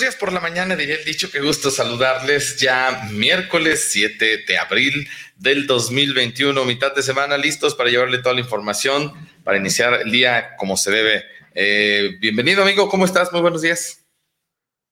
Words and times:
buenos 0.00 0.14
días 0.14 0.20
por 0.20 0.32
la 0.32 0.40
mañana, 0.40 0.76
diría 0.76 0.94
el 0.94 1.04
dicho, 1.04 1.28
qué 1.30 1.40
gusto 1.40 1.70
saludarles 1.70 2.56
ya 2.56 3.06
miércoles 3.12 3.88
7 3.92 4.44
de 4.48 4.56
abril 4.56 5.06
del 5.36 5.66
2021, 5.66 6.64
mitad 6.64 6.94
de 6.94 7.02
semana, 7.02 7.36
listos 7.36 7.74
para 7.74 7.90
llevarle 7.90 8.16
toda 8.16 8.34
la 8.34 8.40
información, 8.40 9.12
para 9.44 9.58
iniciar 9.58 10.00
el 10.00 10.10
día 10.10 10.56
como 10.56 10.78
se 10.78 10.90
debe. 10.90 11.24
Eh, 11.54 12.16
bienvenido 12.18 12.62
amigo, 12.62 12.88
¿cómo 12.88 13.04
estás? 13.04 13.30
Muy 13.30 13.42
buenos 13.42 13.60
días. 13.60 14.02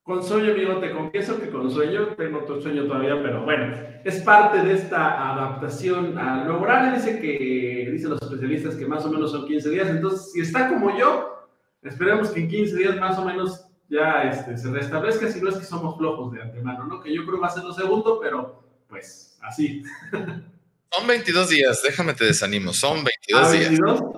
Con 0.03 0.23
sueño, 0.23 0.53
amigo, 0.53 0.79
te 0.79 0.91
confieso 0.91 1.41
que 1.41 1.49
con 1.49 1.71
sueño, 1.71 2.09
tengo 2.09 2.41
otro 2.41 2.61
sueño 2.61 2.85
todavía, 2.85 3.19
pero 3.23 3.45
bueno, 3.45 3.79
es 4.05 4.17
parte 4.21 4.59
de 4.59 4.75
esta 4.75 5.33
adaptación 5.33 6.17
nuevo 6.17 6.61
horario. 6.61 6.93
Dice 6.93 7.19
que, 7.19 7.89
dicen 7.91 8.11
los 8.11 8.21
especialistas 8.21 8.75
que 8.75 8.85
más 8.85 9.07
o 9.07 9.11
menos 9.11 9.31
son 9.31 9.47
15 9.47 9.71
días, 9.71 9.89
entonces 9.89 10.33
si 10.33 10.43
está 10.43 10.69
como 10.69 10.99
yo, 10.99 11.49
esperemos 11.83 12.29
que 12.29 12.41
en 12.41 12.49
15 12.49 12.77
días 12.77 12.97
más 12.97 13.17
o 13.17 13.25
menos 13.25 13.68
ya 13.89 14.23
este, 14.23 14.57
se 14.57 14.71
restablezca, 14.71 15.31
si 15.31 15.41
no 15.41 15.49
es 15.49 15.57
que 15.57 15.65
somos 15.65 15.97
flojos 15.97 16.33
de 16.33 16.43
antemano, 16.43 16.85
¿no? 16.85 17.01
Que 17.01 17.15
yo 17.15 17.23
creo 17.23 17.37
que 17.37 17.41
va 17.41 17.47
a 17.49 17.51
ser 17.51 17.65
lo 17.65 17.73
segundo, 17.73 18.21
pero 18.21 18.63
pues 18.89 19.39
así. 19.43 19.83
Son 20.91 21.07
22 21.07 21.49
días, 21.51 21.83
déjame 21.83 22.15
te 22.15 22.25
desanimo, 22.25 22.73
son 22.73 23.05
22 23.05 23.43
¿Ah, 23.43 23.51
22? 23.51 24.01
días. 24.01 24.13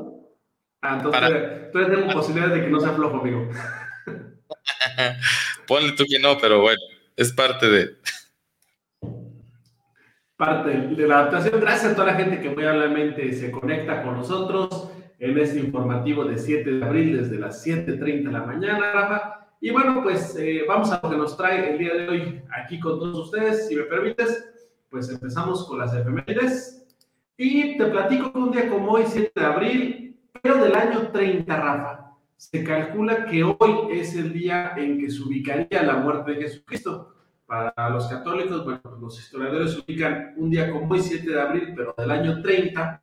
Ah, 0.82 0.94
entonces 0.96 1.20
Para... 1.72 1.96
tengo 1.96 2.12
posibilidades 2.12 2.54
de 2.54 2.64
que 2.64 2.70
no 2.70 2.78
sea 2.78 2.92
flojo, 2.92 3.16
amigo. 3.16 3.50
Ponle 5.66 5.92
tú 5.92 6.04
que 6.08 6.20
no, 6.20 6.38
pero 6.38 6.60
bueno, 6.60 6.80
es 7.16 7.32
parte 7.32 7.68
de... 7.68 7.96
Parte 10.36 10.70
de 10.70 11.08
la 11.08 11.18
adaptación. 11.18 11.60
Gracias 11.60 11.92
a 11.92 11.94
toda 11.96 12.12
la 12.12 12.14
gente 12.14 12.40
que 12.40 12.50
muy 12.50 12.64
amablemente 12.64 13.32
se 13.32 13.50
conecta 13.50 14.04
con 14.04 14.14
nosotros 14.14 14.90
en 15.18 15.36
este 15.38 15.58
informativo 15.58 16.24
de 16.24 16.38
7 16.38 16.70
de 16.70 16.84
abril 16.84 17.20
desde 17.20 17.38
las 17.38 17.66
7.30 17.66 18.24
de 18.24 18.32
la 18.32 18.44
mañana, 18.44 18.92
Rafa. 18.92 19.39
Y 19.62 19.70
bueno, 19.70 20.02
pues 20.02 20.34
eh, 20.36 20.64
vamos 20.66 20.90
a 20.90 21.00
lo 21.02 21.10
que 21.10 21.16
nos 21.18 21.36
trae 21.36 21.72
el 21.72 21.78
día 21.78 21.92
de 21.92 22.08
hoy 22.08 22.42
aquí 22.50 22.80
con 22.80 22.98
todos 22.98 23.26
ustedes. 23.26 23.68
Si 23.68 23.76
me 23.76 23.82
permites, 23.82 24.48
pues 24.88 25.10
empezamos 25.10 25.68
con 25.68 25.78
las 25.78 25.94
efemérides. 25.94 26.86
Y 27.36 27.76
te 27.76 27.84
platico 27.86 28.32
que 28.32 28.38
un 28.38 28.50
día 28.52 28.70
como 28.70 28.92
hoy, 28.92 29.04
7 29.06 29.32
de 29.34 29.46
abril, 29.46 30.20
pero 30.42 30.64
del 30.64 30.74
año 30.74 31.10
30, 31.12 31.56
Rafa, 31.56 32.16
se 32.36 32.64
calcula 32.64 33.26
que 33.26 33.44
hoy 33.44 33.98
es 33.98 34.14
el 34.16 34.32
día 34.32 34.72
en 34.76 34.98
que 34.98 35.10
se 35.10 35.22
ubicaría 35.22 35.82
la 35.82 35.96
muerte 35.98 36.32
de 36.32 36.42
Jesucristo. 36.42 37.14
Para 37.44 37.90
los 37.90 38.06
católicos, 38.06 38.64
bueno, 38.64 38.80
los 38.98 39.18
historiadores 39.18 39.76
ubican 39.76 40.34
un 40.38 40.48
día 40.48 40.70
como 40.70 40.90
hoy, 40.90 41.00
7 41.00 41.30
de 41.30 41.40
abril, 41.40 41.74
pero 41.76 41.94
del 41.98 42.10
año 42.10 42.40
30, 42.40 43.00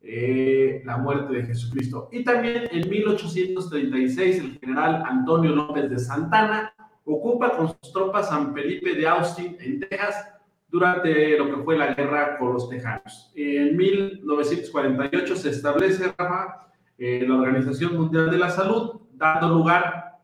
eh, 0.00 0.82
la 0.84 0.96
muerte 0.96 1.34
de 1.34 1.46
Jesucristo. 1.46 2.08
Y 2.12 2.24
también 2.24 2.68
en 2.70 2.88
1836 2.88 4.38
el 4.38 4.58
general 4.58 5.02
Antonio 5.04 5.54
López 5.54 5.90
de 5.90 5.98
Santana 5.98 6.72
ocupa 7.04 7.56
con 7.56 7.68
sus 7.68 7.92
tropas 7.92 8.28
San 8.28 8.54
Felipe 8.54 8.94
de 8.94 9.08
Austin 9.08 9.56
en 9.60 9.80
Texas 9.80 10.28
durante 10.68 11.36
lo 11.38 11.46
que 11.46 11.62
fue 11.62 11.78
la 11.78 11.94
guerra 11.94 12.38
con 12.38 12.52
los 12.52 12.68
tejanos. 12.68 13.32
En 13.34 13.76
1948 13.76 15.36
se 15.36 15.50
establece 15.50 16.12
eh, 16.98 17.24
la 17.26 17.34
Organización 17.34 17.96
Mundial 17.96 18.30
de 18.30 18.38
la 18.38 18.50
Salud, 18.50 19.00
dando 19.14 19.48
lugar 19.48 20.20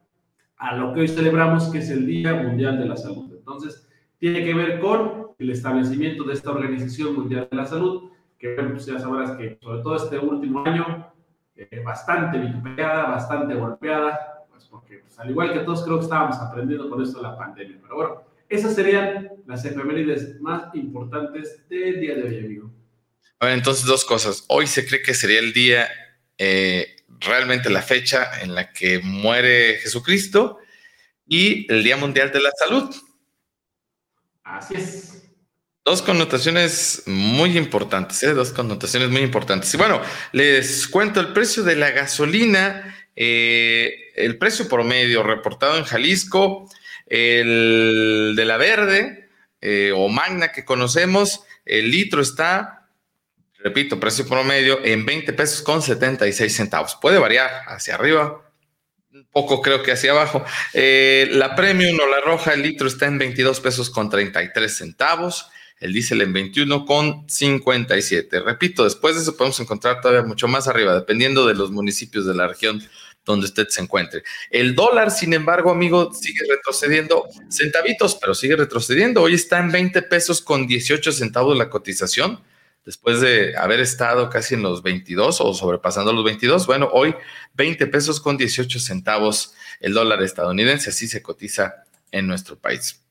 a 0.56 0.76
lo 0.76 0.92
que 0.92 1.00
hoy 1.00 1.08
celebramos, 1.08 1.68
que 1.70 1.78
es 1.78 1.90
el 1.90 2.06
Día 2.06 2.34
Mundial 2.34 2.78
de 2.78 2.86
la 2.86 2.96
Salud. 2.96 3.32
Entonces, 3.34 3.88
tiene 4.18 4.44
que 4.44 4.54
ver 4.54 4.80
con 4.80 5.28
el 5.38 5.50
establecimiento 5.50 6.24
de 6.24 6.34
esta 6.34 6.50
Organización 6.50 7.14
Mundial 7.14 7.48
de 7.50 7.56
la 7.56 7.66
Salud 7.66 8.10
que 8.44 8.62
pues 8.62 8.84
ya 8.84 8.98
sabrás 8.98 9.36
que 9.38 9.58
sobre 9.62 9.82
todo 9.82 9.96
este 9.96 10.18
último 10.18 10.64
año, 10.66 11.10
eh, 11.56 11.80
bastante 11.82 12.38
vituperada, 12.38 13.04
bastante 13.04 13.54
golpeada, 13.54 14.44
pues 14.50 14.64
porque 14.66 14.98
pues, 14.98 15.18
al 15.18 15.30
igual 15.30 15.52
que 15.54 15.60
todos 15.60 15.82
creo 15.82 15.98
que 15.98 16.04
estábamos 16.04 16.36
aprendiendo 16.36 16.90
con 16.90 17.02
esto 17.02 17.18
de 17.18 17.22
la 17.22 17.38
pandemia. 17.38 17.78
Pero 17.80 17.94
bueno, 17.96 18.22
esas 18.48 18.74
serían 18.74 19.30
las 19.46 19.64
efemérides 19.64 20.38
más 20.40 20.74
importantes 20.74 21.66
del 21.68 22.00
día 22.00 22.16
de 22.16 22.22
hoy, 22.22 22.38
amigo. 22.44 22.70
A 23.40 23.46
ver, 23.46 23.54
entonces 23.54 23.86
dos 23.86 24.04
cosas. 24.04 24.44
Hoy 24.48 24.66
se 24.66 24.86
cree 24.86 25.00
que 25.00 25.14
sería 25.14 25.40
el 25.40 25.54
día, 25.54 25.88
eh, 26.36 26.96
realmente 27.20 27.70
la 27.70 27.82
fecha 27.82 28.42
en 28.42 28.54
la 28.54 28.72
que 28.72 29.00
muere 29.00 29.78
Jesucristo 29.78 30.58
y 31.26 31.70
el 31.72 31.82
Día 31.82 31.96
Mundial 31.96 32.30
de 32.30 32.42
la 32.42 32.50
Salud. 32.58 32.94
Así 34.42 34.74
es. 34.74 35.23
Dos 35.84 36.00
connotaciones 36.00 37.02
muy 37.04 37.58
importantes, 37.58 38.22
¿eh? 38.22 38.32
dos 38.32 38.52
connotaciones 38.52 39.10
muy 39.10 39.20
importantes. 39.20 39.74
Y 39.74 39.76
bueno, 39.76 40.00
les 40.32 40.88
cuento 40.88 41.20
el 41.20 41.34
precio 41.34 41.62
de 41.62 41.76
la 41.76 41.90
gasolina, 41.90 42.96
eh, 43.14 44.10
el 44.16 44.38
precio 44.38 44.66
promedio 44.66 45.22
reportado 45.22 45.76
en 45.76 45.84
Jalisco, 45.84 46.70
el 47.06 48.32
de 48.34 48.44
la 48.46 48.56
verde 48.56 49.28
eh, 49.60 49.92
o 49.94 50.08
magna 50.08 50.52
que 50.52 50.64
conocemos, 50.64 51.42
el 51.66 51.90
litro 51.90 52.22
está, 52.22 52.88
repito, 53.58 54.00
precio 54.00 54.26
promedio 54.26 54.82
en 54.82 55.04
20 55.04 55.34
pesos 55.34 55.60
con 55.60 55.82
76 55.82 56.50
centavos. 56.50 56.96
Puede 56.98 57.18
variar 57.18 57.50
hacia 57.66 57.96
arriba, 57.96 58.50
un 59.12 59.28
poco 59.30 59.60
creo 59.60 59.82
que 59.82 59.92
hacia 59.92 60.12
abajo. 60.12 60.46
la 60.72 61.54
premium 61.54 62.00
o 62.00 62.06
la 62.06 62.22
roja, 62.22 62.54
el 62.54 62.62
litro 62.62 62.88
está 62.88 63.04
en 63.04 63.18
22 63.18 63.60
pesos 63.60 63.90
con 63.90 64.08
33 64.08 64.74
centavos 64.74 65.50
el 65.84 65.92
diésel 65.92 66.22
en 66.22 66.32
21 66.32 66.86
con 66.86 67.28
57. 67.28 68.40
Repito, 68.40 68.84
después 68.84 69.16
de 69.16 69.20
eso 69.20 69.36
podemos 69.36 69.60
encontrar 69.60 70.00
todavía 70.00 70.26
mucho 70.26 70.48
más 70.48 70.66
arriba, 70.66 70.94
dependiendo 70.94 71.46
de 71.46 71.52
los 71.52 71.70
municipios 71.70 72.24
de 72.24 72.32
la 72.32 72.48
región 72.48 72.82
donde 73.26 73.44
usted 73.44 73.68
se 73.68 73.82
encuentre. 73.82 74.22
El 74.50 74.74
dólar, 74.74 75.10
sin 75.10 75.34
embargo, 75.34 75.70
amigo, 75.70 76.10
sigue 76.14 76.40
retrocediendo 76.48 77.28
centavitos, 77.50 78.16
pero 78.18 78.34
sigue 78.34 78.56
retrocediendo. 78.56 79.20
Hoy 79.20 79.34
está 79.34 79.58
en 79.58 79.72
20 79.72 80.00
pesos 80.02 80.40
con 80.40 80.66
18 80.66 81.12
centavos 81.12 81.54
la 81.54 81.68
cotización, 81.68 82.42
después 82.86 83.20
de 83.20 83.54
haber 83.54 83.80
estado 83.80 84.30
casi 84.30 84.54
en 84.54 84.62
los 84.62 84.82
22 84.82 85.42
o 85.42 85.52
sobrepasando 85.52 86.14
los 86.14 86.24
22. 86.24 86.66
Bueno, 86.66 86.88
hoy 86.92 87.14
20 87.56 87.86
pesos 87.88 88.20
con 88.20 88.38
18 88.38 88.80
centavos 88.80 89.52
el 89.80 89.92
dólar 89.92 90.22
estadounidense, 90.22 90.88
así 90.88 91.08
se 91.08 91.20
cotiza 91.20 91.84
en 92.10 92.26
nuestro 92.26 92.56
país. 92.58 93.02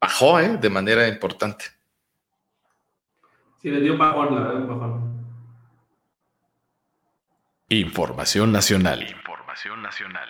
Bajó 0.00 0.40
¿eh? 0.40 0.58
de 0.60 0.68
manera 0.68 1.06
importante. 1.06 1.77
Sí, 3.60 3.70
le 3.70 3.80
dio 3.80 3.96
bajón, 3.98 4.34
la 4.34 4.40
verdad, 4.42 4.66
bajón. 4.66 5.08
Información 7.68 8.52
nacional. 8.52 9.02
Información 9.02 9.82
nacional. 9.82 10.28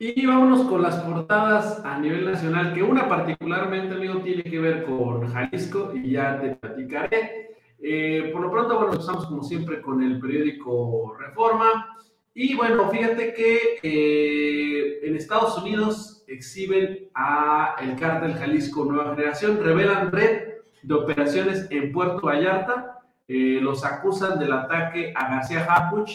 Y 0.00 0.26
vámonos 0.26 0.62
con 0.68 0.82
las 0.82 0.96
portadas 0.96 1.84
a 1.84 1.98
nivel 1.98 2.24
nacional, 2.24 2.74
que 2.74 2.82
una 2.82 3.08
particularmente, 3.08 3.94
amigo, 3.94 4.20
tiene 4.20 4.42
que 4.42 4.58
ver 4.58 4.84
con 4.84 5.26
Jalisco 5.32 5.92
y 5.94 6.10
ya 6.10 6.40
te 6.40 6.56
platicaré. 6.56 7.56
Eh, 7.80 8.30
por 8.32 8.42
lo 8.42 8.50
pronto, 8.50 8.76
bueno, 8.76 8.92
empezamos 8.92 9.26
como 9.26 9.42
siempre 9.42 9.80
con 9.80 10.02
el 10.02 10.20
periódico 10.20 11.16
Reforma. 11.18 11.96
Y 12.34 12.54
bueno, 12.54 12.90
fíjate 12.90 13.32
que 13.32 13.80
eh, 13.82 15.00
en 15.02 15.16
Estados 15.16 15.56
Unidos 15.58 16.24
exhiben 16.26 17.08
a 17.14 17.76
el 17.80 17.96
cártel 17.96 18.34
Jalisco 18.34 18.84
Nueva 18.84 19.14
Generación, 19.14 19.58
revelan 19.62 20.12
red 20.12 20.57
de 20.82 20.94
operaciones 20.94 21.66
en 21.70 21.92
Puerto 21.92 22.26
Vallarta. 22.26 23.00
Eh, 23.26 23.58
los 23.60 23.84
acusan 23.84 24.38
del 24.38 24.52
ataque 24.52 25.12
a 25.14 25.30
García 25.34 25.64
Harpuch 25.64 26.10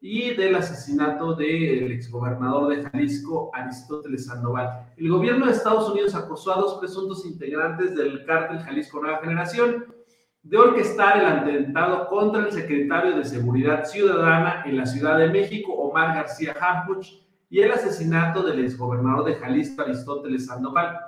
y 0.00 0.34
del 0.34 0.54
asesinato 0.54 1.34
del 1.34 1.90
exgobernador 1.90 2.68
de 2.68 2.82
Jalisco, 2.82 3.50
Aristóteles 3.52 4.26
Sandoval. 4.26 4.92
El 4.96 5.08
gobierno 5.10 5.46
de 5.46 5.52
Estados 5.52 5.90
Unidos 5.90 6.14
acusó 6.14 6.52
a 6.52 6.60
dos 6.60 6.78
presuntos 6.78 7.26
integrantes 7.26 7.96
del 7.96 8.24
cártel 8.24 8.60
Jalisco 8.60 9.00
Nueva 9.00 9.18
Generación 9.18 9.86
de 10.42 10.56
orquestar 10.56 11.18
el 11.18 11.26
atentado 11.26 12.06
contra 12.08 12.46
el 12.46 12.52
secretario 12.52 13.16
de 13.16 13.24
Seguridad 13.24 13.84
Ciudadana 13.84 14.62
en 14.64 14.76
la 14.76 14.86
Ciudad 14.86 15.18
de 15.18 15.28
México, 15.28 15.72
Omar 15.72 16.14
García 16.14 16.54
Harpuch, 16.58 17.06
y 17.50 17.60
el 17.60 17.72
asesinato 17.72 18.42
del 18.42 18.64
exgobernador 18.64 19.24
de 19.24 19.34
Jalisco, 19.34 19.82
Aristóteles 19.82 20.46
Sandoval. 20.46 20.98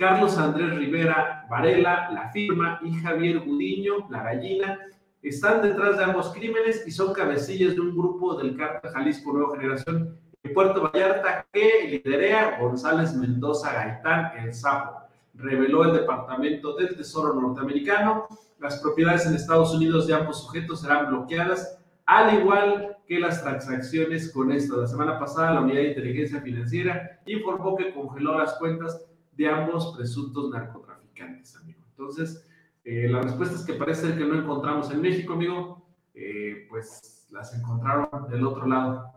Carlos 0.00 0.38
Andrés 0.38 0.74
Rivera 0.76 1.46
Varela, 1.50 2.10
La 2.10 2.30
Firma 2.30 2.80
y 2.82 2.94
Javier 2.94 3.40
Gudiño, 3.40 4.08
La 4.08 4.22
Gallina, 4.22 4.78
están 5.20 5.60
detrás 5.60 5.98
de 5.98 6.04
ambos 6.04 6.32
crímenes 6.32 6.86
y 6.86 6.90
son 6.90 7.12
cabecillas 7.12 7.74
de 7.74 7.82
un 7.82 7.94
grupo 7.94 8.34
del 8.36 8.56
cártel 8.56 8.92
Jalisco 8.92 9.30
Nueva 9.30 9.58
Generación 9.58 10.18
en 10.42 10.54
Puerto 10.54 10.90
Vallarta 10.90 11.46
que 11.52 11.86
liderea 12.02 12.58
González 12.58 13.14
Mendoza 13.14 13.74
Gaitán, 13.74 14.38
el 14.38 14.54
Sapo. 14.54 15.00
Reveló 15.34 15.84
el 15.84 15.92
Departamento 15.92 16.76
del 16.76 16.96
Tesoro 16.96 17.38
norteamericano. 17.38 18.26
Las 18.58 18.80
propiedades 18.80 19.26
en 19.26 19.34
Estados 19.34 19.74
Unidos 19.74 20.06
de 20.06 20.14
ambos 20.14 20.44
sujetos 20.44 20.80
serán 20.80 21.08
bloqueadas, 21.08 21.78
al 22.06 22.40
igual 22.40 22.96
que 23.06 23.20
las 23.20 23.42
transacciones 23.42 24.32
con 24.32 24.50
esto. 24.50 24.80
La 24.80 24.86
semana 24.86 25.18
pasada, 25.18 25.52
la 25.52 25.60
Unidad 25.60 25.82
de 25.82 25.88
Inteligencia 25.88 26.40
Financiera 26.40 27.20
informó 27.26 27.76
que 27.76 27.92
congeló 27.92 28.38
las 28.38 28.54
cuentas 28.54 29.06
de 29.40 29.48
ambos 29.48 29.96
presuntos 29.96 30.50
narcotraficantes, 30.50 31.56
amigo. 31.56 31.80
Entonces, 31.88 32.46
eh, 32.84 33.08
la 33.08 33.22
respuesta 33.22 33.54
es 33.54 33.62
que 33.62 33.72
parece 33.72 34.14
que 34.14 34.24
no 34.26 34.34
encontramos 34.34 34.90
en 34.90 35.00
México, 35.00 35.32
amigo, 35.32 35.88
eh, 36.12 36.66
pues 36.68 37.26
las 37.30 37.54
encontraron 37.54 38.28
del 38.30 38.44
otro 38.44 38.66
lado. 38.66 39.14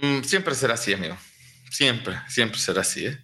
Mm, 0.00 0.22
siempre 0.22 0.54
será 0.54 0.72
así, 0.72 0.94
amigo. 0.94 1.16
Siempre, 1.70 2.14
siempre 2.28 2.58
será 2.58 2.80
así, 2.80 3.04
¿eh? 3.04 3.18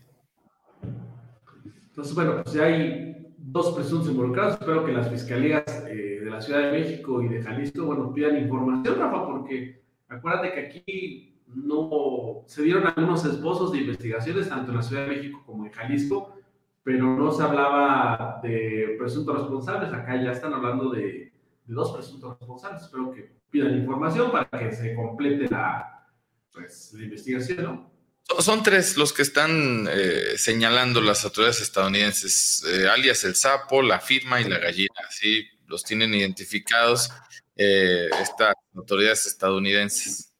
Entonces, 1.88 2.14
bueno, 2.14 2.42
pues 2.42 2.54
ya 2.54 2.64
hay 2.64 3.34
dos 3.38 3.74
presuntos 3.74 4.10
involucrados. 4.10 4.60
Espero 4.60 4.84
que 4.84 4.92
las 4.92 5.08
fiscalías 5.08 5.64
eh, 5.88 6.20
de 6.22 6.30
la 6.30 6.42
Ciudad 6.42 6.60
de 6.60 6.78
México 6.78 7.22
y 7.22 7.28
de 7.28 7.42
Jalisco, 7.42 7.86
bueno, 7.86 8.12
pidan 8.12 8.36
información, 8.36 8.98
Rafa, 8.98 9.26
porque 9.26 9.82
acuérdate 10.08 10.52
que 10.52 10.60
aquí 10.60 11.31
no 11.54 12.44
se 12.46 12.62
dieron 12.62 12.86
algunos 12.86 13.24
esbozos 13.24 13.72
de 13.72 13.78
investigaciones, 13.78 14.48
tanto 14.48 14.70
en 14.70 14.76
la 14.76 14.82
Ciudad 14.82 15.06
de 15.06 15.16
México 15.16 15.42
como 15.46 15.66
en 15.66 15.72
Jalisco, 15.72 16.36
pero 16.82 17.16
no 17.16 17.30
se 17.30 17.42
hablaba 17.42 18.40
de 18.42 18.96
presuntos 18.98 19.38
responsables. 19.38 19.92
Acá 19.92 20.22
ya 20.22 20.32
están 20.32 20.52
hablando 20.52 20.90
de, 20.90 21.32
dos 21.66 21.92
presuntos 21.92 22.38
responsables. 22.38 22.82
Espero 22.82 23.12
que 23.12 23.30
pidan 23.50 23.76
información 23.76 24.30
para 24.30 24.48
que 24.50 24.72
se 24.72 24.94
complete 24.94 25.48
la, 25.48 26.06
pues, 26.52 26.92
la 26.94 27.04
investigación, 27.04 27.62
¿no? 27.62 27.92
Son 28.38 28.62
tres 28.62 28.96
los 28.96 29.12
que 29.12 29.22
están 29.22 29.88
eh, 29.90 30.36
señalando 30.36 31.00
las 31.00 31.24
autoridades 31.24 31.60
estadounidenses, 31.60 32.64
eh, 32.66 32.88
alias 32.88 33.24
el 33.24 33.34
sapo, 33.34 33.82
la 33.82 34.00
firma 34.00 34.40
y 34.40 34.44
la 34.44 34.58
gallina. 34.58 34.94
Sí, 35.10 35.44
los 35.66 35.82
tienen 35.82 36.14
identificados 36.14 37.10
eh, 37.56 38.08
estas 38.20 38.54
autoridades 38.74 39.26
estadounidenses. 39.26 40.31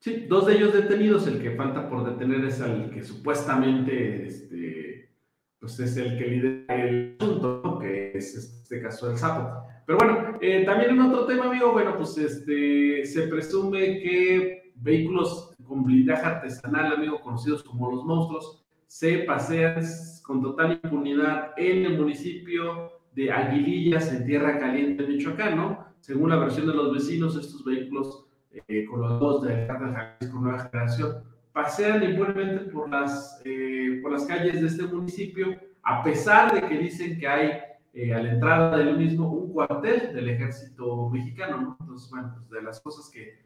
Sí, 0.00 0.26
dos 0.28 0.46
de 0.46 0.54
ellos 0.54 0.72
detenidos. 0.72 1.26
El 1.26 1.42
que 1.42 1.52
falta 1.52 1.88
por 1.88 2.04
detener 2.04 2.44
es 2.44 2.60
el 2.60 2.90
que 2.90 3.02
supuestamente 3.02 4.26
este, 4.26 5.10
pues 5.58 5.80
es 5.80 5.96
el 5.96 6.16
que 6.18 6.26
lidera 6.26 6.88
el 6.88 7.16
asunto, 7.18 7.78
que 7.80 8.12
es 8.14 8.34
este 8.36 8.80
caso 8.80 9.08
del 9.08 9.18
sapo. 9.18 9.66
Pero 9.86 9.98
bueno, 9.98 10.38
también 10.66 10.90
en 10.90 11.00
otro 11.00 11.26
tema, 11.26 11.46
amigo, 11.46 11.72
bueno, 11.72 11.96
pues 11.96 12.16
este, 12.18 13.04
se 13.06 13.26
presume 13.26 14.00
que 14.00 14.72
vehículos 14.76 15.54
con 15.64 15.84
blindaje 15.84 16.24
artesanal, 16.24 16.92
amigo, 16.92 17.20
conocidos 17.20 17.62
como 17.64 17.90
los 17.90 18.04
monstruos, 18.04 18.64
se 18.86 19.18
pasean 19.20 19.82
con 20.22 20.42
total 20.42 20.80
impunidad 20.82 21.52
en 21.56 21.86
el 21.86 21.98
municipio 21.98 22.92
de 23.12 23.32
Aguilillas, 23.32 24.12
en 24.12 24.24
Tierra 24.24 24.58
Caliente, 24.58 25.06
Michoacán, 25.06 25.56
¿no? 25.56 25.86
Según 26.00 26.30
la 26.30 26.36
versión 26.36 26.66
de 26.66 26.74
los 26.74 26.92
vecinos, 26.92 27.36
estos 27.36 27.64
vehículos 27.64 28.27
eh, 28.66 28.84
con 28.86 29.00
los 29.00 29.20
dos 29.20 29.42
de 29.42 29.66
Jalisco 29.66 30.40
Nueva 30.40 30.68
Generación 30.70 31.22
pasean 31.52 32.02
impunemente 32.02 32.70
por 32.70 32.88
las, 32.88 33.40
eh, 33.44 34.00
por 34.02 34.12
las 34.12 34.24
calles 34.26 34.60
de 34.60 34.66
este 34.66 34.84
municipio, 34.84 35.56
a 35.82 36.02
pesar 36.02 36.52
de 36.52 36.68
que 36.68 36.78
dicen 36.78 37.18
que 37.18 37.26
hay 37.28 37.60
eh, 37.94 38.14
a 38.14 38.22
la 38.22 38.32
entrada 38.32 38.76
del 38.76 38.96
mismo 38.96 39.30
un 39.30 39.52
cuartel 39.52 40.14
del 40.14 40.28
ejército 40.28 41.08
mexicano, 41.10 41.60
¿no? 41.60 41.76
Entonces, 41.80 42.10
bueno, 42.10 42.32
pues 42.36 42.50
de 42.50 42.62
las 42.62 42.80
cosas 42.80 43.10
que 43.10 43.44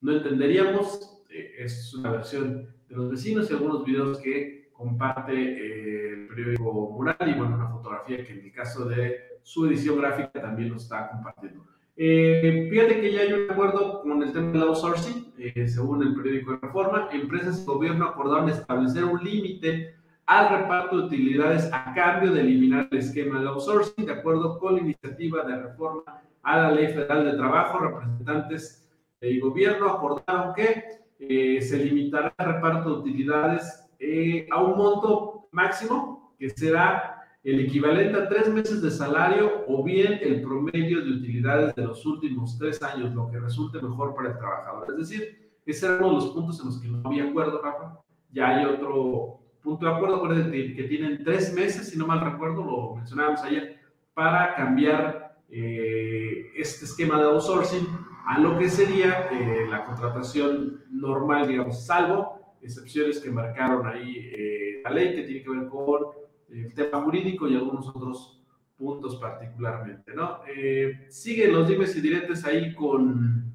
no 0.00 0.12
entenderíamos, 0.12 1.22
es 1.28 1.94
una 1.94 2.12
versión 2.12 2.68
de 2.88 2.96
los 2.96 3.10
vecinos 3.10 3.50
y 3.50 3.54
algunos 3.54 3.84
videos 3.84 4.18
que 4.20 4.70
comparte 4.72 5.32
eh, 5.32 6.12
el 6.12 6.28
periódico 6.28 6.90
Mural 6.90 7.16
y 7.20 7.34
bueno, 7.34 7.56
una 7.56 7.68
fotografía 7.68 8.24
que 8.24 8.32
en 8.32 8.44
el 8.44 8.52
caso 8.52 8.84
de 8.86 9.38
su 9.42 9.66
edición 9.66 9.98
gráfica 9.98 10.30
también 10.40 10.70
lo 10.70 10.76
está 10.76 11.10
compartiendo. 11.10 11.66
Eh, 11.96 12.68
fíjate 12.70 13.00
que 13.00 13.12
ya 13.12 13.20
hay 13.20 13.32
un 13.32 13.50
acuerdo 13.50 14.02
con 14.02 14.22
el 14.22 14.32
tema 14.32 14.50
del 14.50 14.62
outsourcing, 14.62 15.32
eh, 15.38 15.68
según 15.68 16.02
el 16.02 16.14
periódico 16.14 16.52
de 16.52 16.58
Reforma, 16.58 17.08
empresas 17.12 17.62
y 17.62 17.66
gobierno 17.66 18.06
acordaron 18.06 18.48
establecer 18.48 19.04
un 19.04 19.22
límite 19.22 19.94
al 20.26 20.60
reparto 20.60 20.96
de 20.96 21.06
utilidades 21.06 21.70
a 21.72 21.92
cambio 21.94 22.32
de 22.32 22.40
eliminar 22.40 22.88
el 22.90 22.98
esquema 22.98 23.38
del 23.38 23.48
outsourcing, 23.48 24.06
de 24.06 24.12
acuerdo 24.12 24.58
con 24.58 24.74
la 24.74 24.80
iniciativa 24.80 25.44
de 25.44 25.62
reforma 25.62 26.02
a 26.42 26.58
la 26.58 26.70
Ley 26.72 26.88
Federal 26.88 27.24
de 27.24 27.36
Trabajo, 27.36 27.78
representantes 27.78 28.84
y 29.20 29.40
gobierno 29.40 29.88
acordaron 29.88 30.54
que 30.54 30.84
eh, 31.18 31.60
se 31.62 31.78
limitará 31.78 32.34
el 32.36 32.46
reparto 32.46 32.90
de 32.90 32.96
utilidades 32.96 33.88
eh, 33.98 34.46
a 34.50 34.62
un 34.62 34.76
monto 34.76 35.48
máximo 35.52 36.34
que 36.38 36.50
será 36.50 37.13
el 37.44 37.60
equivalente 37.60 38.16
a 38.16 38.28
tres 38.28 38.48
meses 38.48 38.80
de 38.80 38.90
salario 38.90 39.64
o 39.68 39.84
bien 39.84 40.18
el 40.22 40.40
promedio 40.40 41.04
de 41.04 41.10
utilidades 41.10 41.74
de 41.74 41.84
los 41.84 42.04
últimos 42.06 42.58
tres 42.58 42.82
años, 42.82 43.14
lo 43.14 43.30
que 43.30 43.38
resulte 43.38 43.80
mejor 43.82 44.14
para 44.14 44.30
el 44.30 44.38
trabajador. 44.38 44.90
Es 44.90 44.96
decir, 44.96 45.52
ese 45.66 45.86
era 45.86 45.98
uno 45.98 46.08
de 46.08 46.14
los 46.14 46.28
puntos 46.30 46.58
en 46.60 46.66
los 46.66 46.80
que 46.80 46.88
no 46.88 47.02
había 47.04 47.24
acuerdo, 47.24 47.60
Rafa. 47.62 48.00
Ya 48.32 48.48
hay 48.48 48.64
otro 48.64 49.40
punto 49.62 49.84
de 49.84 49.92
acuerdo, 49.92 50.16
acuérdense 50.16 50.74
que 50.74 50.84
tienen 50.84 51.22
tres 51.22 51.54
meses, 51.54 51.90
si 51.90 51.98
no 51.98 52.06
mal 52.06 52.20
recuerdo, 52.20 52.64
lo 52.64 52.96
mencionábamos 52.96 53.42
ayer, 53.42 53.78
para 54.14 54.54
cambiar 54.54 55.36
eh, 55.50 56.50
este 56.56 56.86
esquema 56.86 57.18
de 57.18 57.24
outsourcing 57.24 57.86
a 58.26 58.38
lo 58.38 58.58
que 58.58 58.70
sería 58.70 59.28
eh, 59.30 59.66
la 59.68 59.84
contratación 59.84 60.82
normal, 60.90 61.46
digamos, 61.46 61.84
salvo 61.84 62.56
excepciones 62.62 63.20
que 63.20 63.30
marcaron 63.30 63.86
ahí 63.86 64.30
eh, 64.34 64.80
la 64.82 64.90
ley 64.90 65.14
que 65.14 65.22
tiene 65.24 65.42
que 65.42 65.50
ver 65.50 65.68
con 65.68 66.23
el 66.50 66.74
tema 66.74 67.02
jurídico 67.02 67.48
y 67.48 67.56
algunos 67.56 67.88
otros 67.88 68.42
puntos 68.76 69.16
particularmente, 69.16 70.14
¿no? 70.14 70.40
Eh, 70.46 71.06
siguen 71.08 71.52
los 71.52 71.68
dimes 71.68 71.96
y 71.96 72.00
diretes 72.00 72.44
ahí 72.44 72.74
con, 72.74 73.54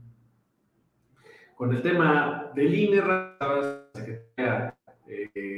con 1.56 1.76
el 1.76 1.82
tema 1.82 2.52
del 2.56 2.74
INE, 2.74 3.02
secretaria 3.94 4.76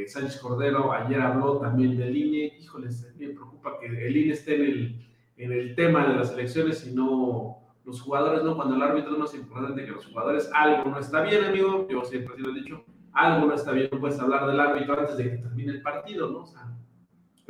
Sánchez 0.07 0.39
Cordero 0.39 0.91
ayer 0.93 1.21
habló 1.21 1.57
también 1.59 1.97
del 1.97 2.15
INE, 2.15 2.57
híjoles, 2.59 3.13
me 3.17 3.29
preocupa 3.29 3.79
que 3.79 3.87
el 3.87 4.15
INE 4.15 4.33
esté 4.33 4.55
en 4.55 4.61
el, 4.61 5.07
en 5.37 5.51
el 5.51 5.75
tema 5.75 6.07
de 6.07 6.15
las 6.15 6.31
elecciones 6.31 6.85
y 6.87 6.93
no 6.93 7.57
los 7.83 8.01
jugadores 8.01 8.43
no, 8.43 8.55
cuando 8.55 8.75
el 8.75 8.81
árbitro 8.81 9.23
es 9.23 9.33
importante 9.33 9.85
que 9.85 9.91
los 9.91 10.05
jugadores, 10.05 10.49
algo 10.53 10.91
no 10.91 10.99
está 10.99 11.21
bien, 11.21 11.43
amigo, 11.43 11.87
yo 11.89 12.03
siempre 12.05 12.35
he 12.37 12.53
dicho, 12.53 12.85
algo 13.11 13.47
no 13.47 13.53
está 13.53 13.71
bien, 13.71 13.89
no 13.91 13.99
puedes 13.99 14.19
hablar 14.19 14.47
del 14.47 14.59
árbitro 14.59 14.99
antes 14.99 15.17
de 15.17 15.31
que 15.31 15.37
termine 15.37 15.71
el 15.73 15.81
partido, 15.81 16.29
¿no? 16.29 16.39
O 16.39 16.45
sea, 16.45 16.71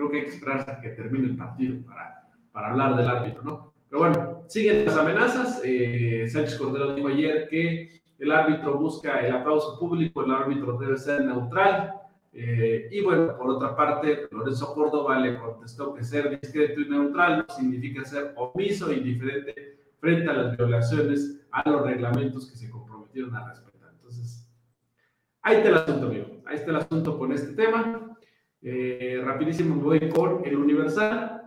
creo 0.01 0.11
que 0.11 0.17
hay 0.17 0.23
que 0.23 0.31
esperar 0.31 0.57
hasta 0.59 0.81
que 0.81 0.89
termine 0.89 1.27
el 1.27 1.37
partido 1.37 1.85
para, 1.85 2.27
para 2.51 2.71
hablar 2.71 2.95
del 2.95 3.07
árbitro, 3.07 3.43
¿no? 3.43 3.73
Pero 3.87 3.99
bueno, 3.99 4.43
siguen 4.47 4.85
las 4.85 4.97
amenazas. 4.97 5.61
Eh, 5.63 6.25
Sánchez 6.27 6.57
Cordero 6.57 6.95
dijo 6.95 7.07
ayer 7.07 7.47
que 7.49 8.01
el 8.17 8.31
árbitro 8.31 8.79
busca 8.79 9.19
el 9.19 9.33
aplauso 9.33 9.77
público, 9.79 10.23
el 10.23 10.31
árbitro 10.31 10.77
debe 10.77 10.97
ser 10.97 11.25
neutral. 11.25 11.93
Eh, 12.33 12.87
y 12.89 13.01
bueno, 13.01 13.37
por 13.37 13.49
otra 13.49 13.75
parte, 13.75 14.27
Lorenzo 14.31 14.73
Córdoba 14.73 15.19
le 15.19 15.37
contestó 15.37 15.93
que 15.93 16.03
ser 16.03 16.39
discreto 16.39 16.79
y 16.79 16.89
neutral 16.89 17.45
significa 17.49 18.05
ser 18.05 18.33
omiso 18.37 18.89
e 18.89 18.95
indiferente 18.95 19.77
frente 19.99 20.29
a 20.29 20.33
las 20.33 20.57
violaciones 20.57 21.45
a 21.51 21.69
los 21.69 21.81
reglamentos 21.83 22.49
que 22.49 22.57
se 22.57 22.69
comprometieron 22.69 23.35
a 23.35 23.49
respetar. 23.49 23.91
Entonces, 23.93 24.49
ahí 25.41 25.57
está 25.57 25.69
el 25.69 25.75
asunto, 25.75 26.07
amigo. 26.07 26.25
Ahí 26.45 26.55
está 26.55 26.71
el 26.71 26.77
asunto 26.77 27.19
con 27.19 27.33
este 27.33 27.53
tema. 27.53 28.10
Eh, 28.63 29.19
rapidísimo 29.23 29.75
voy 29.75 30.09
con 30.09 30.45
el 30.45 30.55
Universal. 30.55 31.41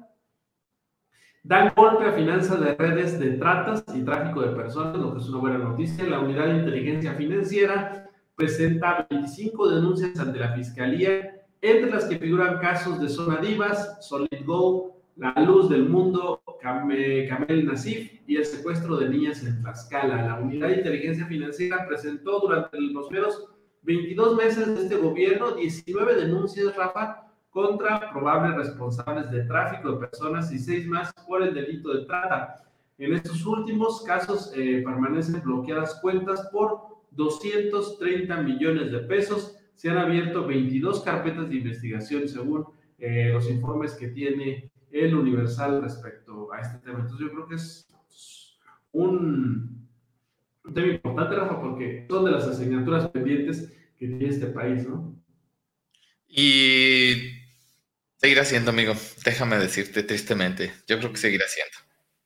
Dan 1.44 1.72
golpe 1.76 2.06
a 2.06 2.12
finanzas 2.12 2.58
de 2.58 2.74
redes 2.74 3.20
de 3.20 3.32
tratas 3.32 3.84
y 3.94 4.02
tráfico 4.02 4.40
de 4.40 4.56
personas, 4.56 4.96
lo 4.98 5.12
que 5.12 5.20
es 5.20 5.28
una 5.28 5.38
buena 5.38 5.58
noticia. 5.58 6.04
La 6.04 6.20
Unidad 6.20 6.46
de 6.46 6.58
Inteligencia 6.58 7.14
Financiera 7.14 8.10
presenta 8.34 9.06
25 9.10 9.70
denuncias 9.70 10.18
ante 10.18 10.38
la 10.38 10.54
Fiscalía, 10.54 11.44
entre 11.60 11.90
las 11.90 12.06
que 12.06 12.18
figuran 12.18 12.58
casos 12.58 13.00
de 13.00 13.08
Zona 13.08 13.40
Divas, 13.40 13.98
Solid 14.06 14.44
Gold, 14.44 14.92
La 15.16 15.34
Luz 15.44 15.68
del 15.68 15.88
Mundo, 15.88 16.42
Camel 16.60 17.66
Nasif 17.66 18.22
y 18.26 18.36
el 18.36 18.44
secuestro 18.44 18.96
de 18.96 19.10
niñas 19.10 19.44
en 19.44 19.60
Tlaxcala. 19.60 20.26
La 20.26 20.40
Unidad 20.40 20.68
de 20.68 20.76
Inteligencia 20.76 21.26
Financiera 21.26 21.86
presentó 21.86 22.40
durante 22.40 22.80
los 22.80 23.06
primeros 23.08 23.53
22 23.84 24.36
meses 24.36 24.66
de 24.66 24.82
este 24.82 24.96
gobierno 24.96 25.52
19 25.52 26.16
denuncias, 26.16 26.74
Rafa, 26.74 27.28
contra 27.50 28.10
probables 28.12 28.56
responsables 28.56 29.30
de 29.30 29.44
tráfico 29.44 29.92
de 29.92 30.06
personas 30.06 30.50
y 30.52 30.58
seis 30.58 30.86
más 30.86 31.12
por 31.26 31.42
el 31.42 31.54
delito 31.54 31.92
de 31.92 32.04
trata. 32.04 32.56
En 32.98 33.12
estos 33.12 33.44
últimos 33.46 34.02
casos 34.02 34.52
eh, 34.56 34.82
permanecen 34.84 35.42
bloqueadas 35.42 36.00
cuentas 36.00 36.48
por 36.52 36.94
230 37.12 38.36
millones 38.42 38.90
de 38.90 38.98
pesos. 39.00 39.56
Se 39.74 39.90
han 39.90 39.98
abierto 39.98 40.46
22 40.46 41.02
carpetas 41.02 41.48
de 41.48 41.56
investigación 41.56 42.28
según 42.28 42.66
eh, 42.98 43.30
los 43.32 43.48
informes 43.50 43.94
que 43.94 44.08
tiene 44.08 44.70
el 44.90 45.14
Universal 45.14 45.82
respecto 45.82 46.52
a 46.52 46.60
este 46.60 46.78
tema. 46.78 47.00
Entonces 47.00 47.26
yo 47.26 47.32
creo 47.32 47.46
que 47.46 47.56
es 47.56 47.88
un, 48.92 49.83
tema 50.72 50.88
importante, 50.88 51.36
Rafa, 51.36 51.60
porque 51.60 52.06
son 52.08 52.24
de 52.24 52.30
las 52.30 52.44
asignaturas 52.44 53.08
pendientes 53.08 53.72
que 53.98 54.06
tiene 54.06 54.28
este 54.28 54.46
país, 54.46 54.86
¿no? 54.88 55.14
Y 56.26 57.32
seguirá 58.16 58.44
siendo, 58.44 58.70
amigo. 58.70 58.94
Déjame 59.24 59.58
decirte 59.58 60.02
tristemente. 60.02 60.72
Yo 60.86 60.98
creo 60.98 61.10
que 61.10 61.18
seguirá 61.18 61.44
siendo. 61.46 61.76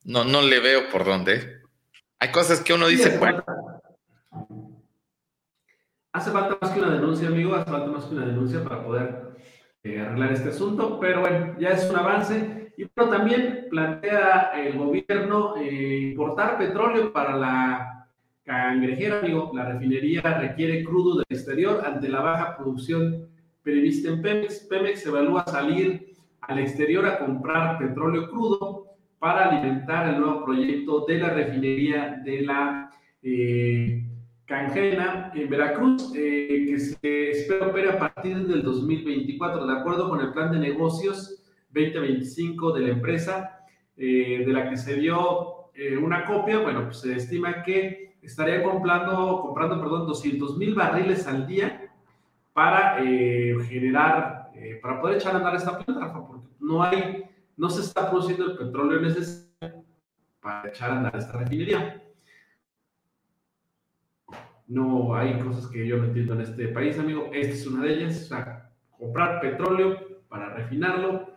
No, 0.05 0.25
no 0.25 0.43
le 0.43 0.61
veo 0.61 0.89
por 0.91 1.05
dónde. 1.05 1.61
Hay 2.19 2.31
cosas 2.31 2.61
que 2.61 2.73
uno 2.73 2.87
dice, 2.87 3.09
hace 3.09 3.19
bueno. 3.19 3.45
Falta, 3.45 3.83
hace 6.13 6.31
falta 6.31 6.59
más 6.61 6.71
que 6.71 6.81
una 6.81 6.95
denuncia, 6.95 7.29
amigo. 7.29 7.55
Hace 7.55 7.71
falta 7.71 7.87
más 7.89 8.05
que 8.05 8.15
una 8.15 8.27
denuncia 8.27 8.63
para 8.65 8.83
poder 8.83 9.37
eh, 9.83 10.01
arreglar 10.01 10.33
este 10.33 10.51
asunto. 10.51 10.99
Pero 11.01 11.21
bueno, 11.21 11.57
ya 11.59 11.71
es 11.71 11.91
un 11.91 11.97
avance. 11.97 12.73
Y 12.77 12.89
bueno, 12.95 13.11
también 13.11 13.67
plantea 13.69 14.53
el 14.55 14.79
gobierno 14.79 15.57
eh, 15.57 16.11
importar 16.13 16.57
petróleo 16.57 17.13
para 17.13 17.37
la 17.37 17.98
cangrejera, 18.49 19.21
amigo. 19.21 19.51
La 19.55 19.67
refinería 19.67 20.23
requiere 20.23 20.83
crudo 20.83 21.17
del 21.17 21.27
exterior 21.29 21.83
ante 21.85 22.09
la 22.09 22.21
baja 22.21 22.57
producción 22.57 23.29
prevista 23.63 24.09
en 24.09 24.23
Pemex. 24.23 24.67
Pemex 24.71 25.05
evalúa 25.07 25.45
salir 25.45 26.15
al 26.41 26.59
exterior 26.59 27.05
a 27.05 27.19
comprar 27.19 27.79
petróleo 27.79 28.31
crudo 28.31 28.87
para 29.19 29.51
alimentar 29.51 30.15
el 30.15 30.21
nuevo 30.21 30.47
proyecto 30.47 31.05
de 31.07 31.19
la 31.19 31.29
refinería 31.29 32.23
de 32.25 32.41
la 32.41 32.91
eh, 33.23 34.03
Cangena 34.47 35.31
en 35.35 35.51
Veracruz, 35.51 36.15
eh, 36.17 36.65
que 36.71 36.79
se 36.79 37.31
espera 37.31 37.67
opere 37.67 37.91
a 37.91 37.99
partir 37.99 38.47
del 38.47 38.63
2024, 38.63 39.67
de 39.67 39.79
acuerdo 39.79 40.09
con 40.09 40.23
el 40.23 40.33
plan 40.33 40.53
de 40.53 40.59
negocios 40.59 41.45
2025 41.75 42.73
de 42.73 42.81
la 42.81 42.89
empresa, 42.89 43.59
eh, 43.95 44.45
de 44.47 44.53
la 44.55 44.71
que 44.71 44.79
se 44.79 44.95
dio 44.95 45.57
una 46.03 46.25
copia, 46.25 46.59
bueno, 46.59 46.87
pues 46.87 47.03
se 47.03 47.15
estima 47.15 47.63
que 47.63 48.08
estaría 48.23 48.63
comprando, 48.63 49.41
comprando 49.43 49.81
perdón, 49.81 50.07
200 50.07 50.57
mil 50.57 50.75
barriles 50.75 51.27
al 51.27 51.47
día 51.47 51.93
para 52.53 52.97
generar, 52.97 54.51
para 54.83 55.01
poder 55.01 55.17
echar 55.17 55.35
a 55.35 55.39
andar 55.39 55.55
esta 55.55 55.79
planta, 55.79 56.13
porque 56.13 56.49
no 56.61 56.83
hay, 56.83 57.25
no 57.57 57.71
se 57.71 57.83
está 57.83 58.11
produciendo 58.11 58.47
el 58.47 58.59
petróleo 58.59 59.01
necesario 59.01 59.85
para 60.41 60.69
echar 60.69 60.91
a 60.91 60.97
andar 60.97 61.17
esta 61.17 61.39
refinería 61.39 62.03
no 64.69 65.15
hay 65.15 65.39
cosas 65.41 65.67
que 65.67 65.87
yo 65.87 65.97
no 65.97 66.05
entiendo 66.05 66.35
en 66.35 66.43
este 66.43 66.69
país, 66.69 66.99
amigo. 66.99 67.31
Esta 67.33 67.55
es 67.55 67.67
una 67.67 67.83
de 67.83 67.95
ellas. 67.95 68.31
Comprar 68.99 69.41
petróleo 69.41 70.21
para 70.29 70.55
refinarlo, 70.55 71.31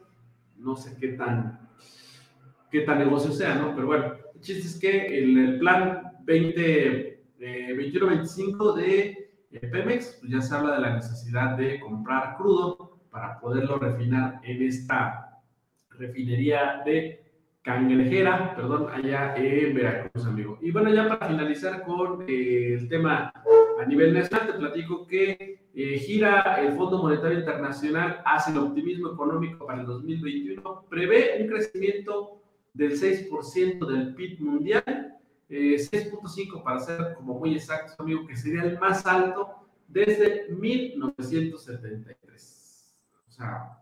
no 0.57 0.75
sé 0.75 0.97
qué 1.00 1.09
tan, 1.09 1.69
qué 2.69 2.81
tan 2.81 3.00
negocio 3.00 3.31
sea, 3.31 3.55
¿no? 3.55 3.73
Pero 3.73 3.88
bueno, 3.88 4.15
el 4.35 4.41
chiste 4.41 4.67
es 4.67 4.79
que 4.79 5.17
el, 5.17 5.38
el 5.38 5.59
plan 5.59 6.11
20, 6.25 7.24
21-25 7.40 8.75
de 8.75 9.32
eh, 9.51 9.68
Pemex, 9.68 10.18
pues 10.20 10.32
ya 10.32 10.42
se 10.42 10.56
habla 10.56 10.75
de 10.75 10.82
la 10.82 10.96
necesidad 10.96 11.58
de 11.58 11.80
comprar 11.80 12.38
crudo 12.38 13.00
para 13.10 13.40
poderlo 13.40 13.78
refinar 13.78 14.40
en 14.44 14.62
esta 14.63 15.42
refinería 15.90 16.82
de 16.86 17.22
Cangrejera, 17.62 18.56
perdón, 18.56 18.88
allá 18.92 19.36
en 19.36 19.75
Veracruz, 19.75 20.25
amigo. 20.25 20.58
Y 20.62 20.72
bueno, 20.72 20.92
ya 20.92 21.08
para 21.08 21.28
finalizar 21.28 21.84
con 21.84 22.24
eh, 22.28 22.74
el 22.74 22.90
tema 22.90 23.32
a 23.80 23.86
nivel 23.86 24.13
nacional, 24.13 24.48
te 24.48 24.54
platico 24.54 25.06
que 25.06 25.68
eh, 25.74 26.00
gira 26.00 26.60
el 26.60 26.74
Fondo 26.74 27.04
Monetario 27.04 27.40
Internacional 27.40 28.22
hacia 28.25 28.51
el 28.51 28.60
optimismo 28.60 29.13
económico 29.13 29.66
para 29.66 29.82
el 29.82 29.86
2021. 29.86 30.86
Prevé 30.90 31.38
un 31.42 31.48
crecimiento 31.48 32.42
del 32.74 32.94
6% 32.94 33.86
del 33.86 34.16
PIB 34.16 34.40
mundial, 34.42 35.18
6.5 35.51 36.60
eh, 36.60 36.62
para 36.63 36.79
ser 36.79 37.15
como 37.15 37.39
muy 37.39 37.55
exactos, 37.55 38.00
amigo, 38.00 38.25
que 38.25 38.38
sería 38.38 38.63
el 38.63 38.79
más 38.79 39.05
alto 39.05 39.50
desde 39.88 40.48
1973. 40.50 42.96
O 43.27 43.31
sea, 43.31 43.81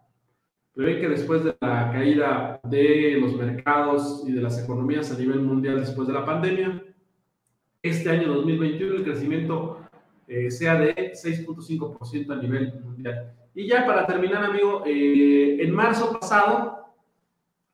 Prevé 0.80 1.02
que 1.02 1.10
después 1.10 1.44
de 1.44 1.54
la 1.60 1.92
caída 1.92 2.62
de 2.64 3.18
los 3.20 3.36
mercados 3.36 4.24
y 4.26 4.32
de 4.32 4.42
las 4.42 4.64
economías 4.64 5.12
a 5.12 5.18
nivel 5.18 5.42
mundial 5.42 5.82
después 5.82 6.08
de 6.08 6.14
la 6.14 6.24
pandemia, 6.24 6.82
este 7.82 8.10
año 8.10 8.34
2021 8.34 8.96
el 8.96 9.04
crecimiento 9.04 9.80
eh, 10.26 10.50
sea 10.50 10.80
de 10.80 11.12
6.5% 11.12 12.32
a 12.32 12.42
nivel 12.42 12.82
mundial. 12.82 13.34
Y 13.54 13.68
ya 13.68 13.86
para 13.86 14.08
terminar, 14.08 14.42
amigo, 14.42 14.84
eh, 14.86 15.62
en 15.62 15.70
marzo 15.74 16.18
pasado, 16.18 16.94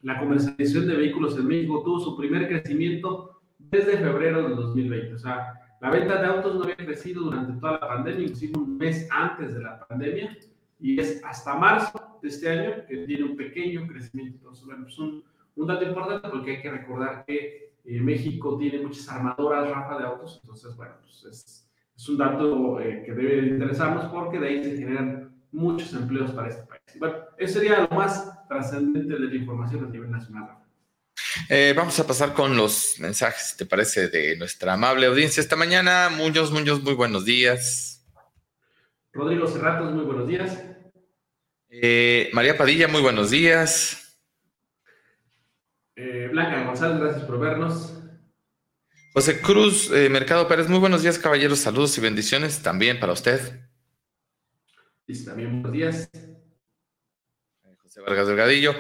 la 0.01 0.19
comercialización 0.19 0.87
de 0.87 0.95
vehículos 0.95 1.37
en 1.37 1.45
México 1.45 1.83
tuvo 1.83 1.99
su 1.99 2.17
primer 2.17 2.47
crecimiento 2.47 3.34
desde 3.71 3.97
febrero 3.97 4.43
del 4.43 4.55
2020. 4.55 5.13
O 5.13 5.17
sea, 5.17 5.53
la 5.81 5.89
venta 5.89 6.21
de 6.21 6.27
autos 6.27 6.55
no 6.55 6.63
había 6.63 6.75
crecido 6.75 7.23
durante 7.23 7.59
toda 7.59 7.73
la 7.73 7.87
pandemia, 7.87 8.23
inclusive 8.23 8.57
un 8.57 8.77
mes 8.77 9.07
antes 9.11 9.53
de 9.53 9.61
la 9.61 9.85
pandemia, 9.87 10.37
y 10.79 10.99
es 10.99 11.23
hasta 11.23 11.55
marzo 11.55 12.19
de 12.21 12.29
este 12.29 12.49
año, 12.49 12.85
que 12.87 13.05
tiene 13.05 13.23
un 13.23 13.35
pequeño 13.35 13.87
crecimiento. 13.87 14.37
Entonces, 14.37 14.65
bueno, 14.65 14.83
pues 14.83 14.97
un, 14.99 15.23
un 15.55 15.67
dato 15.67 15.85
importante 15.85 16.27
porque 16.29 16.57
hay 16.57 16.61
que 16.61 16.71
recordar 16.71 17.25
que 17.25 17.73
eh, 17.85 18.01
México 18.01 18.57
tiene 18.57 18.81
muchas 18.81 19.07
armadoras, 19.09 19.69
Rafa, 19.69 19.97
de 19.97 20.05
autos. 20.05 20.39
Entonces, 20.41 20.75
bueno, 20.75 20.93
pues 21.01 21.23
es, 21.25 21.69
es 21.95 22.09
un 22.09 22.17
dato 22.17 22.79
eh, 22.79 23.03
que 23.05 23.13
debe 23.13 23.47
interesarnos 23.47 24.05
porque 24.05 24.39
de 24.39 24.47
ahí 24.47 24.63
se 24.63 24.77
generan 24.77 25.35
muchos 25.51 25.93
empleos 25.93 26.31
para 26.31 26.49
este 26.49 26.63
país. 26.63 26.81
bueno, 26.99 27.15
eso 27.37 27.59
sería 27.59 27.87
lo 27.89 27.95
más 27.95 28.47
trascendente 28.47 29.13
de 29.13 29.19
la 29.19 29.35
información 29.35 29.85
a 29.85 29.89
nivel 29.89 30.11
nacional, 30.11 30.47
Rafa. 30.47 30.64
Eh, 31.49 31.73
vamos 31.75 31.99
a 31.99 32.07
pasar 32.07 32.33
con 32.33 32.55
los 32.55 32.99
mensajes, 32.99 33.55
¿te 33.57 33.65
parece? 33.65 34.09
De 34.09 34.35
nuestra 34.37 34.73
amable 34.73 35.05
audiencia 35.05 35.41
esta 35.41 35.55
mañana. 35.55 36.09
Muñoz, 36.09 36.51
Muñoz, 36.51 36.81
muy 36.81 36.93
buenos 36.93 37.25
días. 37.25 38.05
Rodrigo 39.13 39.47
Cerratos, 39.47 39.93
muy 39.93 40.05
buenos 40.05 40.27
días. 40.27 40.61
Eh, 41.69 42.29
María 42.33 42.57
Padilla, 42.57 42.87
muy 42.87 43.01
buenos 43.01 43.31
días. 43.31 44.19
Eh, 45.95 46.27
Blanca 46.31 46.63
González, 46.63 46.99
gracias 46.99 47.23
por 47.25 47.39
vernos. 47.39 47.93
José 49.13 49.39
Cruz, 49.39 49.89
Mercado 49.89 50.45
Pérez, 50.47 50.67
muy 50.67 50.79
buenos 50.79 51.01
días, 51.01 51.17
caballeros. 51.17 51.59
Saludos 51.59 51.97
y 51.97 52.01
bendiciones 52.01 52.61
también 52.61 52.99
para 52.99 53.13
usted. 53.13 53.61
Y 55.07 55.23
también 55.23 55.61
buenos 55.61 55.71
días. 55.71 56.09
Vargas 58.03 58.27
Delgadillo. 58.27 58.75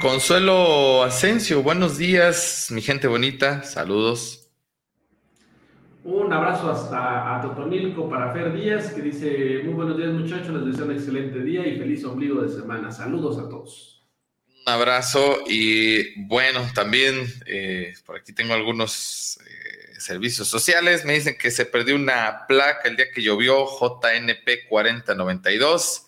Consuelo 0.00 1.02
Asensio, 1.02 1.62
buenos 1.62 1.98
días, 1.98 2.68
mi 2.70 2.82
gente 2.82 3.06
bonita. 3.08 3.62
Saludos. 3.62 4.44
Un 6.04 6.30
abrazo 6.30 6.70
hasta 6.70 7.34
a 7.34 7.40
Totonilco 7.40 8.10
para 8.10 8.30
Fer 8.34 8.52
Díaz, 8.52 8.92
que 8.92 9.00
dice, 9.00 9.62
muy 9.64 9.72
buenos 9.72 9.96
días 9.96 10.12
muchachos, 10.12 10.50
les 10.50 10.66
deseo 10.66 10.84
un 10.84 10.92
excelente 10.92 11.38
día 11.40 11.66
y 11.66 11.78
feliz 11.78 12.04
ombligo 12.04 12.42
de 12.42 12.50
semana. 12.50 12.92
Saludos 12.92 13.38
a 13.38 13.48
todos. 13.48 14.04
Un 14.66 14.72
abrazo 14.72 15.38
y 15.46 16.22
bueno, 16.26 16.60
también 16.74 17.26
eh, 17.46 17.94
por 18.04 18.16
aquí 18.16 18.34
tengo 18.34 18.52
algunos 18.52 19.38
eh, 19.46 19.98
servicios 19.98 20.46
sociales. 20.46 21.06
Me 21.06 21.14
dicen 21.14 21.38
que 21.38 21.50
se 21.50 21.64
perdió 21.64 21.96
una 21.96 22.46
placa 22.46 22.86
el 22.88 22.96
día 22.96 23.10
que 23.10 23.22
llovió, 23.22 23.64
JNP 23.66 24.68
4092. 24.68 26.03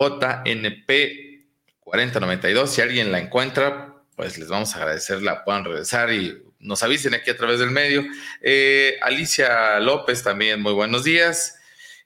JNP 0.00 1.44
4092. 1.80 2.72
Si 2.72 2.80
alguien 2.80 3.12
la 3.12 3.18
encuentra, 3.18 4.02
pues 4.16 4.38
les 4.38 4.48
vamos 4.48 4.74
a 4.74 4.78
agradecer, 4.78 5.22
la 5.22 5.44
puedan 5.44 5.64
regresar 5.64 6.12
y 6.12 6.42
nos 6.58 6.82
avisen 6.82 7.14
aquí 7.14 7.30
a 7.30 7.36
través 7.36 7.58
del 7.58 7.70
medio. 7.70 8.04
Eh, 8.40 8.98
Alicia 9.02 9.78
López 9.80 10.22
también, 10.22 10.60
muy 10.62 10.72
buenos 10.72 11.04
días. 11.04 11.58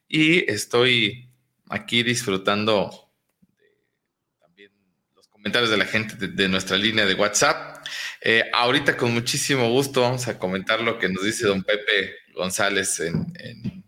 Y 0.07 0.49
estoy 0.51 1.29
aquí 1.69 2.03
disfrutando 2.03 3.11
también 4.39 4.71
los 5.15 5.27
comentarios 5.27 5.71
de 5.71 5.77
la 5.77 5.85
gente 5.85 6.27
de, 6.27 6.49
nuestra 6.49 6.77
línea 6.77 7.05
de 7.05 7.15
WhatsApp. 7.15 7.85
Eh, 8.21 8.49
ahorita 8.53 8.97
con 8.97 9.13
muchísimo 9.13 9.69
gusto 9.69 10.01
vamos 10.01 10.27
a 10.27 10.37
comentar 10.37 10.81
lo 10.81 10.99
que 10.99 11.09
nos 11.09 11.23
dice 11.23 11.47
don 11.47 11.63
Pepe 11.63 12.15
González 12.33 12.99
en, 12.99 13.31
en 13.39 13.83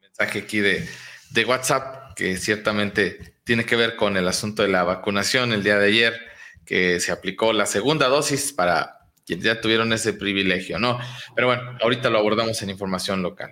mensaje 0.00 0.40
aquí 0.40 0.58
de, 0.58 0.88
de 1.30 1.44
WhatsApp, 1.44 2.14
que 2.14 2.36
ciertamente 2.36 3.29
tiene 3.50 3.66
que 3.66 3.74
ver 3.74 3.96
con 3.96 4.16
el 4.16 4.28
asunto 4.28 4.62
de 4.62 4.68
la 4.68 4.84
vacunación 4.84 5.52
el 5.52 5.64
día 5.64 5.76
de 5.76 5.88
ayer, 5.88 6.30
que 6.64 7.00
se 7.00 7.10
aplicó 7.10 7.52
la 7.52 7.66
segunda 7.66 8.06
dosis 8.06 8.52
para 8.52 9.08
quienes 9.26 9.44
ya 9.44 9.60
tuvieron 9.60 9.92
ese 9.92 10.12
privilegio, 10.12 10.78
¿no? 10.78 11.00
Pero 11.34 11.48
bueno, 11.48 11.76
ahorita 11.82 12.10
lo 12.10 12.18
abordamos 12.18 12.62
en 12.62 12.70
información 12.70 13.24
local. 13.24 13.50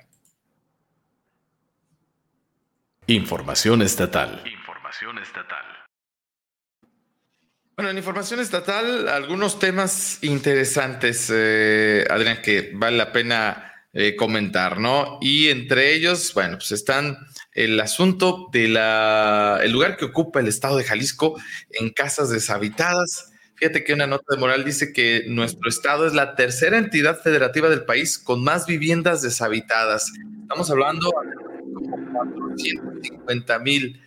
Información 3.09 3.83
estatal. 3.83 4.40
Información 4.47 5.19
estatal. 5.19 5.67
Bueno, 7.75 7.90
en 7.90 7.99
información 7.99 8.38
estatal, 8.38 9.09
algunos 9.09 9.59
temas 9.59 10.23
interesantes, 10.23 11.28
eh, 11.35 12.07
Adrián, 12.09 12.40
que 12.40 12.71
vale 12.73 12.97
la 12.97 13.11
pena 13.11 13.67
eh, 13.95 14.16
comentar, 14.16 14.78
¿no? 14.78 15.18
Y 15.21 15.49
entre 15.49 15.95
ellos, 15.95 16.35
bueno, 16.35 16.59
pues 16.59 16.73
están 16.73 17.16
el 17.54 17.80
asunto 17.80 18.49
de 18.52 18.68
la, 18.68 19.61
el 19.62 19.73
lugar 19.73 19.97
que 19.97 20.04
ocupa 20.04 20.40
el 20.40 20.49
estado 20.49 20.76
de 20.76 20.85
Jalisco 20.85 21.40
en 21.71 21.90
casas 21.90 22.30
deshabitadas. 22.30 23.33
Fíjate 23.54 23.85
que 23.85 23.95
una 23.95 24.07
nota 24.07 24.25
de 24.28 24.37
moral 24.37 24.64
dice 24.64 24.92
que 24.92 25.25
nuestro 25.26 25.68
estado 25.68 26.07
es 26.07 26.14
la 26.14 26.37
tercera 26.37 26.78
entidad 26.78 27.21
federativa 27.21 27.68
del 27.68 27.85
país 27.85 28.18
con 28.18 28.45
más 28.45 28.66
viviendas 28.66 29.23
deshabitadas. 29.23 30.12
Estamos 30.42 30.71
hablando 30.71 31.11
de 31.11 31.38
450 32.12 33.59
mil 33.61 34.00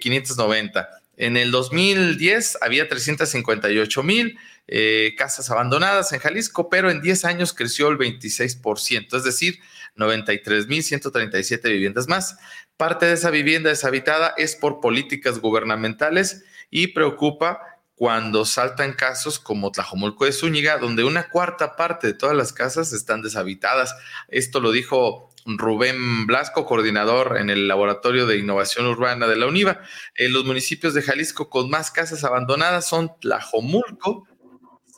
590. 0.00 0.80
Eh, 0.80 0.84
en 1.18 1.36
el 1.36 1.50
2010 1.50 2.58
había 2.62 2.88
358 2.88 4.02
mil 4.02 4.38
eh, 4.68 5.14
casas 5.16 5.50
abandonadas 5.50 6.12
en 6.12 6.20
Jalisco, 6.20 6.68
pero 6.68 6.90
en 6.90 7.00
10 7.00 7.24
años 7.24 7.54
creció 7.54 7.88
el 7.88 7.98
26%, 7.98 9.16
es 9.16 9.24
decir, 9.24 9.60
93 9.96 10.68
mil 10.68 10.82
137 10.82 11.68
viviendas 11.70 12.06
más. 12.06 12.36
Parte 12.76 13.06
de 13.06 13.14
esa 13.14 13.30
vivienda 13.30 13.70
deshabitada 13.70 14.34
es 14.36 14.54
por 14.54 14.80
políticas 14.80 15.40
gubernamentales 15.40 16.44
y 16.70 16.88
preocupa 16.88 17.60
cuando 17.94 18.44
saltan 18.44 18.92
casos 18.92 19.40
como 19.40 19.72
Tlajomulco 19.72 20.24
de 20.24 20.32
Zúñiga, 20.32 20.78
donde 20.78 21.02
una 21.02 21.30
cuarta 21.30 21.74
parte 21.74 22.06
de 22.06 22.12
todas 22.12 22.36
las 22.36 22.52
casas 22.52 22.92
están 22.92 23.22
deshabitadas. 23.22 23.96
Esto 24.28 24.60
lo 24.60 24.70
dijo 24.70 25.30
Rubén 25.46 26.26
Blasco, 26.26 26.64
coordinador 26.64 27.38
en 27.38 27.50
el 27.50 27.66
Laboratorio 27.66 28.26
de 28.26 28.38
Innovación 28.38 28.86
Urbana 28.86 29.26
de 29.26 29.34
la 29.34 29.46
UNIVA. 29.46 29.80
Los 30.16 30.44
municipios 30.44 30.94
de 30.94 31.02
Jalisco 31.02 31.50
con 31.50 31.70
más 31.70 31.90
casas 31.90 32.22
abandonadas 32.22 32.86
son 32.86 33.10
Tlajomulco, 33.20 34.27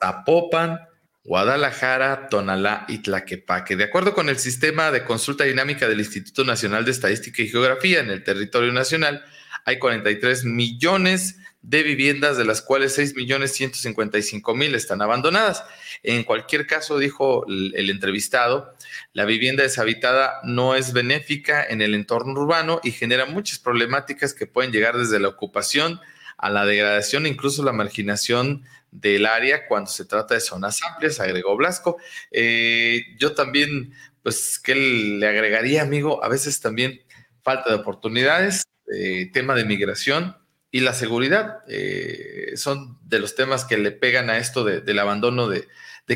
Zapopan, 0.03 0.81
Guadalajara, 1.25 2.29
Tonalá 2.29 2.87
y 2.89 2.99
Tlaquepaque. 2.99 3.77
De 3.77 3.85
acuerdo 3.85 4.15
con 4.15 4.29
el 4.29 4.39
sistema 4.39 4.91
de 4.91 5.05
consulta 5.05 5.45
dinámica 5.45 5.89
del 5.89 6.01
Instituto 6.01 6.45
Nacional 6.45 6.85
de 6.85 6.91
Estadística 6.91 7.43
y 7.43 7.49
Geografía 7.49 8.01
en 8.01 8.11
el 8.11 8.25
territorio 8.25 8.73
nacional, 8.73 9.23
hay 9.65 9.79
43 9.79 10.45
millones 10.45 11.37
de 11.63 11.83
viviendas, 11.83 12.39
de 12.39 12.47
las 12.47 12.63
cuales 12.63 12.95
6 12.95 13.15
millones 13.17 13.53
155 13.53 14.55
mil 14.55 14.75
están 14.75 15.03
abandonadas. 15.03 15.63
En 16.03 16.25
cualquier 16.25 16.67
caso, 16.67 16.99
dijo 16.99 17.45
el, 17.47 17.91
entrevistado, 17.91 18.75
la 19.13 19.27
vivienda 19.27 19.63
deshabitada 19.63 20.41
no 20.43 20.75
es 20.75 20.95
benéfica 20.95 21.63
en 21.63 21.83
el 21.83 21.95
entorno 21.95 22.41
urbano 22.41 22.81
y 22.83 22.93
genera 22.93 23.27
muchas 23.27 23.59
problemáticas 23.59 24.33
que 24.33 24.47
pueden 24.47 24.73
llegar 24.73 24.97
desde 24.97 25.21
la 25.21 25.29
ocupación 25.29 26.01
a 26.41 26.51
la 26.51 26.65
degradación, 26.65 27.27
incluso 27.27 27.63
la 27.63 27.73
marginación 27.73 28.65
del 28.91 29.27
área 29.27 29.67
cuando 29.69 29.91
se 29.91 30.05
trata 30.05 30.35
de 30.35 30.41
zonas 30.41 30.79
amplias, 30.83 31.21
agregó 31.21 31.57
Blasco. 31.57 31.99
Eh, 32.31 33.03
yo 33.19 33.35
también, 33.35 33.93
pues, 34.23 34.59
¿qué 34.59 34.75
le 34.75 35.29
agregaría, 35.29 35.83
amigo? 35.83 36.25
A 36.25 36.29
veces 36.29 36.61
también 36.61 37.01
falta 37.43 37.71
de 37.71 37.77
oportunidades, 37.77 38.65
eh, 38.93 39.31
tema 39.33 39.55
de 39.55 39.65
migración 39.65 40.37
y 40.71 40.81
la 40.81 40.95
seguridad 40.95 41.59
eh, 41.69 42.53
son 42.57 42.99
de 43.05 43.19
los 43.19 43.35
temas 43.35 43.65
que 43.65 43.77
le 43.77 43.91
pegan 43.91 44.31
a 44.31 44.39
esto 44.39 44.65
del 44.65 44.99
abandono 44.99 45.49
de, 45.49 45.69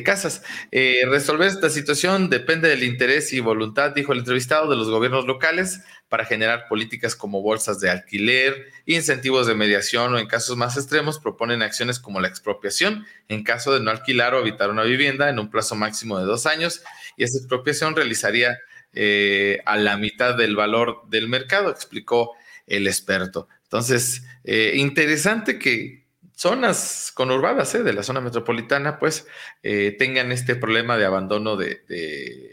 casas. 0.02 0.42
Eh, 0.72 1.02
resolver 1.08 1.48
esta 1.48 1.70
situación 1.70 2.28
depende 2.30 2.68
del 2.68 2.82
interés 2.82 3.32
y 3.32 3.40
voluntad, 3.40 3.92
dijo 3.92 4.12
el 4.12 4.20
entrevistado, 4.20 4.68
de 4.68 4.76
los 4.76 4.90
gobiernos 4.90 5.26
locales 5.26 5.80
para 6.08 6.24
generar 6.24 6.66
políticas 6.68 7.16
como 7.16 7.42
bolsas 7.42 7.80
de 7.80 7.90
alquiler, 7.90 8.66
incentivos 8.86 9.46
de 9.46 9.54
mediación 9.54 10.14
o 10.14 10.18
en 10.18 10.26
casos 10.26 10.56
más 10.56 10.76
extremos 10.76 11.18
proponen 11.18 11.62
acciones 11.62 11.98
como 11.98 12.20
la 12.20 12.28
expropiación 12.28 13.06
en 13.28 13.42
caso 13.42 13.72
de 13.72 13.80
no 13.80 13.90
alquilar 13.90 14.34
o 14.34 14.38
habitar 14.38 14.70
una 14.70 14.82
vivienda 14.82 15.28
en 15.28 15.38
un 15.38 15.50
plazo 15.50 15.74
máximo 15.74 16.18
de 16.18 16.24
dos 16.24 16.46
años 16.46 16.82
y 17.16 17.24
esa 17.24 17.38
expropiación 17.38 17.96
realizaría 17.96 18.58
eh, 18.92 19.60
a 19.66 19.76
la 19.76 19.96
mitad 19.96 20.36
del 20.36 20.54
valor 20.54 21.02
del 21.08 21.28
mercado, 21.28 21.70
explicó 21.70 22.32
el 22.66 22.86
experto. 22.86 23.48
Entonces, 23.64 24.22
eh, 24.44 24.74
interesante 24.76 25.58
que 25.58 26.03
zonas 26.34 27.12
conurbadas 27.14 27.74
eh, 27.74 27.82
de 27.82 27.92
la 27.92 28.02
zona 28.02 28.20
metropolitana, 28.20 28.98
pues, 28.98 29.26
eh, 29.62 29.94
tengan 29.98 30.32
este 30.32 30.56
problema 30.56 30.96
de 30.96 31.04
abandono 31.04 31.56
de, 31.56 31.82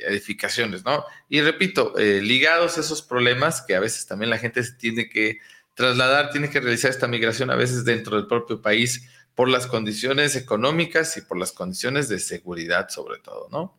edificaciones, 0.08 0.86
¿no? 0.86 1.04
Y 1.30 1.42
repito, 1.42 1.94
ligados 1.98 2.78
a 2.78 2.82
esos 2.82 3.02
problemas 3.02 3.62
que 3.62 3.76
a 3.76 3.80
veces 3.80 4.08
también 4.08 4.30
la 4.30 4.38
gente 4.38 4.62
tiene 4.78 5.10
que 5.10 5.40
trasladar, 5.74 6.32
tiene 6.32 6.50
que 6.50 6.60
realizar 6.60 6.92
esta 6.92 7.08
migración 7.08 7.50
a 7.50 7.56
veces 7.56 7.86
dentro 7.86 8.18
del 8.18 8.28
propio 8.28 8.62
país 8.62 9.10
por 9.36 9.50
las 9.50 9.68
condiciones 9.68 10.36
económicas 10.36 11.18
y 11.18 11.22
por 11.22 11.38
las 11.38 11.52
condiciones 11.52 12.10
de 12.10 12.20
seguridad 12.20 12.90
sobre 12.90 13.20
todo, 13.20 13.48
¿no? 13.50 13.78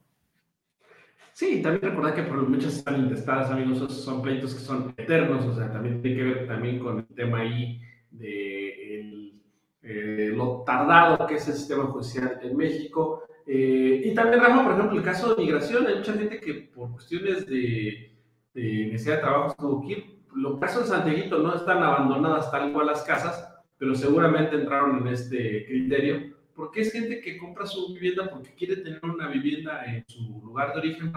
Sí, 1.34 1.62
también 1.62 1.82
recordar 1.82 2.14
que 2.14 2.22
por 2.22 2.46
muchas 2.48 2.86
amigos, 2.86 4.04
son 4.04 4.22
pleitos 4.22 4.54
que 4.54 4.60
son 4.60 4.94
eternos, 4.96 5.44
o 5.46 5.56
sea, 5.56 5.72
también 5.72 6.02
tiene 6.02 6.16
que 6.16 6.22
ver 6.24 6.46
también 6.46 6.78
con 6.78 6.98
el 6.98 7.06
tema 7.06 7.40
ahí 7.40 7.80
de 8.10 9.21
eh, 9.82 10.32
lo 10.34 10.62
tardado 10.64 11.26
que 11.26 11.34
es 11.34 11.48
el 11.48 11.54
sistema 11.54 11.84
judicial 11.84 12.38
en 12.42 12.56
México. 12.56 13.24
Eh, 13.46 14.02
y 14.04 14.14
también, 14.14 14.42
Rafa, 14.42 14.62
por 14.62 14.72
ejemplo, 14.72 14.98
el 14.98 15.04
caso 15.04 15.34
de 15.34 15.42
migración, 15.42 15.86
hay 15.86 15.96
mucha 15.96 16.12
gente 16.12 16.40
que 16.40 16.54
por 16.74 16.92
cuestiones 16.92 17.46
de, 17.46 18.14
de 18.54 18.86
necesidad 18.86 19.16
de 19.16 19.22
trabajo 19.22 19.54
tuvo 19.58 19.80
que 19.82 19.92
ir. 19.92 20.22
Los 20.34 20.58
casos 20.60 20.84
de 20.84 20.96
Santiaguito 20.96 21.38
no 21.38 21.54
están 21.54 21.82
abandonadas 21.82 22.50
tal 22.50 22.72
cual 22.72 22.86
las 22.86 23.02
casas, 23.02 23.48
pero 23.76 23.94
seguramente 23.94 24.56
entraron 24.56 24.98
en 24.98 25.12
este 25.12 25.66
criterio 25.66 26.32
porque 26.54 26.82
es 26.82 26.92
gente 26.92 27.20
que 27.20 27.38
compra 27.38 27.66
su 27.66 27.92
vivienda 27.94 28.28
porque 28.30 28.54
quiere 28.54 28.76
tener 28.76 29.00
una 29.04 29.28
vivienda 29.28 29.84
en 29.84 30.04
su 30.06 30.40
lugar 30.44 30.72
de 30.72 30.80
origen, 30.80 31.12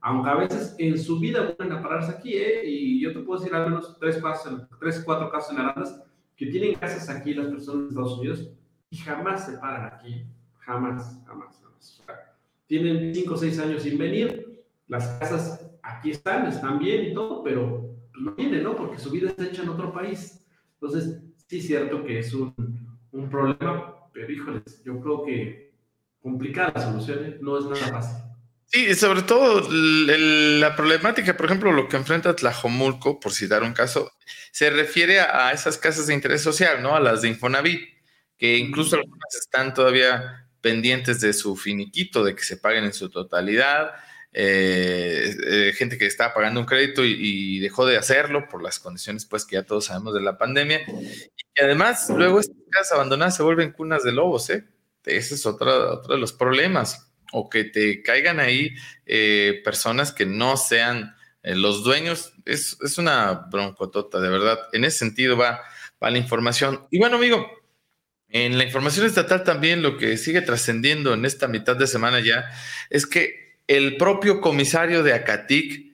aunque 0.00 0.30
a 0.30 0.34
veces 0.34 0.74
en 0.78 0.98
su 0.98 1.18
vida 1.18 1.54
van 1.58 1.72
a 1.72 1.82
pararse 1.82 2.12
aquí, 2.12 2.34
¿eh? 2.34 2.62
y 2.64 3.00
yo 3.00 3.12
te 3.12 3.20
puedo 3.20 3.40
decir 3.40 3.54
al 3.54 3.64
menos 3.64 3.96
tres, 3.98 4.18
casos, 4.18 4.66
tres 4.78 5.02
cuatro 5.04 5.30
casos 5.30 5.52
en 5.52 5.58
Arandas 5.58 6.02
que 6.36 6.46
tienen 6.46 6.74
casas 6.74 7.08
aquí 7.08 7.34
las 7.34 7.46
personas 7.46 7.82
de 7.82 7.88
Estados 7.88 8.18
Unidos 8.18 8.50
y 8.90 8.96
jamás 8.98 9.46
se 9.46 9.58
paran 9.58 9.92
aquí, 9.92 10.26
jamás, 10.58 11.18
jamás, 11.26 11.60
jamás. 11.60 12.02
tienen 12.66 13.14
cinco 13.14 13.34
o 13.34 13.36
seis 13.36 13.58
años 13.58 13.82
sin 13.82 13.98
venir, 13.98 14.64
las 14.86 15.08
casas 15.18 15.70
aquí 15.82 16.10
están, 16.10 16.46
están 16.46 16.78
bien 16.78 17.06
y 17.06 17.14
todo, 17.14 17.42
pero 17.42 17.96
no 18.20 18.34
vienen, 18.34 18.62
¿no? 18.62 18.76
Porque 18.76 18.98
su 18.98 19.10
vida 19.10 19.30
está 19.30 19.44
hecha 19.44 19.62
en 19.62 19.70
otro 19.70 19.92
país. 19.92 20.44
Entonces, 20.74 21.22
sí 21.46 21.58
es 21.58 21.66
cierto 21.66 22.04
que 22.04 22.18
es 22.18 22.32
un, 22.34 22.54
un 23.12 23.28
problema, 23.28 23.94
pero 24.12 24.30
híjoles, 24.30 24.82
yo 24.84 25.00
creo 25.00 25.24
que 25.24 25.74
complicada 26.20 26.72
la 26.74 26.80
solución, 26.80 27.24
¿eh? 27.24 27.38
no 27.40 27.58
es 27.58 27.64
nada 27.64 28.00
fácil. 28.00 28.25
Sí, 28.68 28.86
y 28.86 28.94
sobre 28.96 29.22
todo 29.22 29.68
la 29.70 30.74
problemática, 30.74 31.36
por 31.36 31.46
ejemplo, 31.46 31.72
lo 31.72 31.88
que 31.88 31.96
enfrenta 31.96 32.34
Tlajomulco, 32.34 33.20
por 33.20 33.32
citar 33.32 33.62
un 33.62 33.72
caso, 33.72 34.12
se 34.50 34.70
refiere 34.70 35.20
a, 35.20 35.52
esas 35.52 35.78
casas 35.78 36.08
de 36.08 36.14
interés 36.14 36.42
social, 36.42 36.82
¿no? 36.82 36.96
A 36.96 37.00
las 37.00 37.22
de 37.22 37.28
Infonavit, 37.28 37.80
que 38.36 38.56
incluso 38.58 38.96
algunas 38.96 39.34
están 39.36 39.72
todavía 39.72 40.48
pendientes 40.60 41.20
de 41.20 41.32
su 41.32 41.56
finiquito, 41.56 42.24
de 42.24 42.34
que 42.34 42.42
se 42.42 42.56
paguen 42.56 42.84
en 42.84 42.92
su 42.92 43.08
totalidad. 43.08 43.92
Eh, 44.32 45.34
eh, 45.46 45.72
gente 45.74 45.96
que 45.96 46.06
estaba 46.06 46.34
pagando 46.34 46.60
un 46.60 46.66
crédito 46.66 47.04
y, 47.04 47.58
dejó 47.60 47.86
de 47.86 47.96
hacerlo 47.96 48.48
por 48.48 48.62
las 48.62 48.78
condiciones 48.78 49.24
pues 49.24 49.46
que 49.46 49.54
ya 49.54 49.62
todos 49.62 49.86
sabemos 49.86 50.12
de 50.12 50.20
la 50.20 50.36
pandemia 50.36 50.80
y 50.86 51.62
además 51.62 52.10
luego 52.10 52.40
estas 52.40 52.56
casas 52.70 52.92
abandonadas 52.92 53.34
se 53.34 53.42
vuelven 53.42 53.72
cunas 53.72 54.02
de 54.02 54.12
lobos 54.12 54.50
¿eh? 54.50 54.66
ese 55.06 55.36
es 55.36 55.46
otro, 55.46 55.94
otro 55.94 56.14
de 56.16 56.20
los 56.20 56.34
problemas 56.34 57.05
o 57.38 57.50
que 57.50 57.64
te 57.64 58.02
caigan 58.02 58.40
ahí 58.40 58.74
eh, 59.04 59.60
personas 59.64 60.12
que 60.12 60.24
no 60.24 60.56
sean 60.56 61.14
los 61.42 61.84
dueños 61.84 62.32
es, 62.44 62.76
es, 62.82 62.98
una 62.98 63.46
broncotota 63.50 64.20
de 64.20 64.28
verdad 64.28 64.58
en 64.72 64.84
ese 64.84 64.98
sentido 64.98 65.36
va, 65.36 65.60
va 66.02 66.10
la 66.10 66.18
información 66.18 66.86
y 66.90 66.98
bueno 66.98 67.16
amigo 67.16 67.46
en 68.28 68.58
la 68.58 68.64
información 68.64 69.06
estatal 69.06 69.44
también 69.44 69.82
lo 69.82 69.96
que 69.96 70.16
sigue 70.16 70.40
trascendiendo 70.40 71.14
en 71.14 71.24
esta 71.24 71.46
mitad 71.46 71.76
de 71.76 71.86
semana 71.86 72.20
ya 72.20 72.50
es 72.90 73.06
que 73.06 73.58
el 73.68 73.96
propio 73.96 74.40
comisario 74.40 75.02
de 75.02 75.12
Acatic 75.12 75.86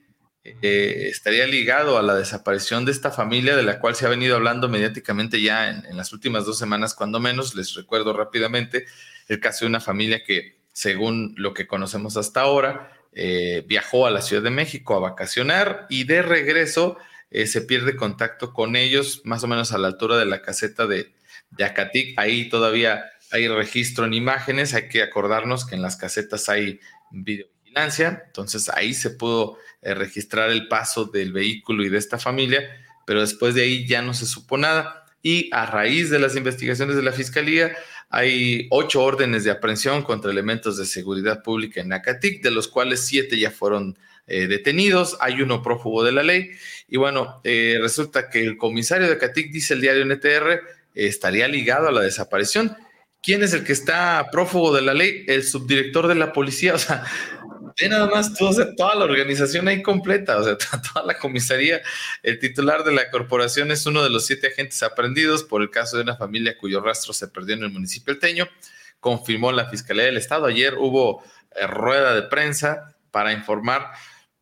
eh, 0.45 1.07
estaría 1.09 1.47
ligado 1.47 1.97
a 1.97 2.01
la 2.01 2.15
desaparición 2.15 2.83
de 2.83 2.91
esta 2.91 3.11
familia, 3.11 3.55
de 3.55 3.63
la 3.63 3.79
cual 3.79 3.95
se 3.95 4.05
ha 4.05 4.09
venido 4.09 4.35
hablando 4.35 4.67
mediáticamente 4.67 5.41
ya 5.41 5.69
en, 5.69 5.95
las 5.95 6.11
últimas 6.11 6.45
dos 6.45 6.57
semanas, 6.57 6.93
cuando 6.93 7.19
menos. 7.19 7.55
Les 7.55 7.73
recuerdo 7.75 8.11
rápidamente 8.11 8.85
el 9.29 9.39
caso 9.39 9.63
de 9.63 9.69
una 9.69 9.79
familia 9.79 10.23
que, 10.23 10.62
según 10.73 11.33
lo 11.37 11.53
que 11.53 11.67
conocemos 11.67 12.17
hasta 12.17 12.41
ahora, 12.41 12.91
eh, 13.13 13.63
viajó 13.67 14.05
a 14.05 14.11
la 14.11 14.21
Ciudad 14.21 14.43
de 14.43 14.49
México 14.49 14.95
a 14.95 14.99
vacacionar 14.99 15.85
y 15.89 16.03
de 16.03 16.21
regreso 16.21 16.97
eh, 17.31 17.47
se 17.47 17.61
pierde 17.61 17.95
contacto 17.95 18.53
con 18.53 18.75
ellos, 18.75 19.21
más 19.23 19.43
o 19.43 19.47
menos 19.47 19.71
a 19.71 19.77
la 19.77 19.87
altura 19.87 20.17
de 20.17 20.25
la 20.25 20.41
caseta 20.41 20.85
de, 20.85 21.13
de 21.51 21.63
Acatic. 21.63 22.19
Ahí 22.19 22.49
todavía 22.49 23.05
hay 23.31 23.47
registro 23.47 24.05
en 24.05 24.13
imágenes, 24.13 24.73
hay 24.73 24.89
que 24.89 25.01
acordarnos 25.01 25.65
que 25.65 25.75
en 25.75 25.81
las 25.81 25.95
casetas 25.95 26.49
hay 26.49 26.81
video 27.09 27.47
entonces 27.75 28.69
ahí 28.69 28.93
se 28.93 29.11
pudo 29.11 29.57
eh, 29.81 29.93
registrar 29.93 30.49
el 30.49 30.67
paso 30.67 31.05
del 31.05 31.33
vehículo 31.33 31.83
y 31.83 31.89
de 31.89 31.97
esta 31.97 32.19
familia, 32.19 32.61
pero 33.05 33.21
después 33.21 33.55
de 33.55 33.63
ahí 33.63 33.87
ya 33.87 34.01
no 34.01 34.13
se 34.13 34.25
supo 34.25 34.57
nada. 34.57 35.02
Y 35.23 35.49
a 35.53 35.65
raíz 35.65 36.11
de 36.11 36.19
las 36.19 36.35
investigaciones 36.35 36.95
de 36.95 37.01
la 37.01 37.13
Fiscalía, 37.13 37.75
hay 38.09 38.67
ocho 38.69 39.01
órdenes 39.01 39.43
de 39.43 39.49
aprehensión 39.49 40.03
contra 40.03 40.29
elementos 40.29 40.77
de 40.77 40.85
seguridad 40.85 41.41
pública 41.41 41.81
en 41.81 41.93
Acatic, 41.93 42.43
de 42.43 42.51
los 42.51 42.67
cuales 42.67 43.05
siete 43.05 43.39
ya 43.39 43.49
fueron 43.49 43.97
eh, 44.27 44.47
detenidos, 44.47 45.17
hay 45.19 45.41
uno 45.41 45.63
prófugo 45.63 46.03
de 46.03 46.11
la 46.11 46.21
ley. 46.21 46.51
Y 46.87 46.97
bueno, 46.97 47.41
eh, 47.43 47.79
resulta 47.81 48.29
que 48.29 48.41
el 48.41 48.57
comisario 48.57 49.07
de 49.07 49.13
Acatic, 49.13 49.51
dice 49.51 49.73
el 49.73 49.81
diario 49.81 50.05
NTR, 50.05 50.61
estaría 50.93 51.47
ligado 51.47 51.87
a 51.87 51.91
la 51.91 52.01
desaparición. 52.01 52.77
¿Quién 53.23 53.41
es 53.41 53.53
el 53.53 53.63
que 53.63 53.71
está 53.71 54.27
prófugo 54.31 54.75
de 54.75 54.81
la 54.81 54.93
ley? 54.93 55.23
El 55.27 55.43
subdirector 55.43 56.07
de 56.07 56.15
la 56.15 56.33
policía. 56.33 56.73
O 56.75 56.77
sea, 56.77 57.03
de 57.77 57.89
nada 57.89 58.07
más 58.07 58.33
toda 58.33 58.95
la 58.95 59.05
organización 59.05 59.67
ahí 59.67 59.81
completa, 59.81 60.37
o 60.37 60.43
sea, 60.43 60.57
toda 60.93 61.05
la 61.05 61.17
comisaría. 61.17 61.81
El 62.21 62.39
titular 62.39 62.83
de 62.83 62.91
la 62.91 63.09
corporación 63.09 63.71
es 63.71 63.85
uno 63.85 64.03
de 64.03 64.09
los 64.09 64.25
siete 64.25 64.47
agentes 64.47 64.81
aprendidos 64.83 65.43
por 65.43 65.61
el 65.61 65.69
caso 65.69 65.97
de 65.97 66.03
una 66.03 66.15
familia 66.15 66.57
cuyo 66.57 66.81
rastro 66.81 67.13
se 67.13 67.27
perdió 67.27 67.55
en 67.55 67.63
el 67.63 67.71
municipio 67.71 68.17
Teño, 68.19 68.47
confirmó 68.99 69.51
la 69.51 69.69
Fiscalía 69.69 70.05
del 70.05 70.17
Estado. 70.17 70.45
Ayer 70.45 70.75
hubo 70.77 71.23
eh, 71.55 71.67
rueda 71.67 72.15
de 72.15 72.23
prensa 72.23 72.95
para 73.11 73.33
informar, 73.33 73.91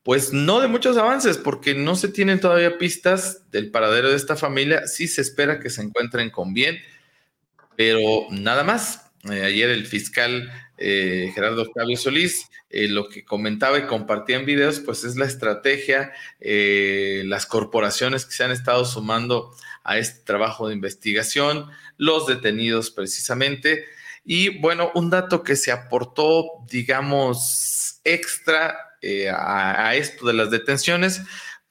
pues 0.04 0.34
no 0.34 0.62
de 0.62 0.68
muchos 0.68 0.98
avances, 0.98 1.38
porque 1.38 1.76
no 1.76 1.96
se 1.96 2.08
tienen 2.08 2.40
todavía 2.40 2.78
pistas 2.78 3.50
del 3.52 3.72
paradero 3.72 4.10
de 4.10 4.16
esta 4.16 4.36
familia. 4.36 4.88
Sí 4.88 5.08
se 5.08 5.22
espera 5.22 5.60
que 5.60 5.70
se 5.70 5.82
encuentren 5.82 6.30
con 6.30 6.54
bien 6.54 6.80
pero 7.76 8.28
nada 8.30 8.64
más. 8.64 9.12
Eh, 9.32 9.44
ayer 9.44 9.70
el 9.70 9.86
fiscal 9.86 10.52
eh, 10.82 11.32
Gerardo 11.34 11.62
Octavio 11.62 11.96
Solís 11.96 12.50
eh, 12.70 12.88
lo 12.88 13.08
que 13.10 13.24
comentaba 13.24 13.78
y 13.78 13.86
compartía 13.86 14.38
en 14.38 14.46
videos, 14.46 14.80
pues 14.80 15.04
es 15.04 15.16
la 15.16 15.26
estrategia, 15.26 16.12
las 16.40 17.46
corporaciones 17.46 18.26
que 18.26 18.34
se 18.34 18.44
han 18.44 18.52
estado 18.52 18.86
sumando 18.86 19.54
a 19.84 19.98
este 19.98 20.24
trabajo 20.24 20.68
de 20.68 20.74
investigación, 20.74 21.70
los 21.98 22.28
detenidos 22.28 22.92
precisamente. 22.92 23.86
Y 24.24 24.60
bueno, 24.60 24.92
un 24.96 25.10
dato 25.10 25.44
que 25.44 25.56
se 25.56 25.72
aportó, 25.72 26.46
digamos, 26.70 28.00
extra 28.04 28.78
a 29.36 29.96
esto 29.96 30.28
de 30.28 30.34
las 30.34 30.52
detenciones, 30.52 31.22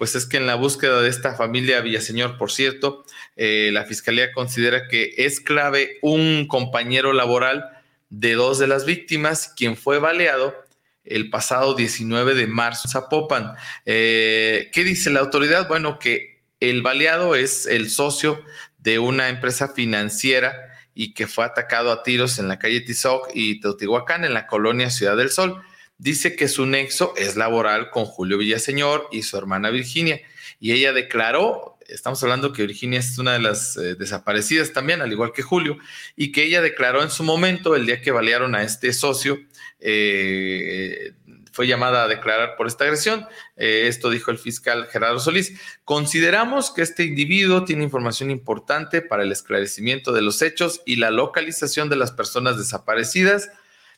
pues 0.00 0.14
es 0.14 0.24
que 0.24 0.38
en 0.38 0.46
la 0.46 0.54
búsqueda 0.54 1.02
de 1.02 1.10
esta 1.10 1.34
familia 1.34 1.82
Villaseñor, 1.82 2.38
por 2.38 2.50
cierto, 2.50 3.04
eh, 3.36 3.68
la 3.70 3.84
Fiscalía 3.84 4.32
considera 4.32 4.88
que 4.88 5.12
es 5.18 5.40
clave 5.40 5.98
un 6.00 6.46
compañero 6.48 7.12
laboral 7.12 7.68
de 8.10 8.34
dos 8.34 8.58
de 8.58 8.66
las 8.66 8.84
víctimas, 8.84 9.52
quien 9.56 9.76
fue 9.76 9.98
baleado 9.98 10.54
el 11.04 11.30
pasado 11.30 11.74
19 11.74 12.34
de 12.34 12.46
marzo 12.46 12.82
en 12.86 12.92
Zapopan. 12.92 13.54
Eh, 13.86 14.70
¿Qué 14.72 14.84
dice 14.84 15.10
la 15.10 15.20
autoridad? 15.20 15.66
Bueno, 15.66 15.98
que 15.98 16.42
el 16.60 16.82
baleado 16.82 17.34
es 17.34 17.66
el 17.66 17.88
socio 17.88 18.44
de 18.78 18.98
una 18.98 19.28
empresa 19.28 19.68
financiera 19.68 20.54
y 20.94 21.14
que 21.14 21.26
fue 21.26 21.44
atacado 21.44 21.90
a 21.90 22.02
tiros 22.02 22.38
en 22.38 22.48
la 22.48 22.58
calle 22.58 22.80
Tizoc 22.80 23.30
y 23.32 23.60
Teotihuacán, 23.60 24.24
en 24.24 24.34
la 24.34 24.46
colonia 24.46 24.90
Ciudad 24.90 25.16
del 25.16 25.30
Sol 25.30 25.62
dice 26.00 26.34
que 26.34 26.48
su 26.48 26.66
nexo 26.66 27.12
es 27.16 27.36
laboral 27.36 27.90
con 27.90 28.06
Julio 28.06 28.38
Villaseñor 28.38 29.08
y 29.12 29.22
su 29.22 29.36
hermana 29.36 29.70
Virginia. 29.70 30.20
Y 30.58 30.72
ella 30.72 30.92
declaró, 30.92 31.78
estamos 31.92 32.22
hablando 32.22 32.52
que 32.52 32.66
Virginia 32.66 33.00
es 33.00 33.18
una 33.18 33.32
de 33.32 33.40
las 33.40 33.76
eh, 33.76 33.94
desaparecidas 33.94 34.72
también, 34.72 35.02
al 35.02 35.12
igual 35.12 35.32
que 35.32 35.42
Julio, 35.42 35.78
y 36.16 36.32
que 36.32 36.44
ella 36.44 36.62
declaró 36.62 37.02
en 37.02 37.10
su 37.10 37.22
momento, 37.22 37.76
el 37.76 37.86
día 37.86 38.00
que 38.00 38.10
balearon 38.10 38.54
a 38.54 38.62
este 38.62 38.92
socio, 38.92 39.38
eh, 39.80 41.12
fue 41.52 41.66
llamada 41.66 42.04
a 42.04 42.08
declarar 42.08 42.56
por 42.56 42.66
esta 42.66 42.84
agresión. 42.84 43.26
Eh, 43.56 43.86
esto 43.88 44.08
dijo 44.10 44.30
el 44.30 44.38
fiscal 44.38 44.86
Gerardo 44.86 45.18
Solís. 45.18 45.58
Consideramos 45.84 46.70
que 46.70 46.82
este 46.82 47.04
individuo 47.04 47.64
tiene 47.64 47.84
información 47.84 48.30
importante 48.30 49.02
para 49.02 49.24
el 49.24 49.32
esclarecimiento 49.32 50.12
de 50.12 50.22
los 50.22 50.42
hechos 50.42 50.80
y 50.86 50.96
la 50.96 51.10
localización 51.10 51.88
de 51.88 51.96
las 51.96 52.12
personas 52.12 52.56
desaparecidas 52.56 53.50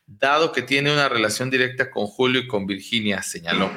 dado 0.06 0.52
que 0.52 0.62
tiene 0.62 0.92
una 0.92 1.08
relación 1.08 1.50
directa 1.50 1.90
con 1.90 2.06
Julio 2.06 2.40
y 2.40 2.46
con 2.46 2.66
Virginia, 2.66 3.22
señaló. 3.22 3.70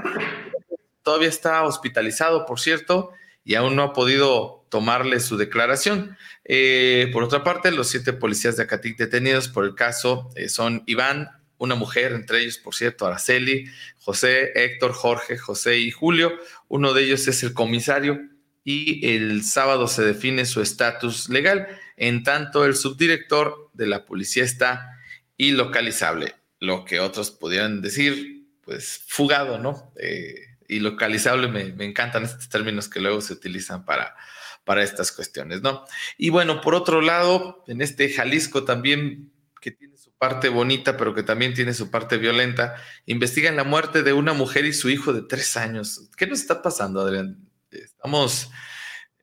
Todavía 1.03 1.29
está 1.29 1.63
hospitalizado, 1.63 2.45
por 2.45 2.59
cierto, 2.59 3.11
y 3.45 3.55
aún 3.55 3.75
no 3.75 3.83
ha 3.83 3.93
podido 3.93 4.65
tomarle 4.69 5.19
su 5.21 5.37
declaración. 5.37 6.17
Eh, 6.43 7.09
por 7.13 7.23
otra 7.23 7.43
parte, 7.43 7.71
los 7.71 7.87
siete 7.87 8.11
policías 8.11 8.57
de 8.57 8.63
Acatic 8.63 8.97
detenidos 8.97 9.47
por 9.47 9.63
el 9.63 9.75
caso 9.75 10.31
eh, 10.35 10.49
son 10.49 10.83
Iván, 10.87 11.29
una 11.57 11.75
mujer, 11.75 12.11
entre 12.11 12.41
ellos, 12.41 12.57
por 12.57 12.75
cierto, 12.75 13.05
Araceli, 13.05 13.69
José, 13.99 14.51
Héctor, 14.55 14.91
Jorge, 14.91 15.37
José 15.37 15.77
y 15.77 15.91
Julio. 15.91 16.33
Uno 16.67 16.93
de 16.93 17.03
ellos 17.03 17.27
es 17.27 17.43
el 17.43 17.53
comisario 17.53 18.19
y 18.65 19.15
el 19.15 19.43
sábado 19.43 19.87
se 19.87 20.03
define 20.03 20.45
su 20.45 20.61
estatus 20.61 21.29
legal. 21.29 21.67
En 21.97 22.23
tanto, 22.23 22.65
el 22.65 22.75
subdirector 22.75 23.69
de 23.73 23.87
la 23.87 24.05
policía 24.05 24.43
está 24.43 24.99
y 25.37 25.51
localizable, 25.51 26.33
lo 26.59 26.83
que 26.83 26.99
otros 26.99 27.31
pudieran 27.31 27.81
decir, 27.81 28.47
pues 28.61 29.03
fugado, 29.07 29.59
¿no? 29.59 29.93
Eh, 29.97 30.54
y 30.67 30.79
localizable 30.79 31.47
me, 31.47 31.85
encantan 31.85 32.23
estos 32.23 32.49
términos 32.49 32.89
que 32.89 32.99
luego 32.99 33.21
se 33.21 33.33
utilizan 33.33 33.85
para, 33.85 34.15
para 34.63 34.83
estas 34.83 35.11
cuestiones, 35.11 35.61
¿no? 35.61 35.85
Y 36.17 36.29
bueno, 36.29 36.61
por 36.61 36.75
otro 36.75 37.01
lado, 37.01 37.63
en 37.67 37.81
este 37.81 38.09
Jalisco 38.09 38.63
también, 38.63 39.31
que 39.61 39.71
tiene 39.71 39.97
su 39.97 40.11
parte 40.17 40.49
bonita, 40.49 40.97
pero 40.97 41.13
que 41.13 41.23
también 41.23 41.53
tiene 41.53 41.73
su 41.73 41.91
parte 41.91 42.17
violenta, 42.17 42.75
investigan 43.05 43.55
la 43.55 43.63
muerte 43.63 44.03
de 44.03 44.13
una 44.13 44.33
mujer 44.33 44.65
y 44.65 44.73
su 44.73 44.89
hijo 44.89 45.13
de 45.13 45.21
tres 45.21 45.57
años. 45.57 46.09
¿Qué 46.17 46.27
nos 46.27 46.41
está 46.41 46.61
pasando, 46.61 47.01
Adrián? 47.01 47.49
Estamos 47.71 48.49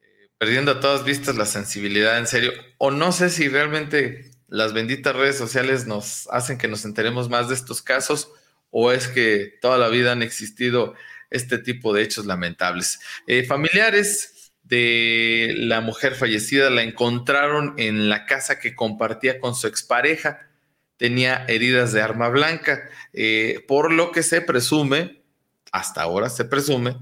eh, 0.02 0.28
perdiendo 0.38 0.72
a 0.72 0.80
todas 0.80 1.04
vistas 1.04 1.36
la 1.36 1.46
sensibilidad, 1.46 2.18
en 2.18 2.26
serio, 2.26 2.52
o 2.78 2.90
no 2.90 3.12
sé 3.12 3.30
si 3.30 3.48
realmente 3.48 4.30
las 4.48 4.74
benditas 4.74 5.16
redes 5.16 5.38
sociales 5.38 5.86
nos 5.86 6.28
hacen 6.30 6.58
que 6.58 6.68
nos 6.68 6.84
enteremos 6.84 7.30
más 7.30 7.48
de 7.48 7.54
estos 7.54 7.80
casos 7.80 8.30
o 8.72 8.90
es 8.90 9.06
que 9.06 9.58
toda 9.60 9.78
la 9.78 9.88
vida 9.88 10.12
han 10.12 10.22
existido 10.22 10.94
este 11.32 11.58
tipo 11.58 11.92
de 11.92 12.02
hechos 12.02 12.26
lamentables. 12.26 13.00
Eh, 13.26 13.44
familiares 13.44 14.52
de 14.62 15.54
la 15.56 15.80
mujer 15.80 16.14
fallecida 16.14 16.70
la 16.70 16.82
encontraron 16.82 17.74
en 17.76 18.08
la 18.08 18.26
casa 18.26 18.58
que 18.58 18.74
compartía 18.74 19.40
con 19.40 19.54
su 19.54 19.66
expareja. 19.66 20.48
Tenía 20.96 21.44
heridas 21.48 21.92
de 21.92 22.00
arma 22.00 22.28
blanca, 22.28 22.88
eh, 23.12 23.64
por 23.66 23.92
lo 23.92 24.12
que 24.12 24.22
se 24.22 24.40
presume, 24.40 25.22
hasta 25.72 26.02
ahora 26.02 26.30
se 26.30 26.44
presume, 26.44 26.96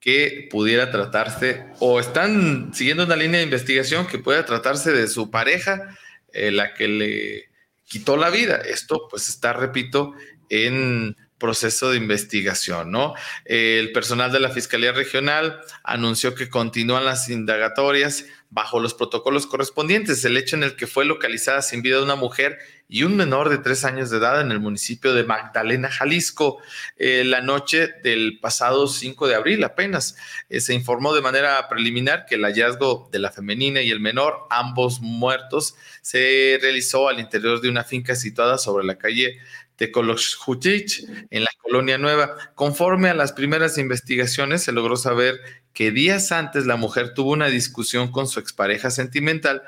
que 0.00 0.48
pudiera 0.50 0.90
tratarse 0.90 1.64
o 1.80 1.98
están 1.98 2.72
siguiendo 2.72 3.04
una 3.04 3.16
línea 3.16 3.38
de 3.38 3.44
investigación 3.44 4.06
que 4.06 4.18
pueda 4.18 4.44
tratarse 4.44 4.92
de 4.92 5.08
su 5.08 5.30
pareja 5.30 5.96
eh, 6.32 6.50
la 6.50 6.74
que 6.74 6.88
le 6.88 7.48
quitó 7.84 8.16
la 8.16 8.30
vida. 8.30 8.56
Esto 8.56 9.08
pues 9.10 9.28
está, 9.28 9.52
repito, 9.54 10.14
en 10.50 11.16
proceso 11.38 11.90
de 11.90 11.96
investigación, 11.96 12.90
¿no? 12.90 13.14
El 13.44 13.92
personal 13.92 14.32
de 14.32 14.40
la 14.40 14.50
Fiscalía 14.50 14.92
Regional 14.92 15.60
anunció 15.84 16.34
que 16.34 16.48
continúan 16.50 17.04
las 17.04 17.28
indagatorias 17.28 18.24
bajo 18.50 18.80
los 18.80 18.94
protocolos 18.94 19.46
correspondientes. 19.46 20.24
El 20.24 20.36
hecho 20.36 20.56
en 20.56 20.62
el 20.62 20.76
que 20.76 20.86
fue 20.86 21.04
localizada 21.04 21.62
sin 21.62 21.82
vida 21.82 22.02
una 22.02 22.16
mujer 22.16 22.58
y 22.88 23.02
un 23.02 23.16
menor 23.16 23.50
de 23.50 23.58
tres 23.58 23.84
años 23.84 24.08
de 24.08 24.16
edad 24.16 24.40
en 24.40 24.50
el 24.50 24.60
municipio 24.60 25.12
de 25.12 25.24
Magdalena, 25.24 25.90
Jalisco, 25.90 26.58
eh, 26.96 27.22
la 27.24 27.42
noche 27.42 27.88
del 28.02 28.38
pasado 28.40 28.86
5 28.86 29.28
de 29.28 29.34
abril 29.34 29.62
apenas. 29.64 30.16
Eh, 30.48 30.60
se 30.60 30.72
informó 30.72 31.14
de 31.14 31.20
manera 31.20 31.68
preliminar 31.68 32.24
que 32.24 32.36
el 32.36 32.44
hallazgo 32.44 33.08
de 33.12 33.18
la 33.18 33.30
femenina 33.30 33.82
y 33.82 33.90
el 33.90 34.00
menor, 34.00 34.46
ambos 34.48 35.00
muertos, 35.00 35.74
se 36.00 36.58
realizó 36.62 37.08
al 37.08 37.20
interior 37.20 37.60
de 37.60 37.68
una 37.68 37.84
finca 37.84 38.14
situada 38.14 38.56
sobre 38.56 38.86
la 38.86 38.96
calle 38.96 39.38
Tecolochutich, 39.78 41.06
en 41.30 41.44
la 41.44 41.50
Colonia 41.62 41.96
Nueva. 41.96 42.36
Conforme 42.54 43.08
a 43.08 43.14
las 43.14 43.32
primeras 43.32 43.78
investigaciones, 43.78 44.62
se 44.62 44.72
logró 44.72 44.96
saber 44.96 45.40
que 45.72 45.90
días 45.90 46.30
antes 46.32 46.66
la 46.66 46.76
mujer 46.76 47.14
tuvo 47.14 47.32
una 47.32 47.46
discusión 47.46 48.12
con 48.12 48.28
su 48.28 48.40
expareja 48.40 48.90
sentimental, 48.90 49.62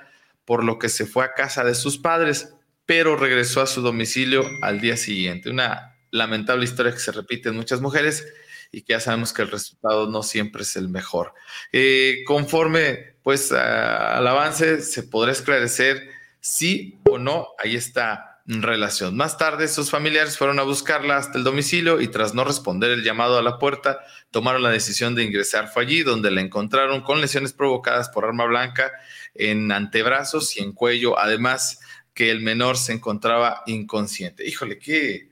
por 0.44 0.64
lo 0.64 0.79
que 0.79 0.90
se 0.90 1.07
fue 1.07 1.25
a 1.25 1.33
casa 1.33 1.64
de 1.64 1.75
sus 1.75 1.96
padres 1.96 2.53
pero 2.90 3.14
regresó 3.14 3.61
a 3.61 3.68
su 3.68 3.83
domicilio 3.83 4.44
al 4.62 4.81
día 4.81 4.96
siguiente. 4.96 5.49
Una 5.49 5.96
lamentable 6.11 6.64
historia 6.64 6.90
que 6.90 6.99
se 6.99 7.12
repite 7.12 7.49
en 7.49 7.55
muchas 7.55 7.81
mujeres 7.81 8.27
y 8.73 8.83
que 8.83 8.94
ya 8.94 8.99
sabemos 8.99 9.33
que 9.33 9.42
el 9.42 9.51
resultado 9.53 10.11
no 10.11 10.25
siempre 10.25 10.62
es 10.62 10.75
el 10.75 10.88
mejor. 10.88 11.33
Eh, 11.70 12.25
conforme 12.27 13.14
pues 13.23 13.53
al 13.53 14.27
avance 14.27 14.83
se 14.83 15.05
podrá 15.05 15.31
esclarecer 15.31 16.11
si 16.40 16.99
o 17.09 17.16
no 17.16 17.51
hay 17.62 17.77
esta 17.77 18.30
relación. 18.46 19.16
Más 19.16 19.38
tarde 19.38 19.68
sus 19.68 19.90
familiares 19.90 20.37
fueron 20.37 20.59
a 20.59 20.64
buscarla 20.64 21.16
hasta 21.16 21.38
el 21.38 21.44
domicilio 21.44 22.00
y 22.00 22.09
tras 22.09 22.35
no 22.35 22.44
responder 22.44 22.90
el 22.90 23.05
llamado 23.05 23.38
a 23.38 23.42
la 23.42 23.59
puerta, 23.59 24.00
tomaron 24.31 24.62
la 24.62 24.70
decisión 24.70 25.14
de 25.14 25.24
ingresar. 25.24 25.68
Fue 25.68 25.83
allí 25.83 26.03
donde 26.03 26.31
la 26.31 26.40
encontraron 26.40 27.03
con 27.03 27.20
lesiones 27.20 27.53
provocadas 27.53 28.09
por 28.09 28.24
arma 28.24 28.44
blanca 28.46 28.92
en 29.35 29.70
antebrazos 29.72 30.57
y 30.57 30.62
en 30.62 30.72
cuello. 30.72 31.18
Además, 31.18 31.81
que 32.14 32.31
el 32.31 32.40
menor 32.40 32.76
se 32.76 32.92
encontraba 32.92 33.62
inconsciente. 33.66 34.46
Híjole, 34.46 34.79
qué, 34.79 35.31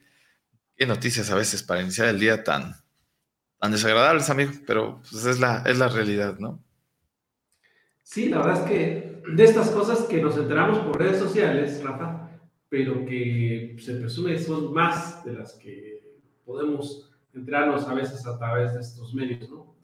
qué 0.77 0.87
noticias 0.87 1.31
a 1.31 1.35
veces 1.35 1.63
para 1.63 1.83
iniciar 1.83 2.09
el 2.09 2.21
día 2.21 2.45
tan, 2.45 2.77
tan 3.59 3.73
desagradables, 3.73 4.31
amigo, 4.31 4.53
pero 4.67 5.03
pues 5.11 5.25
es, 5.25 5.41
la, 5.41 5.63
es 5.67 5.79
la 5.79 5.89
realidad, 5.89 6.39
¿no? 6.39 6.63
Sí, 8.03 8.29
la 8.29 8.39
verdad 8.39 8.63
es 8.63 8.71
que 8.71 9.23
de 9.35 9.45
estas 9.45 9.69
cosas 9.71 10.01
que 10.05 10.23
nos 10.23 10.37
enteramos 10.39 10.79
por 10.79 10.99
redes 10.99 11.19
sociales, 11.19 11.83
Rafa, 11.83 12.28
pero 12.69 13.05
que 13.07 13.77
se 13.81 13.95
presume 13.95 14.39
son 14.39 14.73
más 14.73 15.25
de 15.25 15.33
las 15.33 15.55
que 15.55 16.03
podemos 16.45 17.11
enterarnos 17.35 17.87
a 17.87 17.95
veces 17.95 18.27
a 18.27 18.39
través 18.39 18.75
de 18.75 18.81
estos 18.81 19.15
medios, 19.15 19.49
¿no? 19.49 19.79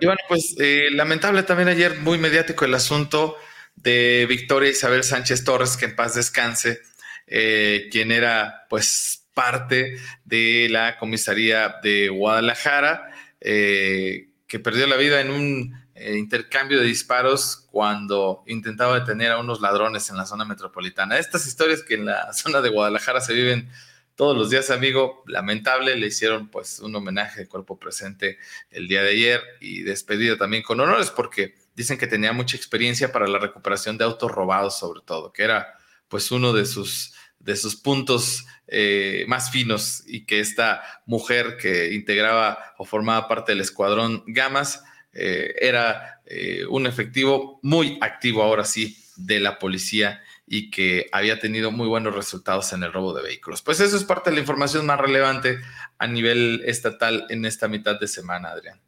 Y 0.00 0.06
bueno, 0.06 0.20
pues 0.28 0.54
eh, 0.60 0.88
lamentable 0.92 1.42
también 1.42 1.68
ayer, 1.68 1.98
muy 1.98 2.16
mediático 2.16 2.64
el 2.64 2.74
asunto 2.74 3.36
de 3.74 4.24
Victoria 4.28 4.70
Isabel 4.70 5.02
Sánchez 5.02 5.42
Torres, 5.42 5.76
que 5.76 5.86
en 5.86 5.96
paz 5.96 6.14
descanse, 6.14 6.80
eh, 7.26 7.88
quien 7.90 8.12
era 8.12 8.66
pues 8.70 9.26
parte 9.34 9.96
de 10.24 10.68
la 10.70 10.96
comisaría 10.98 11.76
de 11.82 12.08
Guadalajara, 12.08 13.10
eh, 13.40 14.28
que 14.46 14.60
perdió 14.60 14.86
la 14.86 14.96
vida 14.96 15.20
en 15.20 15.30
un 15.30 15.87
eh, 16.00 16.16
intercambio 16.16 16.78
de 16.78 16.86
disparos 16.86 17.66
cuando 17.70 18.44
intentaba 18.46 19.00
detener 19.00 19.32
a 19.32 19.38
unos 19.38 19.60
ladrones 19.60 20.08
en 20.10 20.16
la 20.16 20.26
zona 20.26 20.44
metropolitana. 20.44 21.18
Estas 21.18 21.46
historias 21.46 21.82
que 21.82 21.94
en 21.94 22.06
la 22.06 22.32
zona 22.34 22.60
de 22.60 22.68
Guadalajara 22.68 23.20
se 23.20 23.34
viven 23.34 23.68
todos 24.14 24.36
los 24.36 24.50
días, 24.50 24.70
amigo, 24.70 25.22
lamentable, 25.26 25.96
le 25.96 26.08
hicieron 26.08 26.48
pues 26.48 26.80
un 26.80 26.94
homenaje 26.94 27.42
de 27.42 27.48
cuerpo 27.48 27.78
presente 27.78 28.38
el 28.70 28.88
día 28.88 29.02
de 29.02 29.10
ayer 29.10 29.42
y 29.60 29.82
despedido 29.82 30.36
también 30.36 30.64
con 30.64 30.80
honores 30.80 31.10
porque 31.10 31.54
dicen 31.76 31.98
que 31.98 32.08
tenía 32.08 32.32
mucha 32.32 32.56
experiencia 32.56 33.12
para 33.12 33.28
la 33.28 33.38
recuperación 33.38 33.96
de 33.96 34.04
autos 34.04 34.30
robados, 34.32 34.76
sobre 34.76 35.02
todo, 35.02 35.32
que 35.32 35.44
era 35.44 35.78
pues 36.08 36.32
uno 36.32 36.52
de 36.52 36.66
sus, 36.66 37.14
de 37.38 37.56
sus 37.56 37.76
puntos 37.76 38.44
eh, 38.66 39.24
más 39.28 39.50
finos 39.50 40.02
y 40.06 40.26
que 40.26 40.40
esta 40.40 40.82
mujer 41.06 41.56
que 41.56 41.94
integraba 41.94 42.74
o 42.76 42.84
formaba 42.84 43.28
parte 43.28 43.52
del 43.52 43.60
escuadrón 43.60 44.24
Gamas 44.26 44.82
eh, 45.12 45.54
era 45.60 46.20
eh, 46.26 46.64
un 46.68 46.86
efectivo 46.86 47.58
muy 47.62 47.98
activo 48.00 48.42
ahora 48.42 48.64
sí 48.64 48.96
de 49.16 49.40
la 49.40 49.58
policía 49.58 50.22
y 50.46 50.70
que 50.70 51.08
había 51.12 51.38
tenido 51.38 51.70
muy 51.70 51.88
buenos 51.88 52.14
resultados 52.14 52.72
en 52.72 52.82
el 52.82 52.92
robo 52.92 53.12
de 53.12 53.22
vehículos. 53.22 53.62
Pues 53.62 53.80
eso 53.80 53.96
es 53.96 54.04
parte 54.04 54.30
de 54.30 54.36
la 54.36 54.40
información 54.40 54.86
más 54.86 55.00
relevante 55.00 55.58
a 55.98 56.06
nivel 56.06 56.62
estatal 56.64 57.26
en 57.28 57.44
esta 57.44 57.68
mitad 57.68 57.98
de 57.98 58.08
semana, 58.08 58.50
Adrián. 58.50 58.80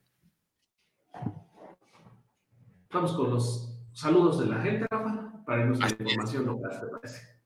Vamos 2.91 3.13
con 3.13 3.31
los 3.31 3.69
saludos 3.93 4.41
de 4.41 4.47
la 4.47 4.61
gente, 4.63 4.87
Rafa, 4.91 5.45
para 5.45 5.63
irnos 5.63 5.81
a 5.81 5.89
la 5.89 5.97
información 5.99 6.47
local, 6.47 6.81
¿te 6.81 6.87
parece? 6.87 7.40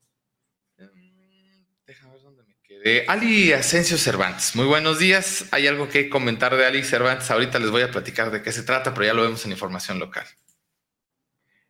Ali 3.06 3.52
Asensio 3.54 3.96
Cervantes, 3.96 4.54
muy 4.54 4.66
buenos 4.66 4.98
días. 4.98 5.48
Hay 5.52 5.66
algo 5.66 5.88
que 5.88 6.10
comentar 6.10 6.54
de 6.54 6.66
Ali 6.66 6.82
Cervantes. 6.82 7.30
Ahorita 7.30 7.58
les 7.58 7.70
voy 7.70 7.80
a 7.80 7.90
platicar 7.90 8.30
de 8.30 8.42
qué 8.42 8.52
se 8.52 8.62
trata, 8.62 8.92
pero 8.92 9.06
ya 9.06 9.14
lo 9.14 9.22
vemos 9.22 9.44
en 9.46 9.52
información 9.52 9.98
local. 9.98 10.26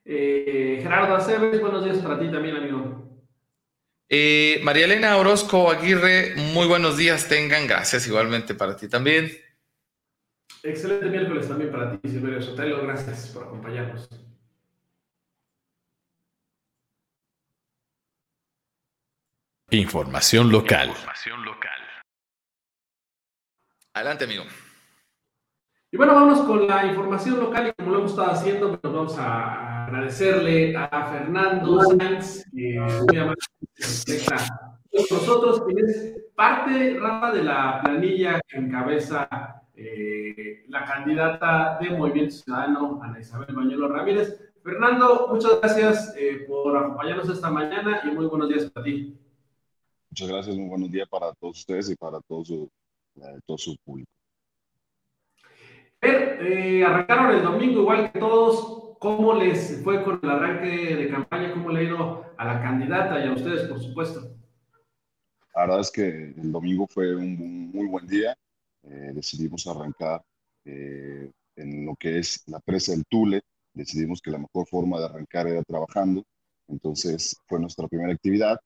Eh, 0.04 0.80
Gerardo 0.82 1.14
Aceves, 1.14 1.60
buenos 1.60 1.84
días 1.84 1.98
para 1.98 2.18
ti 2.18 2.30
también, 2.30 2.56
amigo. 2.56 3.04
Eh, 4.08 4.60
María 4.62 4.86
Elena 4.86 5.16
Orozco 5.16 5.70
Aguirre, 5.70 6.34
muy 6.36 6.66
buenos 6.66 6.96
días, 6.96 7.28
tengan. 7.28 7.68
Gracias 7.68 8.06
igualmente 8.06 8.54
para 8.54 8.76
ti 8.76 8.88
también. 8.88 9.32
Excelente 10.62 11.06
miércoles 11.06 11.46
también 11.46 11.70
para 11.70 11.92
ti, 11.92 12.08
Silverio 12.08 12.42
Sotelo. 12.42 12.82
Gracias 12.82 13.28
por 13.28 13.44
acompañarnos. 13.44 14.08
Información 19.74 20.52
local. 20.52 20.90
Adelante, 23.92 24.24
amigo. 24.24 24.44
Y 25.90 25.96
bueno, 25.96 26.14
vamos 26.14 26.42
con 26.42 26.68
la 26.68 26.86
información 26.86 27.40
local 27.40 27.68
y 27.68 27.72
como 27.72 27.90
lo 27.90 27.98
hemos 27.98 28.12
estado 28.12 28.30
haciendo, 28.30 28.68
nos 28.68 28.78
pues 28.78 28.92
vamos 28.92 29.18
a 29.18 29.86
agradecerle 29.86 30.76
a 30.76 31.10
Fernando 31.10 31.80
Sanz, 31.82 32.44
que 32.54 32.78
muy 32.78 33.16
amable 33.16 33.40
está 33.76 34.36
con 34.92 35.18
nosotros, 35.18 35.62
quien 35.64 35.88
es 35.88 36.14
parte, 36.36 36.96
Rafa, 37.00 37.32
de 37.32 37.42
la 37.42 37.80
planilla 37.82 38.40
que 38.46 38.58
encabeza 38.58 39.28
eh, 39.74 40.64
la 40.68 40.84
candidata 40.84 41.78
de 41.80 41.90
Movimiento 41.90 42.36
Ciudadano, 42.36 43.00
Ana 43.02 43.18
Isabel 43.18 43.52
Bañuelo 43.54 43.88
Ramírez. 43.88 44.40
Fernando, 44.62 45.26
muchas 45.30 45.60
gracias 45.60 46.14
eh, 46.16 46.44
por 46.46 46.76
acompañarnos 46.76 47.28
esta 47.28 47.50
mañana 47.50 48.02
y 48.04 48.14
muy 48.14 48.26
buenos 48.26 48.48
días 48.48 48.70
para 48.70 48.84
ti. 48.84 49.18
Muchas 50.14 50.28
gracias, 50.28 50.56
muy 50.56 50.68
buenos 50.68 50.92
días 50.92 51.08
para 51.08 51.32
todos 51.32 51.58
ustedes 51.58 51.90
y 51.90 51.96
para 51.96 52.20
todo 52.20 52.44
su, 52.44 52.70
eh, 53.16 53.40
todo 53.44 53.58
su 53.58 53.76
público. 53.78 54.12
Eh, 56.02 56.84
arrancaron 56.86 57.34
el 57.34 57.42
domingo 57.42 57.80
igual 57.80 58.12
que 58.12 58.20
todos. 58.20 58.96
¿Cómo 59.00 59.34
les 59.34 59.82
fue 59.82 60.04
con 60.04 60.20
el 60.22 60.30
arranque 60.30 60.94
de 60.94 61.08
campaña? 61.08 61.52
¿Cómo 61.52 61.70
le 61.70 61.80
ha 61.80 61.82
ido 61.82 62.26
a 62.36 62.44
la 62.44 62.62
candidata 62.62 63.24
y 63.24 63.26
a 63.26 63.32
ustedes, 63.32 63.66
por 63.68 63.80
supuesto? 63.80 64.20
La 65.52 65.62
verdad 65.62 65.80
es 65.80 65.90
que 65.90 66.06
el 66.06 66.52
domingo 66.52 66.86
fue 66.86 67.16
un 67.16 67.72
muy 67.72 67.88
buen 67.88 68.06
día. 68.06 68.36
Eh, 68.84 69.10
decidimos 69.12 69.66
arrancar 69.66 70.22
eh, 70.64 71.28
en 71.56 71.86
lo 71.86 71.96
que 71.96 72.20
es 72.20 72.46
la 72.46 72.60
presa 72.60 72.92
del 72.92 73.04
Tule. 73.06 73.42
Decidimos 73.72 74.22
que 74.22 74.30
la 74.30 74.38
mejor 74.38 74.68
forma 74.68 75.00
de 75.00 75.06
arrancar 75.06 75.48
era 75.48 75.64
trabajando. 75.64 76.22
Entonces 76.68 77.36
fue 77.48 77.58
nuestra 77.58 77.88
primera 77.88 78.12
actividad. 78.12 78.60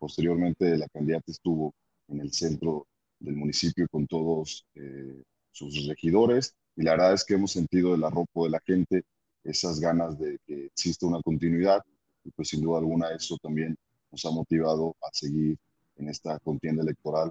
Posteriormente 0.00 0.78
la 0.78 0.88
candidata 0.88 1.30
estuvo 1.30 1.74
en 2.08 2.20
el 2.20 2.32
centro 2.32 2.86
del 3.18 3.36
municipio 3.36 3.86
con 3.90 4.06
todos 4.06 4.66
eh, 4.74 5.22
sus 5.52 5.86
regidores 5.86 6.54
y 6.74 6.82
la 6.82 6.92
verdad 6.92 7.12
es 7.12 7.24
que 7.24 7.34
hemos 7.34 7.52
sentido 7.52 7.94
el 7.94 8.02
arropo 8.02 8.44
de 8.44 8.50
la 8.50 8.60
gente, 8.60 9.04
esas 9.44 9.78
ganas 9.78 10.18
de 10.18 10.38
que 10.46 10.66
exista 10.66 11.06
una 11.06 11.20
continuidad 11.20 11.82
y 12.24 12.30
pues 12.30 12.48
sin 12.48 12.62
duda 12.62 12.78
alguna 12.78 13.10
eso 13.14 13.36
también 13.42 13.76
nos 14.10 14.24
ha 14.24 14.30
motivado 14.30 14.96
a 15.02 15.10
seguir 15.12 15.58
en 15.96 16.08
esta 16.08 16.38
contienda 16.38 16.82
electoral 16.82 17.30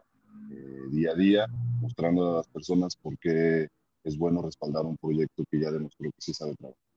eh, 0.52 0.82
día 0.92 1.12
a 1.12 1.16
día, 1.16 1.48
mostrando 1.82 2.34
a 2.34 2.38
las 2.38 2.48
personas 2.48 2.96
por 2.96 3.18
qué 3.18 3.68
es 4.04 4.16
bueno 4.16 4.44
respaldar 4.44 4.86
un 4.86 4.98
proyecto 4.98 5.44
que 5.50 5.60
ya 5.60 5.72
demostró 5.72 6.12
que 6.12 6.22
sí 6.22 6.34
sabe 6.36 6.56
trabajar. 6.56 6.89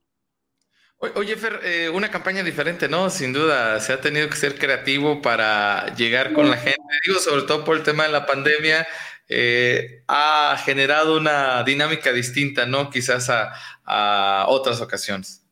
Oye, 1.16 1.36
Fer, 1.36 1.60
eh, 1.64 1.90
una 1.90 2.10
campaña 2.10 2.44
diferente, 2.44 2.88
¿no? 2.88 3.10
Sin 3.10 3.32
duda, 3.32 3.80
se 3.80 3.92
ha 3.92 4.00
tenido 4.00 4.28
que 4.28 4.36
ser 4.36 4.56
creativo 4.56 5.20
para 5.20 5.92
llegar 5.96 6.32
con 6.32 6.48
la 6.48 6.56
gente, 6.56 6.78
digo, 7.04 7.18
sobre 7.18 7.42
todo 7.42 7.64
por 7.64 7.76
el 7.76 7.82
tema 7.82 8.04
de 8.04 8.12
la 8.12 8.24
pandemia, 8.24 8.86
eh, 9.28 10.04
ha 10.06 10.56
generado 10.64 11.16
una 11.16 11.64
dinámica 11.64 12.12
distinta, 12.12 12.66
¿no? 12.66 12.88
Quizás 12.88 13.28
a, 13.30 13.52
a 13.84 14.46
otras 14.48 14.80
ocasiones. 14.80 15.42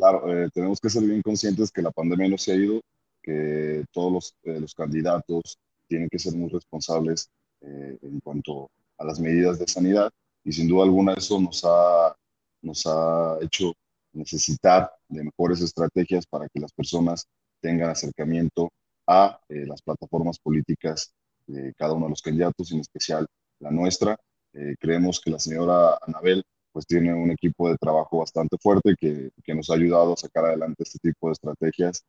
Claro, 0.00 0.26
eh, 0.32 0.48
tenemos 0.54 0.80
que 0.80 0.88
ser 0.88 1.02
bien 1.02 1.20
conscientes 1.20 1.70
que 1.70 1.82
la 1.82 1.90
pandemia 1.90 2.26
no 2.26 2.38
se 2.38 2.52
ha 2.52 2.54
ido, 2.56 2.80
que 3.22 3.84
todos 3.92 4.12
los, 4.12 4.34
eh, 4.44 4.58
los 4.58 4.74
candidatos 4.74 5.58
tienen 5.86 6.08
que 6.08 6.18
ser 6.18 6.32
muy 6.32 6.48
responsables 6.48 7.28
eh, 7.60 7.98
en 8.00 8.18
cuanto 8.20 8.70
a 8.96 9.04
las 9.04 9.20
medidas 9.20 9.58
de 9.58 9.68
sanidad 9.68 10.10
y 10.42 10.52
sin 10.52 10.68
duda 10.68 10.84
alguna 10.84 11.12
eso 11.12 11.38
nos 11.38 11.62
ha, 11.66 12.16
nos 12.62 12.86
ha 12.86 13.36
hecho 13.42 13.74
necesitar 14.12 14.90
de 15.08 15.24
mejores 15.24 15.60
estrategias 15.60 16.26
para 16.26 16.48
que 16.48 16.60
las 16.60 16.72
personas 16.72 17.26
tengan 17.60 17.90
acercamiento 17.90 18.70
a 19.06 19.40
eh, 19.48 19.66
las 19.66 19.82
plataformas 19.82 20.38
políticas 20.38 21.12
de 21.46 21.74
cada 21.74 21.94
uno 21.94 22.06
de 22.06 22.10
los 22.10 22.22
candidatos, 22.22 22.72
en 22.72 22.80
especial 22.80 23.26
la 23.58 23.70
nuestra. 23.70 24.16
Eh, 24.52 24.74
creemos 24.78 25.20
que 25.20 25.30
la 25.30 25.38
señora 25.38 25.98
Anabel 26.02 26.44
pues 26.72 26.86
tiene 26.86 27.12
un 27.12 27.30
equipo 27.30 27.68
de 27.68 27.76
trabajo 27.76 28.18
bastante 28.18 28.56
fuerte 28.58 28.94
que, 28.98 29.30
que 29.42 29.54
nos 29.54 29.70
ha 29.70 29.74
ayudado 29.74 30.12
a 30.12 30.16
sacar 30.16 30.44
adelante 30.44 30.84
este 30.84 30.98
tipo 30.98 31.28
de 31.28 31.32
estrategias 31.32 32.04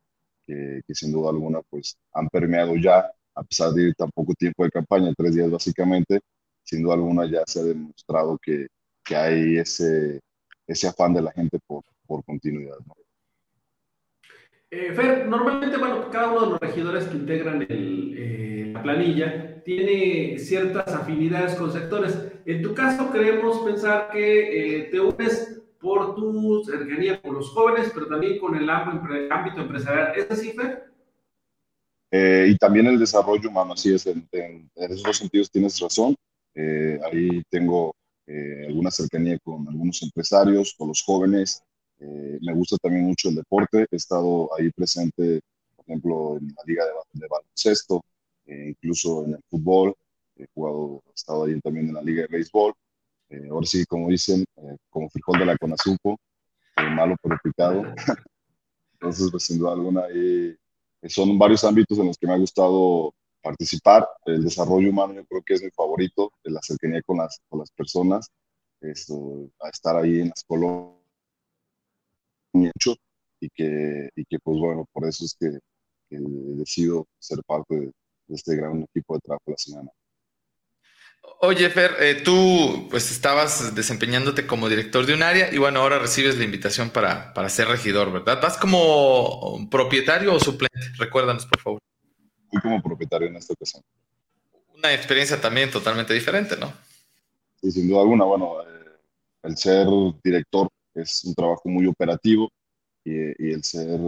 que, 0.46 0.80
que, 0.86 0.94
sin 0.94 1.12
duda 1.12 1.30
alguna 1.30 1.60
pues 1.68 1.96
han 2.12 2.28
permeado 2.28 2.76
ya, 2.76 3.10
a 3.34 3.42
pesar 3.42 3.72
de 3.72 3.92
tan 3.94 4.10
poco 4.10 4.34
tiempo 4.34 4.64
de 4.64 4.70
campaña, 4.70 5.12
tres 5.16 5.34
días 5.34 5.50
básicamente, 5.50 6.20
sin 6.62 6.82
duda 6.82 6.94
alguna 6.94 7.26
ya 7.30 7.42
se 7.46 7.60
ha 7.60 7.64
demostrado 7.64 8.38
que, 8.38 8.68
que 9.04 9.16
hay 9.16 9.56
ese, 9.58 10.20
ese 10.66 10.88
afán 10.88 11.14
de 11.14 11.22
la 11.22 11.32
gente 11.32 11.58
por, 11.66 11.82
por 12.06 12.24
continuidad. 12.24 12.76
¿no? 12.86 12.94
Eh, 14.74 14.90
Fer, 14.94 15.28
normalmente, 15.28 15.76
bueno, 15.76 16.08
cada 16.10 16.30
uno 16.30 16.46
de 16.46 16.50
los 16.52 16.60
regidores 16.60 17.04
que 17.04 17.18
integran 17.18 17.60
el, 17.60 18.14
eh, 18.16 18.70
la 18.72 18.82
planilla 18.82 19.62
tiene 19.62 20.38
ciertas 20.38 20.88
afinidades 20.94 21.56
con 21.56 21.70
sectores. 21.70 22.18
En 22.46 22.62
tu 22.62 22.74
caso, 22.74 23.12
queremos 23.12 23.58
pensar 23.66 24.08
que 24.10 24.78
eh, 24.78 24.82
te 24.84 24.98
unes 24.98 25.60
por 25.78 26.14
tu 26.14 26.64
cercanía 26.64 27.20
con 27.20 27.34
los 27.34 27.50
jóvenes, 27.50 27.90
pero 27.92 28.06
también 28.06 28.38
con 28.38 28.56
el 28.56 28.70
ámbito 28.70 29.60
empresarial. 29.60 30.14
¿Es 30.16 30.30
así, 30.30 30.52
Fer? 30.52 30.84
Eh, 32.10 32.46
y 32.48 32.56
también 32.56 32.86
el 32.86 32.98
desarrollo 32.98 33.50
humano, 33.50 33.74
así 33.74 33.94
es, 33.94 34.06
en, 34.06 34.26
en, 34.32 34.70
en 34.74 34.90
esos 34.90 35.02
dos 35.02 35.18
sentidos 35.18 35.50
tienes 35.50 35.78
razón. 35.78 36.16
ahí 36.56 37.42
tengo 37.50 37.94
alguna 38.66 38.90
cercanía 38.90 39.38
con 39.40 39.68
algunos 39.68 40.02
empresarios, 40.02 40.74
con 40.78 40.88
los 40.88 41.02
jóvenes, 41.02 41.62
eh, 42.02 42.38
me 42.40 42.54
gusta 42.54 42.76
también 42.78 43.04
mucho 43.06 43.28
el 43.28 43.36
deporte. 43.36 43.86
He 43.90 43.96
estado 43.96 44.50
ahí 44.58 44.70
presente, 44.70 45.40
por 45.76 45.84
ejemplo, 45.86 46.36
en 46.38 46.48
la 46.48 46.62
liga 46.66 46.84
de, 46.84 46.92
de 47.12 47.28
baloncesto, 47.28 48.02
eh, 48.46 48.70
incluso 48.70 49.24
en 49.24 49.34
el 49.34 49.40
fútbol. 49.48 49.94
He 50.36 50.46
jugado, 50.54 51.02
he 51.08 51.12
estado 51.14 51.44
ahí 51.44 51.60
también 51.60 51.88
en 51.88 51.94
la 51.94 52.02
liga 52.02 52.22
de 52.22 52.28
béisbol. 52.28 52.74
Eh, 53.30 53.48
ahora 53.50 53.66
sí, 53.66 53.84
como 53.86 54.08
dicen, 54.08 54.44
eh, 54.56 54.76
como 54.90 55.08
frijol 55.10 55.38
de 55.38 55.46
la 55.46 55.56
Conazupo, 55.56 56.18
malo 56.76 57.16
pero 57.22 57.36
picado. 57.42 57.82
Entonces, 58.94 59.30
pues 59.30 59.44
sin 59.44 59.58
duda 59.58 59.72
alguna, 59.72 60.02
son 61.08 61.36
varios 61.38 61.64
ámbitos 61.64 61.98
en 61.98 62.06
los 62.06 62.16
que 62.16 62.26
me 62.26 62.34
ha 62.34 62.38
gustado 62.38 63.12
participar. 63.42 64.08
El 64.26 64.44
desarrollo 64.44 64.90
humano 64.90 65.14
yo 65.14 65.24
creo 65.26 65.42
que 65.42 65.54
es 65.54 65.62
mi 65.62 65.70
favorito, 65.70 66.32
la 66.44 66.60
cercanía 66.62 67.02
con 67.02 67.18
las, 67.18 67.40
con 67.48 67.58
las 67.60 67.70
personas, 67.72 68.28
esto, 68.80 69.48
a 69.60 69.68
estar 69.70 69.96
ahí 69.96 70.20
en 70.20 70.28
las 70.28 70.44
colonias 70.44 71.01
mucho 72.52 72.96
y 73.40 73.48
que, 73.50 74.10
y 74.14 74.24
que 74.24 74.38
pues 74.38 74.58
bueno, 74.58 74.86
por 74.92 75.06
eso 75.08 75.24
es 75.24 75.36
que, 75.38 75.58
que 76.08 76.18
decido 76.56 77.06
ser 77.18 77.38
parte 77.44 77.74
de, 77.74 77.86
de, 77.86 78.34
este 78.34 78.56
gran 78.56 78.82
equipo 78.82 79.14
de 79.14 79.20
trabajo 79.20 79.42
de 79.46 79.52
la 79.52 79.58
semana. 79.58 79.90
Oye, 81.40 81.70
Fer, 81.70 81.96
eh, 82.00 82.22
tú 82.24 82.88
pues 82.90 83.10
estabas 83.10 83.74
desempeñándote 83.74 84.46
como 84.46 84.68
director 84.68 85.06
de 85.06 85.14
un 85.14 85.22
área 85.22 85.52
y 85.52 85.58
bueno, 85.58 85.80
ahora 85.80 85.98
recibes 85.98 86.38
la 86.38 86.44
invitación 86.44 86.90
para, 86.90 87.32
para 87.34 87.48
ser 87.48 87.68
regidor, 87.68 88.12
¿verdad? 88.12 88.40
¿Vas 88.40 88.56
como 88.56 89.68
propietario 89.70 90.34
o 90.34 90.40
suplente? 90.40 90.78
Recuérdanos, 90.98 91.46
por 91.46 91.60
favor. 91.60 91.80
Fui 92.48 92.60
como 92.60 92.82
propietario 92.82 93.28
en 93.28 93.36
esta 93.36 93.54
ocasión. 93.54 93.82
Una 94.76 94.92
experiencia 94.92 95.40
también 95.40 95.70
totalmente 95.70 96.14
diferente, 96.14 96.56
¿no? 96.56 96.72
Sí, 97.60 97.70
sin 97.72 97.88
duda 97.88 98.00
alguna. 98.02 98.24
Bueno, 98.24 98.60
eh, 98.62 98.98
el 99.44 99.56
ser 99.56 99.86
director 100.22 100.68
es 100.94 101.24
un 101.24 101.34
trabajo 101.34 101.68
muy 101.68 101.86
operativo 101.86 102.50
y, 103.04 103.12
y 103.12 103.52
el 103.52 103.64
ser 103.64 104.00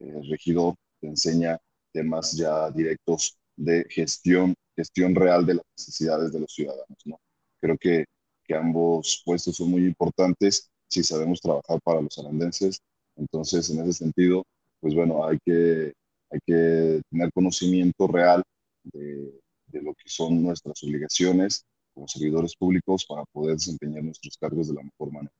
eh, 0.00 0.20
regidor 0.28 0.74
te 1.00 1.08
enseña 1.08 1.58
temas 1.92 2.32
ya 2.32 2.70
directos 2.70 3.38
de 3.56 3.86
gestión, 3.90 4.54
gestión 4.76 5.14
real 5.14 5.44
de 5.44 5.54
las 5.54 5.64
necesidades 5.76 6.32
de 6.32 6.40
los 6.40 6.52
ciudadanos. 6.52 6.98
¿no? 7.04 7.18
Creo 7.60 7.76
que, 7.78 8.04
que 8.44 8.54
ambos 8.54 9.22
puestos 9.24 9.56
son 9.56 9.70
muy 9.70 9.84
importantes 9.84 10.70
si 10.88 11.02
sabemos 11.02 11.40
trabajar 11.40 11.78
para 11.84 12.00
los 12.00 12.18
arandenses. 12.18 12.80
Entonces, 13.16 13.68
en 13.70 13.80
ese 13.82 13.92
sentido, 13.92 14.44
pues 14.80 14.94
bueno, 14.94 15.26
hay 15.26 15.38
que, 15.44 15.92
hay 16.30 16.38
que 16.46 17.02
tener 17.10 17.32
conocimiento 17.32 18.06
real 18.06 18.42
de, 18.84 19.40
de 19.66 19.82
lo 19.82 19.94
que 19.94 20.08
son 20.08 20.42
nuestras 20.42 20.82
obligaciones 20.82 21.64
como 21.94 22.08
servidores 22.08 22.56
públicos 22.56 23.04
para 23.06 23.24
poder 23.32 23.56
desempeñar 23.56 24.02
nuestros 24.04 24.36
cargos 24.38 24.68
de 24.68 24.74
la 24.74 24.82
mejor 24.82 25.12
manera. 25.12 25.34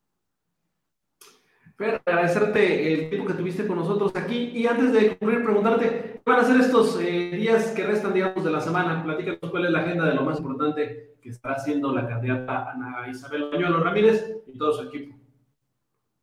Fer, 1.81 2.03
agradecerte 2.05 2.93
el 2.93 3.09
tiempo 3.09 3.27
que 3.27 3.33
tuviste 3.33 3.67
con 3.67 3.79
nosotros 3.79 4.13
aquí 4.15 4.51
y 4.55 4.67
antes 4.67 4.93
de 4.93 5.17
concluir, 5.17 5.43
preguntarte, 5.43 6.21
¿qué 6.23 6.31
van 6.31 6.41
a 6.41 6.45
ser 6.45 6.61
estos 6.61 7.01
eh, 7.01 7.31
días 7.35 7.69
que 7.69 7.87
restan, 7.87 8.13
digamos, 8.13 8.45
de 8.45 8.51
la 8.51 8.61
semana? 8.61 9.03
Platícanos 9.03 9.51
cuál 9.51 9.65
es 9.65 9.71
la 9.71 9.81
agenda 9.81 10.05
de 10.05 10.15
lo 10.15 10.23
más 10.23 10.37
importante 10.37 11.15
que 11.23 11.31
está 11.31 11.53
haciendo 11.53 11.95
la 11.95 12.07
candidata 12.07 12.71
Ana 12.73 13.09
Isabel 13.09 13.49
Bañuelo 13.51 13.83
Ramírez 13.83 14.43
y 14.47 14.59
todo 14.59 14.75
su 14.75 14.89
equipo. 14.89 15.17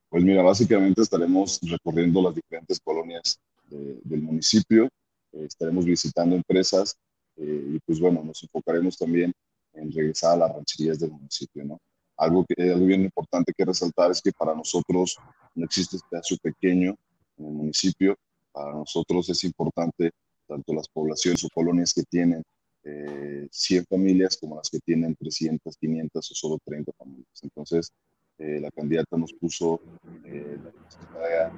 Pues 0.09 0.23
mira, 0.23 0.43
básicamente 0.43 1.01
estaremos 1.01 1.59
recorriendo 1.63 2.21
las 2.21 2.35
diferentes 2.35 2.79
colonias 2.79 3.39
de, 3.67 3.99
del 4.03 4.21
municipio, 4.21 4.85
eh, 5.31 5.45
estaremos 5.47 5.85
visitando 5.85 6.35
empresas 6.35 6.95
eh, 7.35 7.63
y 7.73 7.79
pues 7.79 7.99
bueno, 7.99 8.21
nos 8.23 8.43
enfocaremos 8.43 8.95
también 8.95 9.33
en 9.73 9.91
regresar 9.91 10.33
a 10.33 10.37
las 10.37 10.53
rancherías 10.53 10.99
del 10.99 11.13
municipio, 11.13 11.65
¿no? 11.65 11.79
Algo, 12.15 12.45
que, 12.47 12.71
algo 12.71 12.85
bien 12.85 13.01
importante 13.01 13.53
que 13.55 13.65
resaltar 13.65 14.11
es 14.11 14.21
que 14.21 14.31
para 14.31 14.53
nosotros 14.53 15.17
no 15.57 15.65
existe 15.65 15.97
espacio 15.97 16.37
pequeño 16.41 16.95
en 17.37 17.45
el 17.45 17.51
municipio. 17.51 18.15
Para 18.51 18.73
nosotros 18.73 19.29
es 19.29 19.43
importante 19.43 20.11
tanto 20.47 20.73
las 20.73 20.87
poblaciones 20.87 21.43
o 21.43 21.49
colonias 21.53 21.93
que 21.93 22.03
tienen 22.03 22.43
eh, 22.83 23.47
100 23.51 23.85
familias 23.85 24.37
como 24.37 24.55
las 24.55 24.69
que 24.69 24.79
tienen 24.79 25.15
300, 25.15 25.75
500 25.77 26.31
o 26.31 26.35
solo 26.35 26.57
30 26.63 26.91
familias. 26.97 27.39
Entonces, 27.43 27.91
eh, 28.37 28.59
la 28.61 28.71
candidata 28.71 29.17
nos 29.17 29.33
puso 29.33 29.81
eh, 30.23 30.57
la 30.63 31.51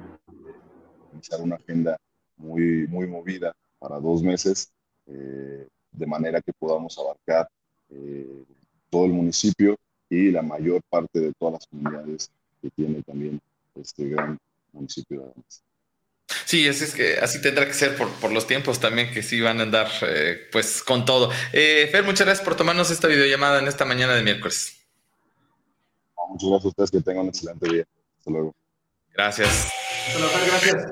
iniciar 1.13 1.41
una 1.41 1.55
agenda 1.55 1.97
muy, 2.37 2.87
muy 2.87 3.07
movida 3.07 3.53
para 3.79 3.99
dos 3.99 4.23
meses, 4.23 4.71
eh, 5.05 5.67
de 5.91 6.05
manera 6.05 6.41
que 6.41 6.53
podamos 6.53 6.97
abarcar 6.97 7.47
eh, 7.89 8.43
todo 8.89 9.05
el 9.05 9.13
municipio 9.13 9.75
y 10.09 10.31
la 10.31 10.41
mayor 10.41 10.81
parte 10.89 11.19
de 11.19 11.33
todas 11.37 11.53
las 11.53 11.67
comunidades 11.67 12.31
que 12.61 12.69
tiene 12.71 13.01
también 13.03 13.39
este 13.81 14.09
gran 14.09 14.37
municipio 14.71 15.19
de 15.19 15.25
Adams. 15.25 15.63
Sí, 16.45 16.67
así 16.67 16.83
es 16.83 16.93
que 16.93 17.17
así 17.17 17.41
tendrá 17.41 17.65
que 17.65 17.73
ser 17.73 17.95
por, 17.95 18.09
por 18.15 18.31
los 18.31 18.45
tiempos 18.45 18.79
también 18.79 19.11
que 19.11 19.23
sí 19.23 19.41
van 19.41 19.59
a 19.59 19.63
andar 19.63 19.87
eh, 20.01 20.47
pues 20.51 20.83
con 20.83 21.05
todo. 21.05 21.31
Eh, 21.53 21.87
Fer, 21.91 22.03
muchas 22.03 22.25
gracias 22.25 22.45
por 22.45 22.55
tomarnos 22.55 22.91
esta 22.91 23.07
videollamada 23.07 23.59
en 23.59 23.67
esta 23.67 23.85
mañana 23.85 24.13
de 24.13 24.23
miércoles. 24.23 24.79
Muchas 26.29 26.49
gracias 26.49 26.65
a 26.65 26.67
ustedes, 26.69 26.91
que 26.91 27.01
tengan 27.01 27.23
un 27.23 27.29
excelente 27.29 27.69
día. 27.69 27.85
Hasta 28.19 28.31
luego. 28.31 28.55
Gracias. 29.13 29.71
Bueno, 30.13 30.27
Fer, 30.27 30.47
gracias. 30.47 30.85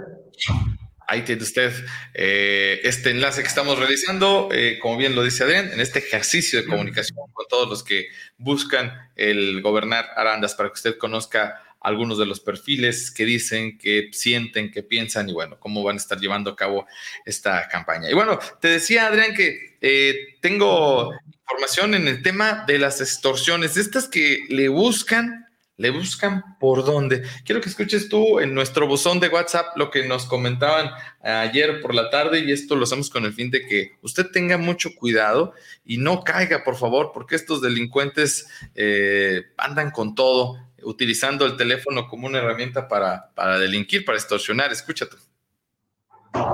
Ahí 1.10 1.22
tiene 1.22 1.42
usted 1.42 1.72
eh, 2.14 2.82
este 2.84 3.12
enlace 3.12 3.42
que 3.42 3.48
estamos 3.48 3.80
realizando, 3.80 4.50
eh, 4.52 4.78
como 4.82 4.98
bien 4.98 5.16
lo 5.16 5.24
dice 5.24 5.44
Adrián, 5.46 5.72
en 5.72 5.80
este 5.80 6.00
ejercicio 6.00 6.62
de 6.62 6.68
comunicación 6.68 7.18
con 7.32 7.46
todos 7.48 7.70
los 7.70 7.82
que 7.82 8.08
buscan 8.38 8.92
el 9.16 9.62
gobernar 9.62 10.10
Arandas 10.18 10.54
para 10.54 10.68
que 10.68 10.74
usted 10.74 10.98
conozca 10.98 11.64
algunos 11.88 12.18
de 12.18 12.26
los 12.26 12.40
perfiles 12.40 13.12
que 13.12 13.26
dicen, 13.26 13.78
que 13.78 14.10
sienten, 14.12 14.72
que 14.72 14.84
piensan 14.84 15.30
y 15.30 15.34
bueno, 15.34 15.58
cómo 15.60 15.84
van 15.84 15.96
a 15.96 16.00
estar 16.00 16.20
llevando 16.20 16.52
a 16.52 16.56
cabo 16.56 16.86
esta 17.26 17.68
campaña. 17.70 18.10
Y 18.10 18.14
bueno, 18.14 18.38
te 18.60 18.68
decía 18.68 19.08
Adrián 19.08 19.34
que 19.34 19.78
eh, 19.82 20.38
tengo 20.42 21.14
información 21.26 21.96
en 21.96 22.08
el 22.08 22.22
tema 22.22 22.66
de 22.68 22.80
las 22.80 23.00
extorsiones, 23.00 23.78
estas 23.78 24.08
que 24.08 24.46
le 24.50 24.68
buscan 24.68 25.48
le 25.78 25.92
buscan 25.92 26.58
por 26.60 26.84
dónde. 26.84 27.24
Quiero 27.46 27.62
que 27.62 27.70
escuches 27.70 28.10
tú 28.10 28.40
en 28.40 28.54
nuestro 28.54 28.88
buzón 28.88 29.20
de 29.20 29.30
WhatsApp 29.30 29.78
lo 29.78 29.92
que 29.92 30.06
nos 30.08 30.26
comentaban 30.26 30.90
ayer 31.22 31.82
por 31.82 31.94
la 31.94 32.10
tarde 32.10 32.40
y 32.40 32.52
esto 32.52 32.76
lo 32.76 32.84
hacemos 32.84 33.10
con 33.10 33.26
el 33.26 33.34
fin 33.34 33.52
de 33.52 33.66
que 33.66 33.92
usted 34.02 34.28
tenga 34.32 34.58
mucho 34.58 34.90
cuidado 34.96 35.54
y 35.86 35.98
no 35.98 36.24
caiga, 36.24 36.64
por 36.64 36.76
favor, 36.76 37.12
porque 37.14 37.36
estos 37.36 37.62
delincuentes 37.62 38.48
eh, 38.76 39.44
andan 39.58 39.92
con 39.92 40.16
todo, 40.16 40.58
utilizando 40.84 41.46
el 41.46 41.58
teléfono 41.58 42.08
como 42.08 42.28
una 42.28 42.40
herramienta 42.40 42.88
para, 42.88 43.32
para 43.36 43.58
delinquir, 43.58 44.06
para 44.06 44.18
extorsionar. 44.18 44.72
Escúchate. 44.72 45.18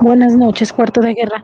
Buenas 0.02 0.34
noches, 0.34 0.72
cuarto 0.72 1.02
de 1.02 1.14
guerra. 1.14 1.44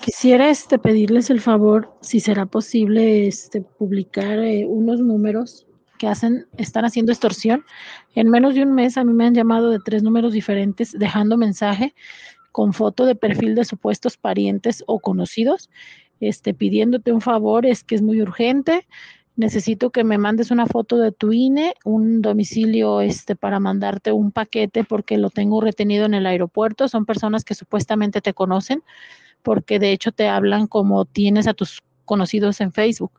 Quisiera 0.00 0.48
este, 0.48 0.78
pedirles 0.78 1.28
el 1.28 1.40
favor, 1.40 1.92
si 2.00 2.20
será 2.20 2.46
posible, 2.46 3.26
este, 3.26 3.60
publicar 3.60 4.38
eh, 4.38 4.64
unos 4.66 5.00
números 5.00 5.66
que 5.98 6.06
hacen, 6.06 6.46
están 6.56 6.86
haciendo 6.86 7.12
extorsión. 7.12 7.64
En 8.14 8.30
menos 8.30 8.54
de 8.54 8.62
un 8.62 8.74
mes 8.74 8.96
a 8.96 9.04
mí 9.04 9.12
me 9.12 9.26
han 9.26 9.34
llamado 9.34 9.70
de 9.70 9.78
tres 9.78 10.02
números 10.02 10.32
diferentes 10.32 10.92
dejando 10.98 11.36
mensaje 11.36 11.94
con 12.52 12.72
foto 12.72 13.04
de 13.04 13.14
perfil 13.14 13.54
de 13.54 13.64
supuestos 13.64 14.16
parientes 14.16 14.82
o 14.86 14.98
conocidos, 14.98 15.68
este, 16.20 16.54
pidiéndote 16.54 17.12
un 17.12 17.20
favor, 17.20 17.66
es 17.66 17.84
que 17.84 17.94
es 17.94 18.02
muy 18.02 18.20
urgente. 18.22 18.86
Necesito 19.40 19.88
que 19.88 20.04
me 20.04 20.18
mandes 20.18 20.50
una 20.50 20.66
foto 20.66 20.98
de 20.98 21.12
tu 21.12 21.32
INE, 21.32 21.72
un 21.86 22.20
domicilio 22.20 23.00
este, 23.00 23.36
para 23.36 23.58
mandarte 23.58 24.12
un 24.12 24.32
paquete 24.32 24.84
porque 24.84 25.16
lo 25.16 25.30
tengo 25.30 25.62
retenido 25.62 26.04
en 26.04 26.12
el 26.12 26.26
aeropuerto. 26.26 26.88
Son 26.88 27.06
personas 27.06 27.42
que 27.42 27.54
supuestamente 27.54 28.20
te 28.20 28.34
conocen 28.34 28.82
porque 29.42 29.78
de 29.78 29.92
hecho 29.92 30.12
te 30.12 30.28
hablan 30.28 30.66
como 30.66 31.06
tienes 31.06 31.46
a 31.46 31.54
tus 31.54 31.80
conocidos 32.04 32.60
en 32.60 32.70
Facebook. 32.70 33.12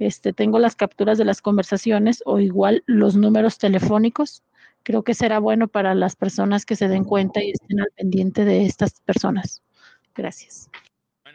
Este, 0.00 0.32
tengo 0.32 0.58
las 0.58 0.74
capturas 0.74 1.18
de 1.18 1.24
las 1.24 1.40
conversaciones 1.40 2.20
o 2.26 2.40
igual 2.40 2.82
los 2.86 3.14
números 3.14 3.56
telefónicos. 3.58 4.42
Creo 4.82 5.04
que 5.04 5.14
será 5.14 5.38
bueno 5.38 5.68
para 5.68 5.94
las 5.94 6.16
personas 6.16 6.66
que 6.66 6.74
se 6.74 6.88
den 6.88 7.04
cuenta 7.04 7.44
y 7.44 7.52
estén 7.52 7.78
al 7.78 7.92
pendiente 7.96 8.44
de 8.44 8.66
estas 8.66 9.00
personas. 9.02 9.62
Gracias. 10.16 10.68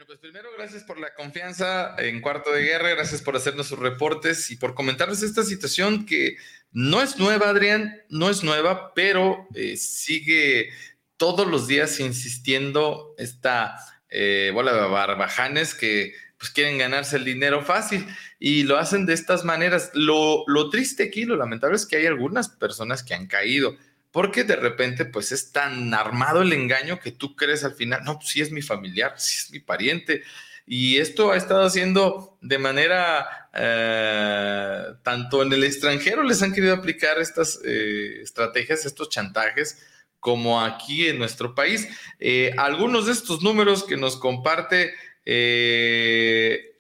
Pues 0.10 0.18
primero 0.18 0.50
gracias 0.58 0.82
por 0.86 1.00
la 1.00 1.14
confianza 1.14 1.96
en 2.00 2.20
Cuarto 2.20 2.52
de 2.52 2.64
Guerra, 2.64 2.90
gracias 2.90 3.22
por 3.22 3.36
hacernos 3.36 3.68
sus 3.68 3.78
reportes 3.78 4.50
y 4.50 4.56
por 4.56 4.74
comentarnos 4.74 5.22
esta 5.22 5.44
situación 5.44 6.08
que 6.08 6.36
no 6.72 7.04
es 7.04 7.20
nueva, 7.20 7.50
Adrián, 7.50 8.02
no 8.10 8.32
es 8.32 8.44
nueva, 8.44 8.96
pero 8.96 9.48
eh, 9.54 9.78
sigue 9.78 10.72
todos 11.16 11.46
los 11.46 11.68
días 11.68 12.00
insistiendo 12.00 13.14
esta 13.20 13.76
eh, 14.10 14.50
bola 14.52 14.74
de 14.74 14.80
barbajanes 14.88 15.76
que 15.76 16.16
pues 16.40 16.50
quieren 16.50 16.80
ganarse 16.80 17.18
el 17.18 17.26
dinero 17.26 17.64
fácil 17.64 18.08
y 18.40 18.64
lo 18.64 18.80
hacen 18.80 19.06
de 19.06 19.14
estas 19.14 19.46
maneras. 19.46 19.92
Lo, 19.94 20.44
lo 20.48 20.72
triste 20.72 21.04
aquí, 21.04 21.26
lo 21.26 21.36
lamentable 21.36 21.76
es 21.76 21.86
que 21.86 21.98
hay 21.98 22.08
algunas 22.08 22.50
personas 22.50 23.04
que 23.04 23.14
han 23.14 23.28
caído 23.28 23.78
porque 24.12 24.44
de 24.44 24.56
repente 24.56 25.06
pues 25.06 25.32
es 25.32 25.52
tan 25.52 25.94
armado 25.94 26.42
el 26.42 26.54
engaño 26.54 27.00
que 27.00 27.12
tú 27.12 27.36
crees 27.36 27.64
al 27.64 27.76
final, 27.76 28.04
no, 28.04 28.18
pues 28.20 28.36
es 28.38 28.52
mi 28.52 28.62
familiar, 28.62 29.14
sí 29.18 29.38
es 29.38 29.52
mi 29.52 29.60
pariente. 29.60 30.24
Y 30.72 30.98
esto 30.98 31.32
ha 31.32 31.38
estado 31.38 31.64
haciendo 31.64 32.38
de 32.42 32.60
manera, 32.60 33.50
eh, 33.56 34.84
tanto 35.04 35.42
en 35.42 35.52
el 35.52 35.64
extranjero 35.64 36.22
les 36.22 36.44
han 36.44 36.54
querido 36.54 36.76
aplicar 36.76 37.20
estas 37.20 37.60
eh, 37.66 38.22
estrategias, 38.22 38.86
estos 38.86 39.10
chantajes, 39.10 39.80
como 40.20 40.62
aquí 40.62 41.08
en 41.08 41.18
nuestro 41.18 41.56
país. 41.56 41.88
Eh, 42.20 42.54
algunos 42.58 43.08
de 43.08 43.14
estos 43.14 43.42
números 43.42 43.84
que 43.84 43.98
nos 43.98 44.16
comparte 44.18 44.94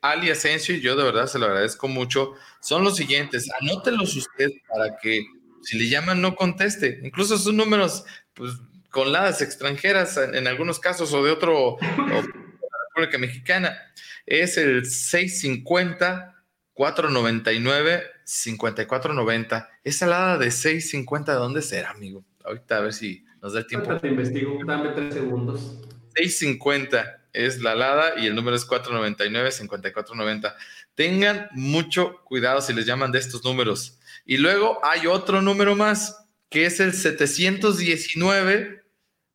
Ali 0.01 0.29
Asensio, 0.29 0.75
y 0.75 0.81
yo 0.81 0.95
de 0.95 1.03
verdad 1.03 1.25
se 1.25 1.39
lo 1.39 1.47
agradezco 1.47 1.87
mucho, 1.87 2.33
son 2.61 2.83
los 2.83 2.95
siguientes. 2.95 3.49
Anótelos 3.59 4.15
usted 4.15 4.51
para 4.67 4.97
que 4.97 5.25
si 5.63 5.77
le 5.77 5.89
llaman 5.89 6.21
no 6.21 6.35
conteste. 6.35 6.99
Incluso 7.03 7.37
son 7.37 7.57
números 7.57 8.03
pues, 8.33 8.53
con 8.89 9.11
ladas 9.11 9.41
extranjeras 9.41 10.17
en, 10.17 10.35
en, 10.35 10.47
algunos 10.47 10.79
casos 10.79 11.13
o 11.13 11.23
de 11.23 11.31
otro, 11.31 11.57
o 11.57 11.77
República 11.79 13.17
Mexicana. 13.17 13.77
Es 14.25 14.57
el 14.57 14.85
650 14.85 16.35
499 16.73 18.03
5490. 18.23 19.69
Esa 19.83 20.05
alada 20.05 20.37
de 20.37 20.49
650, 20.49 21.33
¿de 21.33 21.37
dónde 21.37 21.61
será, 21.61 21.89
amigo? 21.89 22.23
Ahorita 22.45 22.77
a 22.77 22.79
ver 22.79 22.93
si 22.93 23.25
nos 23.41 23.51
da 23.53 23.59
el 23.59 23.67
tiempo. 23.67 23.87
Ahorita 23.87 24.03
te 24.03 24.07
investigo, 24.07 24.57
dame 24.65 24.89
tres 24.89 25.13
segundos. 25.13 25.81
650 26.15 27.19
es 27.33 27.61
la 27.61 27.73
alada 27.73 28.17
y 28.17 28.27
el 28.27 28.35
número 28.35 28.55
es 28.55 28.65
499-5490. 28.67 30.55
Tengan 30.95 31.49
mucho 31.51 32.21
cuidado 32.23 32.61
si 32.61 32.71
les 32.73 32.85
llaman 32.85 33.11
de 33.11 33.19
estos 33.19 33.43
números. 33.43 33.98
Y 34.29 34.37
luego 34.37 34.77
hay 34.83 35.07
otro 35.07 35.41
número 35.41 35.75
más, 35.75 36.23
que 36.51 36.67
es 36.67 36.79
el 36.79 36.93
719 36.93 38.83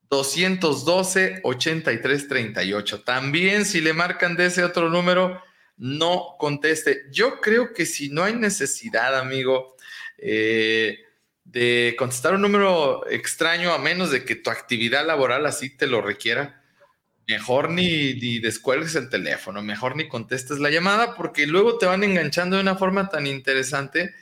212 0.09 1.41
8338. 1.43 3.03
También 3.03 3.65
si 3.65 3.81
le 3.81 3.91
marcan 3.91 4.37
de 4.37 4.45
ese 4.45 4.63
otro 4.63 4.89
número, 4.89 5.43
no 5.75 6.37
conteste. 6.39 7.07
Yo 7.11 7.41
creo 7.41 7.73
que 7.73 7.85
si 7.85 8.07
no 8.07 8.23
hay 8.23 8.35
necesidad, 8.35 9.19
amigo, 9.19 9.75
eh, 10.17 10.99
de 11.43 11.93
contestar 11.99 12.33
un 12.33 12.43
número 12.43 13.05
extraño, 13.09 13.73
a 13.73 13.79
menos 13.79 14.11
de 14.11 14.23
que 14.23 14.35
tu 14.35 14.49
actividad 14.49 15.05
laboral 15.05 15.45
así 15.45 15.75
te 15.75 15.87
lo 15.87 16.01
requiera, 16.01 16.63
mejor 17.27 17.69
ni, 17.69 18.13
ni 18.13 18.39
descuelgues 18.39 18.95
el 18.95 19.09
teléfono, 19.09 19.61
mejor 19.61 19.97
ni 19.97 20.07
contestes 20.07 20.59
la 20.59 20.69
llamada, 20.69 21.15
porque 21.15 21.47
luego 21.47 21.77
te 21.77 21.85
van 21.85 22.05
enganchando 22.05 22.55
de 22.55 22.61
una 22.61 22.77
forma 22.77 23.09
tan 23.09 23.27
interesante 23.27 24.15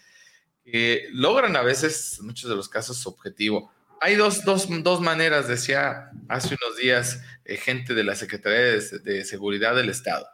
que 0.64 1.08
logran 1.12 1.56
a 1.56 1.62
veces, 1.62 2.18
en 2.20 2.28
muchos 2.28 2.50
de 2.50 2.56
los 2.56 2.70
casos, 2.70 2.98
su 2.98 3.10
objetivo. 3.10 3.72
Hay 4.02 4.16
dos, 4.16 4.44
dos, 4.44 4.68
dos 4.84 5.02
maneras, 5.02 5.48
decía 5.48 6.12
hace 6.28 6.56
unos 6.62 6.78
días 6.78 7.22
eh, 7.46 7.58
gente 7.58 7.94
de 7.94 8.04
la 8.04 8.16
Secretaría 8.16 8.60
de, 8.60 9.24
Seguridad 9.26 9.76
del 9.76 9.90
Estado. 9.90 10.28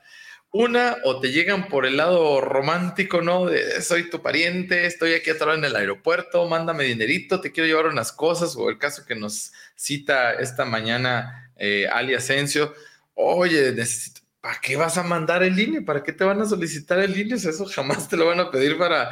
Una, 0.51 0.97
o 1.03 1.19
te 1.19 1.31
llegan 1.31 1.67
por 1.67 1.85
el 1.85 1.97
lado 1.97 2.41
romántico, 2.41 3.21
¿no? 3.21 3.45
De 3.45 3.81
soy 3.83 4.09
tu 4.09 4.23
pariente, 4.23 4.87
estoy 4.87 5.13
aquí 5.13 5.29
atrás 5.29 5.57
en 5.57 5.65
el 5.65 5.75
aeropuerto, 5.75 6.47
mándame 6.47 6.85
dinerito, 6.85 7.39
te 7.39 7.51
quiero 7.51 7.67
llevar 7.67 7.85
unas 7.85 8.11
cosas, 8.11 8.55
o 8.55 8.69
el 8.69 8.79
caso 8.79 9.05
que 9.05 9.15
nos 9.15 9.51
cita 9.75 10.33
esta 10.33 10.65
mañana 10.65 11.51
eh, 11.55 11.87
Ali 11.91 12.15
Asensio, 12.15 12.73
oye, 13.13 13.71
necesito, 13.73 14.21
¿para 14.41 14.59
qué 14.61 14.75
vas 14.75 14.97
a 14.97 15.03
mandar 15.03 15.43
el 15.43 15.59
INE? 15.59 15.81
¿Para 15.81 16.03
qué 16.03 16.13
te 16.13 16.23
van 16.23 16.41
a 16.41 16.45
solicitar 16.45 16.99
el 16.99 17.17
INE? 17.17 17.35
eso 17.35 17.65
jamás 17.65 18.07
te 18.07 18.17
lo 18.17 18.25
van 18.27 18.39
a 18.39 18.51
pedir 18.51 18.77
para... 18.77 19.09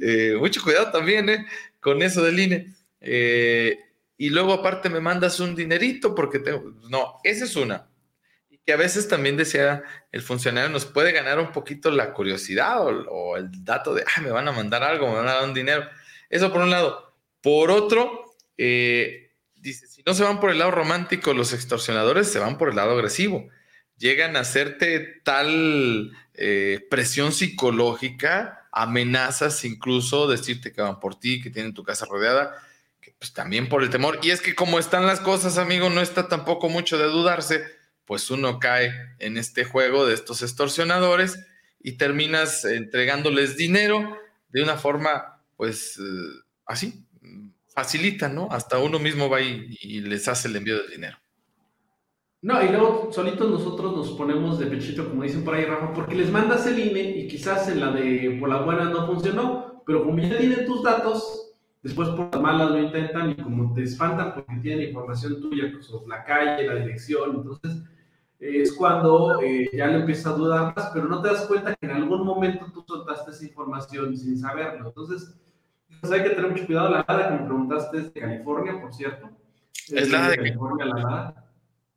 Eh, 0.00 0.34
mucho 0.38 0.62
cuidado 0.62 0.90
también, 0.90 1.28
¿eh? 1.28 1.46
Con 1.80 2.02
eso 2.02 2.22
del 2.22 2.38
INE. 2.38 2.74
Eh, 3.00 3.78
y 4.16 4.30
luego 4.30 4.52
aparte 4.52 4.88
me 4.88 5.00
mandas 5.00 5.40
un 5.40 5.54
dinerito 5.54 6.14
porque 6.14 6.38
tengo... 6.38 6.74
No, 6.88 7.18
esa 7.24 7.44
es 7.44 7.56
una 7.56 7.90
que 8.64 8.72
a 8.72 8.76
veces 8.76 9.08
también 9.08 9.36
decía 9.36 9.82
el 10.12 10.22
funcionario, 10.22 10.70
nos 10.70 10.84
puede 10.84 11.12
ganar 11.12 11.38
un 11.38 11.52
poquito 11.52 11.90
la 11.90 12.12
curiosidad 12.12 12.86
o, 12.86 13.36
el 13.36 13.64
dato 13.64 13.94
de, 13.94 14.04
ah, 14.04 14.20
me 14.20 14.30
van 14.30 14.48
a 14.48 14.52
mandar 14.52 14.82
algo, 14.82 15.08
me 15.08 15.16
van 15.16 15.28
a 15.28 15.34
dar 15.34 15.44
un 15.44 15.54
dinero. 15.54 15.88
Eso 16.28 16.52
por 16.52 16.62
un 16.62 16.70
lado. 16.70 17.14
Por 17.40 17.70
otro, 17.70 18.36
eh, 18.58 19.32
dice, 19.54 19.86
si 19.86 20.02
no 20.04 20.14
se 20.14 20.24
van 20.24 20.40
por 20.40 20.50
el 20.50 20.58
lado 20.58 20.70
romántico, 20.70 21.32
los 21.32 21.52
extorsionadores 21.52 22.30
se 22.30 22.38
van 22.38 22.58
por 22.58 22.68
el 22.70 22.76
lado 22.76 22.92
agresivo. 22.92 23.48
Llegan 24.00 24.36
a 24.36 24.40
hacerte 24.40 25.20
tal 25.22 26.10
eh, 26.34 26.84
presión 26.90 27.30
psicológica, 27.30 28.66
amenazas 28.72 29.64
incluso, 29.64 30.26
decirte 30.26 30.72
que 30.72 30.82
van 30.82 30.98
por 30.98 31.20
ti, 31.20 31.40
que 31.40 31.50
tienen 31.50 31.74
tu 31.74 31.84
casa 31.84 32.06
rodeada, 32.06 32.56
que 33.00 33.14
pues 33.16 33.32
también 33.32 33.68
por 33.68 33.84
el 33.84 33.90
temor. 33.90 34.18
Y 34.22 34.30
es 34.30 34.40
que 34.40 34.56
como 34.56 34.80
están 34.80 35.06
las 35.06 35.20
cosas, 35.20 35.56
amigo, 35.56 35.88
no 35.88 36.00
está 36.00 36.26
tampoco 36.26 36.68
mucho 36.68 36.98
de 36.98 37.04
dudarse 37.04 37.62
pues 38.10 38.28
uno 38.28 38.58
cae 38.58 38.92
en 39.20 39.36
este 39.36 39.62
juego 39.62 40.04
de 40.04 40.14
estos 40.14 40.42
extorsionadores 40.42 41.38
y 41.78 41.92
terminas 41.92 42.64
entregándoles 42.64 43.56
dinero 43.56 44.18
de 44.48 44.64
una 44.64 44.76
forma, 44.76 45.40
pues 45.56 45.96
eh, 46.00 46.40
así, 46.66 47.06
facilita, 47.68 48.28
¿no? 48.28 48.48
Hasta 48.50 48.80
uno 48.80 48.98
mismo 48.98 49.28
va 49.28 49.40
y, 49.40 50.00
les 50.00 50.26
hace 50.26 50.48
el 50.48 50.56
envío 50.56 50.82
del 50.82 50.90
dinero. 50.90 51.18
No, 52.42 52.62
y 52.62 52.68
luego 52.68 53.08
solitos 53.12 53.50
nosotros 53.50 53.94
nos 53.94 54.10
ponemos 54.12 54.58
de 54.58 54.66
pechito, 54.66 55.08
como 55.08 55.22
dicen 55.22 55.44
por 55.44 55.54
ahí, 55.54 55.66
Rafa, 55.66 55.92
porque 55.92 56.14
les 56.14 56.30
mandas 56.30 56.66
el 56.66 56.78
INE 56.78 57.18
y 57.18 57.28
quizás 57.28 57.68
en 57.68 57.80
la 57.80 57.90
de 57.92 58.38
por 58.40 58.48
la 58.48 58.62
buena 58.62 58.84
no 58.84 59.06
funcionó, 59.06 59.82
pero 59.86 60.04
como 60.04 60.18
ya 60.18 60.38
tienen 60.38 60.64
tus 60.64 60.82
datos, 60.82 61.52
después 61.82 62.08
por 62.10 62.32
las 62.32 62.40
malas 62.40 62.70
lo 62.70 62.78
intentan 62.78 63.30
y 63.30 63.34
como 63.34 63.74
te 63.74 63.82
espantan 63.82 64.34
porque 64.34 64.54
tienen 64.62 64.88
información 64.88 65.40
tuya 65.40 65.70
pues, 65.70 65.86
sobre 65.86 66.08
la 66.08 66.24
calle, 66.24 66.66
la 66.66 66.76
dirección, 66.76 67.36
entonces 67.36 67.82
es 68.40 68.72
cuando 68.72 69.40
eh, 69.42 69.68
ya 69.72 69.88
le 69.88 69.96
empiezas 69.96 70.32
a 70.32 70.36
dudar 70.36 70.74
más, 70.74 70.90
pero 70.94 71.06
no 71.06 71.20
te 71.20 71.28
das 71.28 71.42
cuenta 71.42 71.74
que 71.74 71.86
en 71.86 71.92
algún 71.92 72.24
momento 72.24 72.66
tú 72.72 72.82
soltaste 72.88 73.32
esa 73.32 73.44
información 73.44 74.16
sin 74.16 74.38
saberlo. 74.38 74.88
Entonces, 74.88 75.38
pues 76.00 76.10
hay 76.10 76.22
que 76.22 76.30
tener 76.30 76.50
mucho 76.50 76.64
cuidado. 76.64 76.88
La 76.88 77.04
nada 77.06 77.28
que 77.28 77.34
me 77.34 77.46
preguntaste 77.46 77.98
es 77.98 78.14
de 78.14 78.20
California, 78.20 78.80
por 78.80 78.94
cierto. 78.94 79.28
Es, 79.88 80.10
la 80.10 80.30
de, 80.30 80.36
California, 80.36 80.86
la 80.86 80.94
nada. 80.94 81.49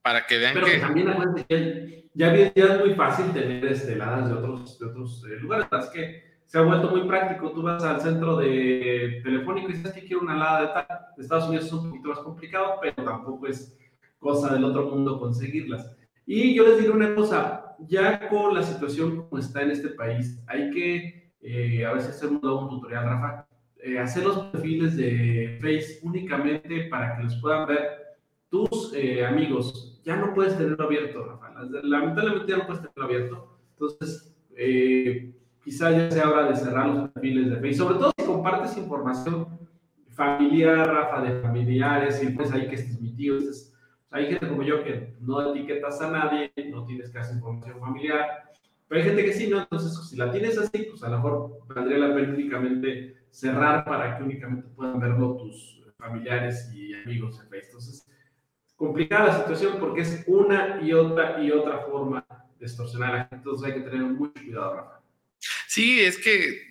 Para 0.04 0.28
que 0.28 0.38
vean 0.38 0.54
pero 0.54 0.66
que... 0.66 0.78
también 0.78 1.08
que 1.48 2.04
ya, 2.14 2.36
ya, 2.36 2.66
es 2.66 2.80
muy 2.80 2.94
fácil 2.94 3.32
tener 3.32 3.66
este, 3.66 3.94
heladas 3.94 4.30
de 4.30 4.36
otros, 4.36 4.78
de 4.78 4.86
otros 4.86 5.26
eh, 5.26 5.40
lugares. 5.40 5.66
Es 5.72 5.90
que 5.90 6.24
se 6.46 6.58
ha 6.58 6.62
vuelto 6.62 6.90
muy 6.90 7.08
práctico. 7.08 7.52
Tú 7.52 7.64
vas 7.64 7.84
al 7.84 8.02
centro 8.02 8.38
de 8.38 9.22
telefónico 9.24 9.70
y 9.70 9.74
dices 9.74 9.94
que 9.94 10.06
quiero 10.06 10.22
una 10.22 10.36
helada 10.36 10.62
de 10.62 10.68
tal. 10.68 11.00
De 11.18 11.24
Estados 11.24 11.48
Unidos 11.48 11.66
es 11.66 11.74
un 11.74 11.90
poquito 11.90 12.10
más 12.10 12.20
complicado, 12.20 12.76
pero 12.82 13.04
tampoco 13.04 13.48
es 13.48 13.76
cosa 14.20 14.54
del 14.54 14.66
otro 14.66 14.90
mundo 14.90 15.20
conseguirlas. 15.20 15.96
Y 16.26 16.54
yo 16.54 16.68
les 16.68 16.80
diré 16.80 16.92
una 16.92 17.16
cosa, 17.16 17.76
ya 17.80 18.30
con 18.30 18.54
la 18.54 18.64
situación 18.64 19.28
como 19.28 19.40
está 19.40 19.62
en 19.62 19.72
este 19.72 19.90
país, 19.90 20.42
hay 20.48 20.70
que, 20.72 21.34
eh, 21.42 21.86
a 21.86 21.94
veces 21.94 22.12
hacer 22.12 22.30
un, 22.30 22.40
tutorial, 22.40 23.06
Rafa, 23.06 23.48
eh, 23.84 24.00
hacer 24.00 24.24
los 24.24 24.38
perfiles 24.46 24.96
de 24.96 25.60
Face 25.62 26.00
únicamente 26.04 26.86
para 26.90 27.18
que 27.18 27.24
los 27.24 27.36
puedan 27.42 27.68
ver 27.68 28.04
tus 28.54 28.94
eh, 28.94 29.26
amigos. 29.26 30.00
Ya 30.06 30.16
no 30.16 30.32
puedes 30.36 30.56
tenerlo 30.56 30.86
abierto, 30.86 31.26
Rafa. 31.26 31.64
Lamentablemente 31.82 32.52
ya 32.52 32.58
no 32.60 32.68
puedes 32.68 32.84
tenerlo 32.84 33.04
abierto. 33.04 33.58
Entonces, 33.72 34.36
quizá 35.64 35.90
ya 35.90 36.12
sea 36.12 36.30
hora 36.30 36.50
de 36.50 36.56
cerrar 36.56 36.88
los 36.88 37.10
perfiles 37.10 37.50
de 37.50 37.56
Face, 37.56 37.74
sobre 37.74 37.96
todo 37.96 38.12
si 38.16 38.26
compartes 38.26 38.78
información 38.78 39.48
familiar, 40.10 40.88
Rafa, 40.88 41.22
de 41.22 41.42
familiares, 41.42 42.22
y 42.22 42.28
pues 42.30 42.52
ahí 42.52 42.68
que 42.68 42.76
este 42.76 42.92
es 42.92 43.02
mi 43.02 43.16
tío, 43.16 43.40
este 43.40 43.50
es 43.50 43.74
hay 44.12 44.28
gente 44.28 44.48
como 44.48 44.62
yo 44.62 44.84
que 44.84 45.16
no 45.22 45.50
etiquetas 45.50 46.00
a 46.02 46.12
nadie, 46.12 46.54
no 46.70 46.86
tienes 46.86 47.10
casi 47.10 47.34
información 47.34 47.80
familiar, 47.80 48.44
pero 48.88 49.02
hay 49.02 49.08
gente 49.08 49.26
que 49.26 49.34
sí, 49.34 49.50
¿no? 49.50 49.62
Entonces, 49.62 50.08
si 50.08 50.16
la 50.16 50.32
tienes 50.32 50.56
así, 50.60 50.84
pues 50.84 51.04
a 51.04 51.10
lo 51.10 51.16
mejor 51.16 51.60
valdría 51.74 51.98
la 51.98 52.14
pena 52.14 52.32
únicamente 52.32 53.16
cerrar 53.32 53.84
para 53.84 54.16
que 54.16 54.24
únicamente 54.24 54.68
puedan 54.76 55.00
verlo 55.00 55.38
tus 55.38 55.82
familiares 55.98 56.72
y 56.76 56.94
amigos 56.94 57.42
en 57.42 57.50
Facebook. 57.50 57.80
Entonces, 57.80 58.13
complicada 58.84 59.28
la 59.28 59.38
situación 59.40 59.78
porque 59.80 60.02
es 60.02 60.24
una 60.28 60.80
y 60.82 60.92
otra 60.92 61.42
y 61.42 61.52
otra 61.52 61.80
forma 61.90 62.26
de 62.60 62.66
extorsionar 62.66 63.16
a 63.16 63.20
gente. 63.20 63.36
Entonces, 63.38 63.68
hay 63.68 63.82
que 63.82 63.90
tener 63.90 64.02
mucho 64.02 64.34
cuidado, 64.34 64.76
Rafa. 64.76 65.00
Sí, 65.68 66.02
es 66.02 66.18
que 66.18 66.62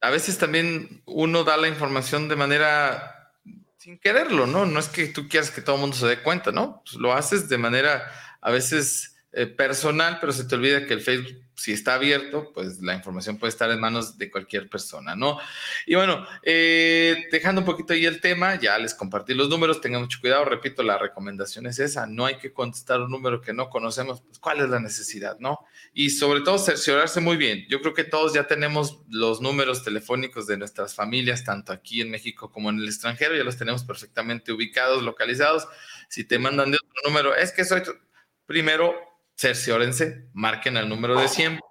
a 0.00 0.10
veces 0.10 0.38
también 0.38 1.02
uno 1.04 1.44
da 1.44 1.56
la 1.56 1.68
información 1.68 2.28
de 2.28 2.36
manera 2.36 3.32
sin 3.76 3.98
quererlo, 3.98 4.46
¿no? 4.46 4.64
No 4.64 4.80
es 4.80 4.88
que 4.88 5.08
tú 5.08 5.28
quieras 5.28 5.50
que 5.50 5.60
todo 5.60 5.76
el 5.76 5.80
mundo 5.82 5.96
se 5.96 6.06
dé 6.06 6.22
cuenta, 6.22 6.52
¿no? 6.52 6.82
Pues 6.84 6.96
lo 6.96 7.12
haces 7.12 7.48
de 7.48 7.58
manera 7.58 8.10
a 8.40 8.50
veces 8.50 9.11
eh, 9.34 9.46
personal, 9.46 10.18
pero 10.20 10.30
se 10.30 10.44
te 10.44 10.54
olvida 10.54 10.84
que 10.84 10.92
el 10.92 11.00
Facebook, 11.00 11.40
si 11.54 11.72
está 11.72 11.94
abierto, 11.94 12.52
pues 12.52 12.80
la 12.82 12.94
información 12.94 13.38
puede 13.38 13.48
estar 13.48 13.70
en 13.70 13.80
manos 13.80 14.18
de 14.18 14.30
cualquier 14.30 14.68
persona, 14.68 15.16
¿no? 15.16 15.38
Y 15.86 15.94
bueno, 15.94 16.26
eh, 16.42 17.28
dejando 17.32 17.62
un 17.62 17.64
poquito 17.64 17.94
ahí 17.94 18.04
el 18.04 18.20
tema, 18.20 18.56
ya 18.56 18.76
les 18.78 18.92
compartí 18.94 19.32
los 19.32 19.48
números, 19.48 19.80
tengan 19.80 20.02
mucho 20.02 20.18
cuidado, 20.20 20.44
repito, 20.44 20.82
la 20.82 20.98
recomendación 20.98 21.66
es 21.66 21.78
esa, 21.78 22.06
no 22.06 22.26
hay 22.26 22.36
que 22.36 22.52
contestar 22.52 23.00
un 23.00 23.10
número 23.10 23.40
que 23.40 23.54
no 23.54 23.70
conocemos, 23.70 24.20
pues 24.20 24.38
cuál 24.38 24.60
es 24.60 24.68
la 24.68 24.80
necesidad, 24.80 25.38
¿no? 25.38 25.60
Y 25.94 26.10
sobre 26.10 26.42
todo 26.42 26.58
cerciorarse 26.58 27.20
muy 27.20 27.38
bien. 27.38 27.64
Yo 27.70 27.80
creo 27.80 27.94
que 27.94 28.04
todos 28.04 28.34
ya 28.34 28.46
tenemos 28.46 29.02
los 29.08 29.40
números 29.40 29.82
telefónicos 29.82 30.46
de 30.46 30.58
nuestras 30.58 30.94
familias, 30.94 31.42
tanto 31.42 31.72
aquí 31.72 32.02
en 32.02 32.10
México 32.10 32.52
como 32.52 32.68
en 32.68 32.78
el 32.80 32.86
extranjero, 32.86 33.34
ya 33.34 33.44
los 33.44 33.56
tenemos 33.56 33.82
perfectamente 33.84 34.52
ubicados, 34.52 35.02
localizados. 35.02 35.66
Si 36.10 36.24
te 36.24 36.38
mandan 36.38 36.70
de 36.70 36.76
otro 36.76 37.08
número, 37.08 37.34
es 37.34 37.52
que 37.52 37.64
soy... 37.64 37.82
Primero, 38.44 39.11
cerciórense, 39.36 40.28
marquen 40.32 40.76
el 40.76 40.88
número 40.88 41.18
de 41.20 41.28
siempre. 41.28 41.62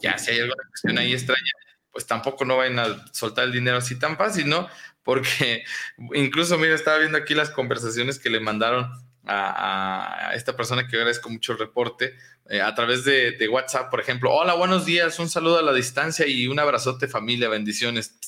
Ya 0.00 0.18
si 0.18 0.30
hay 0.30 0.40
alguna 0.40 0.62
cuestión 0.68 0.98
ahí 0.98 1.12
extraña, 1.12 1.50
pues 1.90 2.06
tampoco 2.06 2.44
no 2.44 2.56
vayan 2.56 2.78
a 2.78 3.12
soltar 3.12 3.44
el 3.44 3.52
dinero 3.52 3.78
así 3.78 3.98
tan 3.98 4.16
fácil, 4.16 4.48
¿no? 4.48 4.68
Porque 5.02 5.64
incluso, 6.14 6.58
mira, 6.58 6.74
estaba 6.74 6.98
viendo 6.98 7.18
aquí 7.18 7.34
las 7.34 7.50
conversaciones 7.50 8.18
que 8.18 8.30
le 8.30 8.40
mandaron 8.40 8.90
a, 9.24 10.32
esta 10.34 10.56
persona 10.56 10.86
que 10.86 10.96
agradezco 10.96 11.28
mucho 11.28 11.52
el 11.52 11.58
reporte 11.58 12.14
eh, 12.48 12.60
a 12.62 12.74
través 12.74 13.04
de, 13.04 13.32
de, 13.32 13.48
WhatsApp, 13.48 13.90
por 13.90 14.00
ejemplo. 14.00 14.32
Hola, 14.32 14.54
buenos 14.54 14.86
días, 14.86 15.18
un 15.18 15.28
saludo 15.28 15.58
a 15.58 15.62
la 15.62 15.72
distancia 15.72 16.26
y 16.26 16.46
un 16.46 16.58
abrazote 16.58 17.08
familia, 17.08 17.48
bendiciones. 17.48 18.18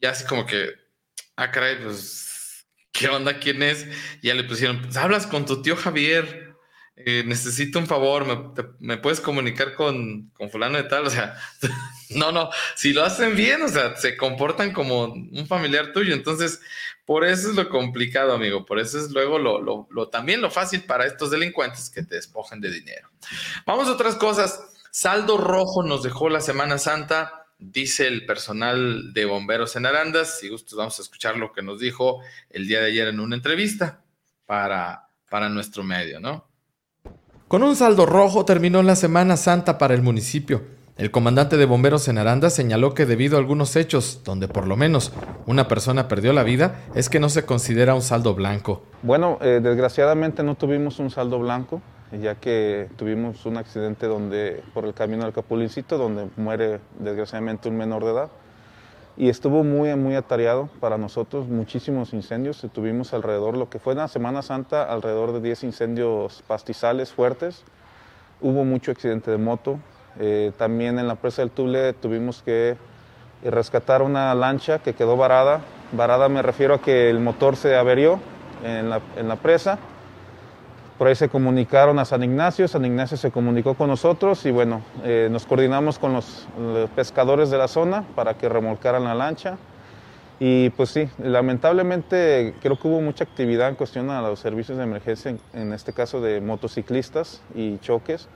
Ya 0.00 0.10
así 0.10 0.24
como 0.24 0.44
que, 0.44 0.74
ah, 1.36 1.50
caray, 1.50 1.82
pues, 1.82 2.66
¿qué 2.92 3.08
onda? 3.08 3.38
¿Quién 3.38 3.62
es? 3.62 3.86
ya 4.20 4.34
le 4.34 4.44
pusieron, 4.44 4.82
pues 4.82 4.96
hablas 4.96 5.26
con 5.26 5.46
tu 5.46 5.62
tío 5.62 5.76
Javier. 5.76 6.43
Eh, 6.96 7.24
necesito 7.26 7.80
un 7.80 7.88
favor, 7.88 8.54
¿me, 8.78 8.96
puedes 8.98 9.20
comunicar 9.20 9.74
con, 9.74 10.30
con, 10.30 10.48
fulano 10.48 10.76
de 10.76 10.84
tal? 10.84 11.04
O 11.04 11.10
sea, 11.10 11.36
no, 12.10 12.30
no, 12.30 12.50
si 12.76 12.92
lo 12.92 13.02
hacen 13.02 13.34
bien, 13.34 13.62
o 13.62 13.68
sea, 13.68 13.96
se 13.96 14.16
comportan 14.16 14.72
como 14.72 15.06
un 15.06 15.46
familiar 15.48 15.92
tuyo, 15.92 16.14
entonces, 16.14 16.60
por 17.04 17.24
eso 17.24 17.50
es 17.50 17.56
lo 17.56 17.68
complicado, 17.68 18.32
amigo, 18.32 18.64
por 18.64 18.78
eso 18.78 19.00
es 19.00 19.10
luego 19.10 19.40
lo, 19.40 19.88
lo, 19.90 20.08
también 20.08 20.40
lo 20.40 20.52
fácil 20.52 20.84
para 20.84 21.04
estos 21.04 21.32
delincuentes 21.32 21.90
que 21.90 22.04
te 22.04 22.14
despojen 22.14 22.60
de 22.60 22.70
dinero. 22.70 23.10
Vamos 23.66 23.88
a 23.88 23.92
otras 23.92 24.14
cosas. 24.14 24.60
Saldo 24.92 25.36
rojo 25.36 25.82
nos 25.82 26.04
dejó 26.04 26.28
la 26.28 26.40
Semana 26.40 26.78
Santa, 26.78 27.48
dice 27.58 28.06
el 28.06 28.24
personal 28.24 29.12
de 29.12 29.24
bomberos 29.24 29.74
en 29.74 29.86
Arandas. 29.86 30.38
Si 30.38 30.48
gustos, 30.48 30.78
vamos 30.78 30.96
a 31.00 31.02
escuchar 31.02 31.36
lo 31.36 31.52
que 31.52 31.62
nos 31.62 31.80
dijo 31.80 32.20
el 32.50 32.68
día 32.68 32.80
de 32.80 32.86
ayer 32.86 33.08
en 33.08 33.18
una 33.18 33.34
entrevista 33.34 34.04
para, 34.46 35.08
para 35.28 35.48
nuestro 35.48 35.82
medio, 35.82 36.20
¿no? 36.20 36.53
Con 37.54 37.62
un 37.62 37.76
saldo 37.76 38.04
rojo 38.04 38.44
terminó 38.44 38.82
la 38.82 38.96
Semana 38.96 39.36
Santa 39.36 39.78
para 39.78 39.94
el 39.94 40.02
municipio. 40.02 40.62
El 40.96 41.12
comandante 41.12 41.56
de 41.56 41.66
bomberos 41.66 42.08
en 42.08 42.18
Aranda 42.18 42.50
señaló 42.50 42.94
que 42.94 43.06
debido 43.06 43.36
a 43.36 43.38
algunos 43.38 43.76
hechos 43.76 44.22
donde 44.24 44.48
por 44.48 44.66
lo 44.66 44.76
menos 44.76 45.12
una 45.46 45.68
persona 45.68 46.08
perdió 46.08 46.32
la 46.32 46.42
vida, 46.42 46.80
es 46.96 47.08
que 47.08 47.20
no 47.20 47.28
se 47.28 47.44
considera 47.44 47.94
un 47.94 48.02
saldo 48.02 48.34
blanco. 48.34 48.82
Bueno, 49.04 49.38
eh, 49.40 49.60
desgraciadamente 49.62 50.42
no 50.42 50.56
tuvimos 50.56 50.98
un 50.98 51.10
saldo 51.10 51.38
blanco, 51.38 51.80
ya 52.20 52.34
que 52.34 52.88
tuvimos 52.96 53.46
un 53.46 53.56
accidente 53.56 54.08
donde 54.08 54.60
por 54.74 54.84
el 54.84 54.92
camino 54.92 55.24
al 55.24 55.32
Capulincito, 55.32 55.96
donde 55.96 56.26
muere 56.36 56.80
desgraciadamente 56.98 57.68
un 57.68 57.76
menor 57.76 58.04
de 58.04 58.10
edad. 58.10 58.30
Y 59.16 59.28
estuvo 59.28 59.62
muy, 59.62 59.94
muy 59.94 60.16
atareado 60.16 60.68
para 60.80 60.98
nosotros, 60.98 61.46
muchísimos 61.46 62.12
incendios. 62.12 62.66
Tuvimos 62.72 63.14
alrededor, 63.14 63.56
lo 63.56 63.70
que 63.70 63.78
fue 63.78 63.92
en 63.92 64.00
la 64.00 64.08
Semana 64.08 64.42
Santa, 64.42 64.82
alrededor 64.84 65.32
de 65.32 65.40
10 65.40 65.64
incendios 65.64 66.42
pastizales 66.48 67.12
fuertes. 67.12 67.62
Hubo 68.40 68.64
mucho 68.64 68.90
accidente 68.90 69.30
de 69.30 69.38
moto. 69.38 69.78
Eh, 70.18 70.52
también 70.58 70.98
en 70.98 71.06
la 71.06 71.14
presa 71.14 71.42
del 71.42 71.52
Tule 71.52 71.92
tuvimos 71.92 72.42
que 72.42 72.76
rescatar 73.44 74.02
una 74.02 74.34
lancha 74.34 74.80
que 74.80 74.94
quedó 74.94 75.16
varada. 75.16 75.60
Varada 75.92 76.28
me 76.28 76.42
refiero 76.42 76.74
a 76.74 76.80
que 76.80 77.08
el 77.08 77.20
motor 77.20 77.54
se 77.54 77.76
averió 77.76 78.18
en 78.64 78.90
la, 78.90 79.00
en 79.16 79.28
la 79.28 79.36
presa 79.36 79.78
por 80.98 81.08
ahí 81.08 81.14
se 81.14 81.28
comunicaron 81.28 81.98
a 81.98 82.04
San 82.04 82.22
Ignacio, 82.22 82.68
San 82.68 82.84
Ignacio 82.84 83.16
se 83.16 83.30
comunicó 83.30 83.74
con 83.74 83.88
nosotros 83.88 84.46
y 84.46 84.50
bueno, 84.50 84.82
eh, 85.02 85.28
nos 85.30 85.44
coordinamos 85.46 85.98
con 85.98 86.12
los, 86.12 86.46
pescadores 86.94 87.50
de 87.50 87.58
la 87.58 87.68
zona 87.68 88.04
para 88.14 88.34
que 88.34 88.48
remolcaran 88.48 89.04
la 89.04 89.14
lancha. 89.14 89.58
Y 90.40 90.70
pues 90.70 90.90
sí, 90.90 91.08
lamentablemente 91.18 92.54
creo 92.60 92.76
que 92.76 92.88
hubo 92.88 93.00
mucha 93.00 93.24
actividad 93.24 93.68
en 93.68 93.76
cuestión 93.76 94.10
a 94.10 94.20
los 94.20 94.40
servicios 94.40 94.76
de 94.78 94.84
emergencia, 94.84 95.36
en 95.52 95.72
este 95.72 95.92
caso 95.92 96.20
de 96.20 96.40
motociclistas 96.40 97.40
y 97.54 97.78
choques. 97.78 98.28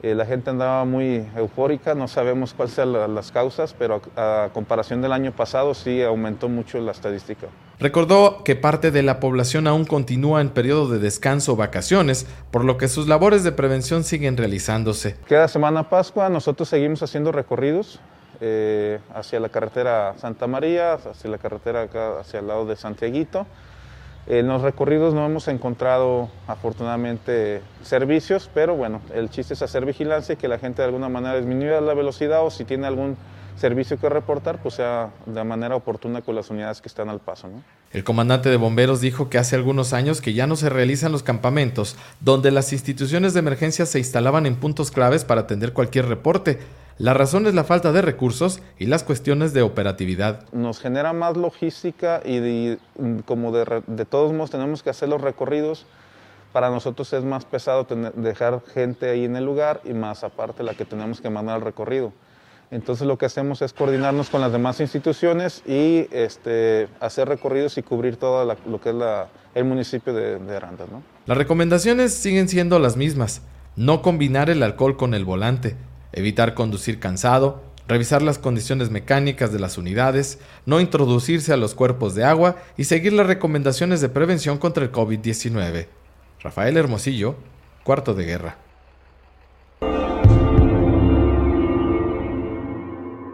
Eh, 0.00 0.14
la 0.14 0.24
gente 0.26 0.50
andaba 0.50 0.84
muy 0.84 1.26
eufórica, 1.36 1.92
no 1.94 2.06
sabemos 2.06 2.54
cuáles 2.54 2.74
sean 2.74 2.92
las 3.14 3.32
causas, 3.32 3.74
pero 3.76 4.00
a, 4.14 4.48
comparación 4.52 5.02
del 5.02 5.12
año 5.12 5.32
pasado 5.32 5.74
sí 5.74 6.02
aumentó 6.02 6.48
mucho 6.48 6.78
la 6.78 6.92
estadística. 6.92 7.48
Recordó 7.80 8.44
que 8.44 8.54
parte 8.54 8.92
de 8.92 9.02
la 9.02 9.18
población 9.18 9.66
aún 9.66 9.84
continúa 9.84 10.40
en 10.40 10.50
periodo 10.50 10.88
de 10.88 11.00
descanso 11.00 11.54
o 11.54 11.56
vacaciones, 11.56 12.26
por 12.52 12.64
lo 12.64 12.78
que 12.78 12.86
sus 12.86 13.08
labores 13.08 13.42
de 13.42 13.50
prevención 13.50 14.04
siguen 14.04 14.36
realizándose. 14.36 15.16
Cada 15.28 15.48
semana 15.48 15.88
Pascua 15.88 16.28
nosotros 16.28 16.68
seguimos 16.68 17.02
haciendo 17.02 17.32
recorridos 17.32 17.98
eh, 18.40 19.00
hacia 19.12 19.40
la 19.40 19.48
carretera 19.48 20.14
Santa 20.16 20.46
María, 20.46 20.94
hacia 20.94 21.28
la 21.28 21.38
carretera 21.38 21.82
acá, 21.82 22.20
hacia 22.20 22.38
el 22.38 22.46
lado 22.46 22.66
de 22.66 22.76
Santiaguito 22.76 23.46
en 24.28 24.46
los 24.46 24.60
recorridos 24.60 25.14
no 25.14 25.24
hemos 25.24 25.48
encontrado 25.48 26.28
afortunadamente 26.46 27.62
servicios, 27.82 28.50
pero 28.52 28.76
bueno, 28.76 29.00
el 29.14 29.30
chiste 29.30 29.54
es 29.54 29.62
hacer 29.62 29.86
vigilancia 29.86 30.34
y 30.34 30.36
que 30.36 30.48
la 30.48 30.58
gente 30.58 30.82
de 30.82 30.86
alguna 30.86 31.08
manera 31.08 31.36
disminuya 31.36 31.80
la 31.80 31.94
velocidad 31.94 32.44
o 32.44 32.50
si 32.50 32.64
tiene 32.64 32.86
algún 32.86 33.16
servicio 33.56 33.98
que 33.98 34.08
reportar, 34.08 34.60
pues 34.62 34.74
sea 34.74 35.10
de 35.24 35.44
manera 35.44 35.74
oportuna 35.74 36.20
con 36.20 36.34
las 36.34 36.50
unidades 36.50 36.80
que 36.80 36.88
están 36.88 37.08
al 37.08 37.20
paso. 37.20 37.48
El 37.90 38.04
comandante 38.04 38.50
de 38.50 38.56
bomberos 38.58 39.00
dijo 39.00 39.30
que 39.30 39.38
hace 39.38 39.56
algunos 39.56 39.94
años 39.94 40.20
que 40.20 40.34
ya 40.34 40.46
no 40.46 40.56
se 40.56 40.68
realizan 40.68 41.10
los 41.10 41.22
campamentos, 41.22 41.96
donde 42.20 42.50
las 42.50 42.72
instituciones 42.74 43.32
de 43.32 43.40
emergencia 43.40 43.86
se 43.86 43.98
instalaban 43.98 44.44
en 44.44 44.56
puntos 44.56 44.90
claves 44.90 45.24
para 45.24 45.40
atender 45.40 45.72
cualquier 45.72 46.06
reporte, 46.06 46.60
la 46.98 47.14
razón 47.14 47.46
es 47.46 47.54
la 47.54 47.62
falta 47.62 47.92
de 47.92 48.02
recursos 48.02 48.60
y 48.76 48.86
las 48.86 49.04
cuestiones 49.04 49.52
de 49.52 49.62
operatividad. 49.62 50.44
Nos 50.50 50.80
genera 50.80 51.12
más 51.12 51.36
logística 51.36 52.20
y 52.24 52.76
como 53.24 53.52
de, 53.52 54.04
todos 54.04 54.32
modos 54.32 54.50
tenemos 54.50 54.82
que 54.82 54.90
hacer 54.90 55.08
los 55.08 55.20
recorridos. 55.20 55.86
Para 56.52 56.70
nosotros 56.70 57.12
es 57.12 57.22
más 57.22 57.44
pesado 57.44 57.86
dejar 58.16 58.60
gente 58.74 59.10
ahí 59.10 59.24
en 59.24 59.36
el 59.36 59.44
lugar 59.44 59.80
y 59.84 59.92
más 59.92 60.24
aparte 60.24 60.64
la 60.64 60.74
que 60.74 60.84
tenemos 60.84 61.20
que 61.20 61.30
mandar 61.30 61.56
al 61.56 61.62
recorrido. 61.62 62.12
Entonces 62.72 63.06
lo 63.06 63.16
que 63.16 63.26
hacemos 63.26 63.62
es 63.62 63.72
coordinarnos 63.72 64.28
con 64.28 64.40
las 64.40 64.50
demás 64.50 64.80
instituciones 64.80 65.62
y 65.66 66.08
este, 66.10 66.88
hacer 66.98 67.28
recorridos 67.28 67.78
y 67.78 67.82
cubrir 67.82 68.16
todo 68.16 68.44
lo 68.44 68.80
que 68.80 68.90
es 68.90 68.96
el 69.54 69.64
municipio 69.64 70.12
de, 70.12 70.38
de 70.40 70.56
Aranda. 70.56 70.84
Las 71.26 71.38
recomendaciones 71.38 72.12
siguen 72.12 72.48
siendo 72.48 72.80
las 72.80 72.96
mismas. 72.96 73.42
No 73.76 74.02
combinar 74.02 74.50
el 74.50 74.64
alcohol 74.64 74.96
con 74.96 75.14
el 75.14 75.24
volante 75.24 75.76
evitar 76.12 76.54
conducir 76.54 77.00
cansado, 77.00 77.62
revisar 77.88 78.22
las 78.22 78.38
condiciones 78.38 78.90
mecánicas 78.90 79.52
de 79.52 79.58
las 79.58 79.78
unidades, 79.78 80.38
no 80.66 80.80
introducirse 80.80 81.52
a 81.52 81.56
los 81.56 81.74
cuerpos 81.74 82.14
de 82.14 82.24
agua 82.24 82.56
y 82.76 82.84
seguir 82.84 83.12
las 83.12 83.26
recomendaciones 83.26 84.00
de 84.00 84.08
prevención 84.08 84.58
contra 84.58 84.84
el 84.84 84.92
COVID-19. 84.92 85.88
Rafael 86.40 86.76
Hermosillo, 86.76 87.36
cuarto 87.82 88.14
de 88.14 88.24
guerra. 88.24 88.58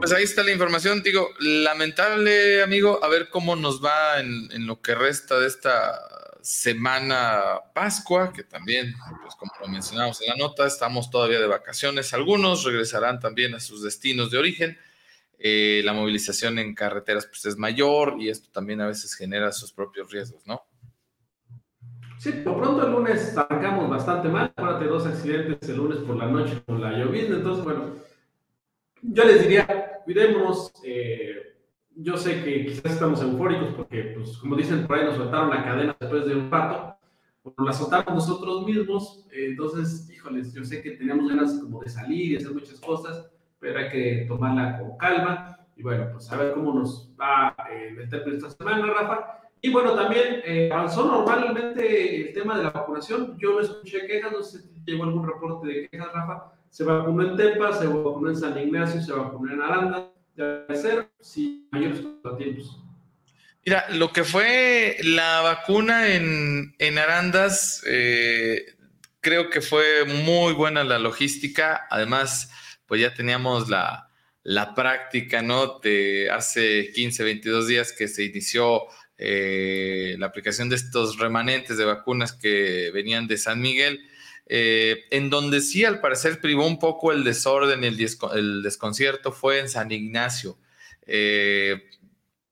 Pues 0.05 0.12
ahí 0.12 0.25
está 0.25 0.43
la 0.43 0.53
información, 0.53 1.03
digo, 1.03 1.31
lamentable 1.41 2.62
amigo, 2.62 3.03
a 3.03 3.09
ver 3.09 3.31
cómo 3.31 3.57
nos 3.57 3.83
va 3.83 4.20
en, 4.20 4.66
lo 4.66 4.83
que 4.83 4.95
resta 4.95 5.41
de 5.41 5.47
esta 5.47 5.99
semana 6.45 7.40
Pascua, 7.72 8.30
que 8.30 8.45
también, 8.45 8.95
pues 9.22 9.34
como 9.34 9.51
lo 9.62 9.66
mencionamos 9.66 10.20
en 10.20 10.28
la 10.28 10.36
nota, 10.36 10.66
estamos 10.66 11.11
todavía 11.11 11.40
de 11.40 11.47
vacaciones. 11.47 12.12
Algunos 12.12 12.64
regresarán 12.64 13.18
también 13.18 13.55
a 13.55 13.61
sus 13.61 13.82
destinos 13.82 14.30
de 14.30 14.38
origen. 14.38 14.78
Eh, 15.38 15.80
la 15.84 15.95
movilización 15.95 16.59
en 16.59 16.74
carreteras 16.74 17.26
pues, 17.26 17.47
es 17.47 17.57
mayor 17.57 18.16
y 18.20 18.28
esto 18.28 18.51
también 18.53 18.82
a 18.82 18.86
veces 18.86 19.14
genera 19.14 19.53
sus 19.53 19.72
propios 19.72 20.12
riesgos, 20.12 20.47
¿no? 20.47 20.62
Sí, 22.18 22.30
por 22.32 22.59
pronto 22.59 22.86
el 22.86 22.92
lunes 22.92 23.34
arrancamos 23.36 23.88
bastante 23.88 24.28
mal. 24.28 24.53
Acuérdate, 24.55 24.84
dos 24.84 25.07
accidentes 25.07 25.66
el 25.66 25.76
lunes 25.76 25.99
por 26.01 26.16
la 26.16 26.26
noche 26.26 26.62
con 26.66 26.78
la 26.78 26.92
llovizna. 26.92 27.36
Entonces, 27.36 27.64
bueno, 27.64 27.86
yo 29.01 29.24
les 29.24 29.40
diría, 29.40 30.03
cuidémonos. 30.05 30.72
Eh, 30.84 31.53
yo 31.97 32.16
sé 32.16 32.42
que 32.42 32.66
quizás 32.66 32.92
estamos 32.92 33.22
eufóricos 33.22 33.74
porque, 33.74 34.14
pues, 34.16 34.36
como 34.38 34.57
dicen 34.57 34.86
por 34.86 34.99
ahí, 34.99 35.05
nos 35.05 35.16
soltaron 35.16 35.51
la 35.51 35.64
cadena 35.64 35.97
después 35.99 36.26
de 36.26 36.34
un 36.34 36.51
rato, 36.51 36.97
bueno, 37.42 37.64
la 37.64 37.72
soltamos 37.72 38.14
nosotros 38.14 38.64
mismos, 38.64 39.26
entonces, 39.30 40.11
híjoles, 40.11 40.53
yo 40.55 40.64
sé 40.64 40.82
que 40.82 40.92
teníamos 40.92 41.28
ganas 41.28 41.61
como 41.61 41.80
de 41.80 41.90
salir 41.90 42.32
y 42.32 42.36
hacer 42.36 42.53
muchas 42.53 42.80
cosas, 42.80 43.30
pero 43.59 43.78
hay 43.78 43.90
que 43.90 44.24
tomarla 44.26 44.78
con 44.78 44.97
calma 44.97 45.59
y 45.76 45.82
bueno, 45.82 46.09
pues 46.12 46.30
a 46.30 46.36
ver 46.36 46.55
cómo 46.55 46.72
nos 46.72 47.12
va 47.20 47.55
eh, 47.70 47.97
el 47.99 48.09
de 48.09 48.36
esta 48.36 48.51
semana, 48.51 48.86
Rafa. 48.86 49.40
Y 49.61 49.70
bueno, 49.70 49.95
también 49.95 50.42
eh, 50.45 50.70
avanzó 50.72 51.07
normalmente 51.07 52.28
el 52.28 52.34
tema 52.34 52.57
de 52.57 52.64
la 52.64 52.70
vacunación. 52.70 53.36
Yo 53.38 53.55
no 53.55 53.61
escuché 53.61 54.07
quejas, 54.07 54.30
no 54.30 54.42
sé 54.42 54.61
si 54.61 54.82
llegó 54.84 55.05
algún 55.05 55.26
reporte 55.26 55.66
de 55.66 55.88
quejas, 55.88 56.12
Rafa. 56.12 56.53
Se 56.68 56.84
vacunó 56.84 57.22
en 57.22 57.36
Tepa, 57.36 57.72
se 57.72 57.86
vacunó 57.86 58.28
en 58.28 58.36
San 58.36 58.59
Ignacio, 58.59 59.01
se 59.01 59.12
vacunó 59.12 59.53
en 59.53 59.62
Aranda 59.62 60.13
de 60.37 60.64
hacer 60.68 61.11
sin 61.20 61.68
mayores 61.70 62.01
contratiempos. 62.01 62.80
Mira, 63.66 63.87
lo 63.91 64.12
que 64.12 64.24
fue 64.24 64.99
la 65.03 65.41
vacuna 65.41 66.14
en, 66.14 66.74
en 66.78 66.99
Arandas, 66.99 67.82
eh, 67.87 68.76
creo 69.20 69.49
que 69.49 69.62
fue 69.62 70.05
muy 70.05 70.53
buena 70.53 70.85
la 70.85 70.99
logística. 70.99 71.87
Además, 71.91 72.51
pues 72.87 73.01
ya 73.01 73.14
teníamos 73.14 73.70
la, 73.70 74.11
la 74.43 74.74
práctica, 74.74 75.41
¿no? 75.41 75.78
De 75.78 76.30
hace 76.30 76.93
15, 76.93 77.24
22 77.24 77.66
días 77.66 77.93
que 77.93 78.07
se 78.07 78.24
inició 78.24 78.82
eh, 79.16 80.16
la 80.18 80.26
aplicación 80.26 80.68
de 80.68 80.76
estos 80.76 81.18
remanentes 81.18 81.78
de 81.78 81.85
vacunas 81.87 82.32
que 82.32 82.91
venían 82.93 83.26
de 83.26 83.39
San 83.39 83.61
Miguel. 83.61 84.01
Eh, 84.47 85.05
en 85.11 85.30
donde 85.30 85.61
sí, 85.61 85.84
al 85.84 86.01
parecer, 86.01 86.40
privó 86.40 86.66
un 86.66 86.78
poco 86.78 87.12
el 87.12 87.24
desorden, 87.24 87.84
el, 87.84 88.62
desconcierto, 88.62 89.32
fue 89.32 89.61
en 89.61 89.68
San 89.68 89.90
Ignacio. 89.90 90.59
Eh, 91.07 91.90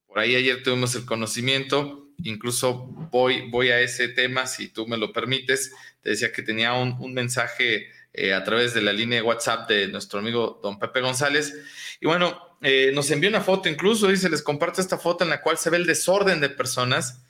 por 0.06 0.18
ahí 0.18 0.34
ayer 0.34 0.62
tuvimos 0.62 0.94
el 0.94 1.04
conocimiento, 1.04 2.08
incluso 2.24 2.86
voy, 3.10 3.48
voy 3.50 3.70
a 3.70 3.80
ese 3.80 4.08
tema, 4.08 4.46
si 4.46 4.68
tú 4.68 4.86
me 4.86 4.96
lo 4.96 5.12
permites. 5.12 5.72
Te 6.00 6.10
decía 6.10 6.32
que 6.32 6.42
tenía 6.42 6.74
un, 6.74 7.12
mensaje 7.12 7.88
eh, 8.12 8.32
a 8.32 8.42
través 8.44 8.74
de 8.74 8.82
la 8.82 8.92
línea 8.92 9.20
de 9.20 9.26
WhatsApp 9.26 9.68
de 9.68 9.88
nuestro 9.88 10.18
amigo 10.18 10.60
don 10.62 10.78
Pepe 10.78 11.00
González. 11.00 11.54
Y 12.00 12.06
bueno, 12.06 12.58
nos 12.94 13.10
envió 13.10 13.28
una 13.28 13.40
foto, 13.40 13.68
incluso 13.68 14.06
dice, 14.06 14.30
les 14.30 14.42
comparto 14.42 14.80
esta 14.80 14.96
foto 14.96 15.24
en 15.24 15.30
la 15.30 15.40
cual 15.40 15.58
se 15.58 15.68
ve 15.68 15.78
el 15.78 15.86
desorden 15.86 16.40
de 16.40 16.48
personas 16.48 17.22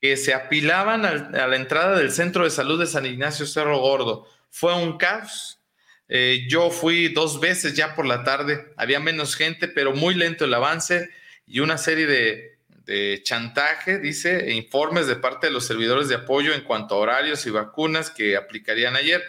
que 0.00 0.16
se 0.16 0.32
apilaban 0.32 1.04
a 1.04 1.46
la 1.46 1.56
entrada 1.56 1.98
del 1.98 2.10
Centro 2.10 2.44
de 2.44 2.50
Salud 2.50 2.80
de 2.80 2.86
San 2.86 3.06
Ignacio 3.06 3.46
Cerro 3.46 3.78
Gordo. 3.78 4.26
Fue 4.50 4.74
un 4.74 4.96
caos. 4.96 5.60
Eh, 6.08 6.46
yo 6.48 6.70
fui 6.70 7.08
dos 7.08 7.38
veces 7.38 7.74
ya 7.74 7.94
por 7.94 8.04
la 8.04 8.24
tarde, 8.24 8.72
había 8.76 8.98
menos 8.98 9.36
gente, 9.36 9.68
pero 9.68 9.92
muy 9.92 10.14
lento 10.14 10.44
el 10.44 10.54
avance 10.54 11.08
y 11.46 11.60
una 11.60 11.78
serie 11.78 12.06
de, 12.06 12.58
de 12.84 13.20
chantaje, 13.22 14.00
dice, 14.00 14.48
e 14.48 14.54
informes 14.54 15.06
de 15.06 15.14
parte 15.14 15.46
de 15.46 15.52
los 15.52 15.64
servidores 15.66 16.08
de 16.08 16.16
apoyo 16.16 16.52
en 16.52 16.62
cuanto 16.62 16.96
a 16.96 16.98
horarios 16.98 17.46
y 17.46 17.50
vacunas 17.50 18.10
que 18.10 18.36
aplicarían 18.36 18.96
ayer, 18.96 19.22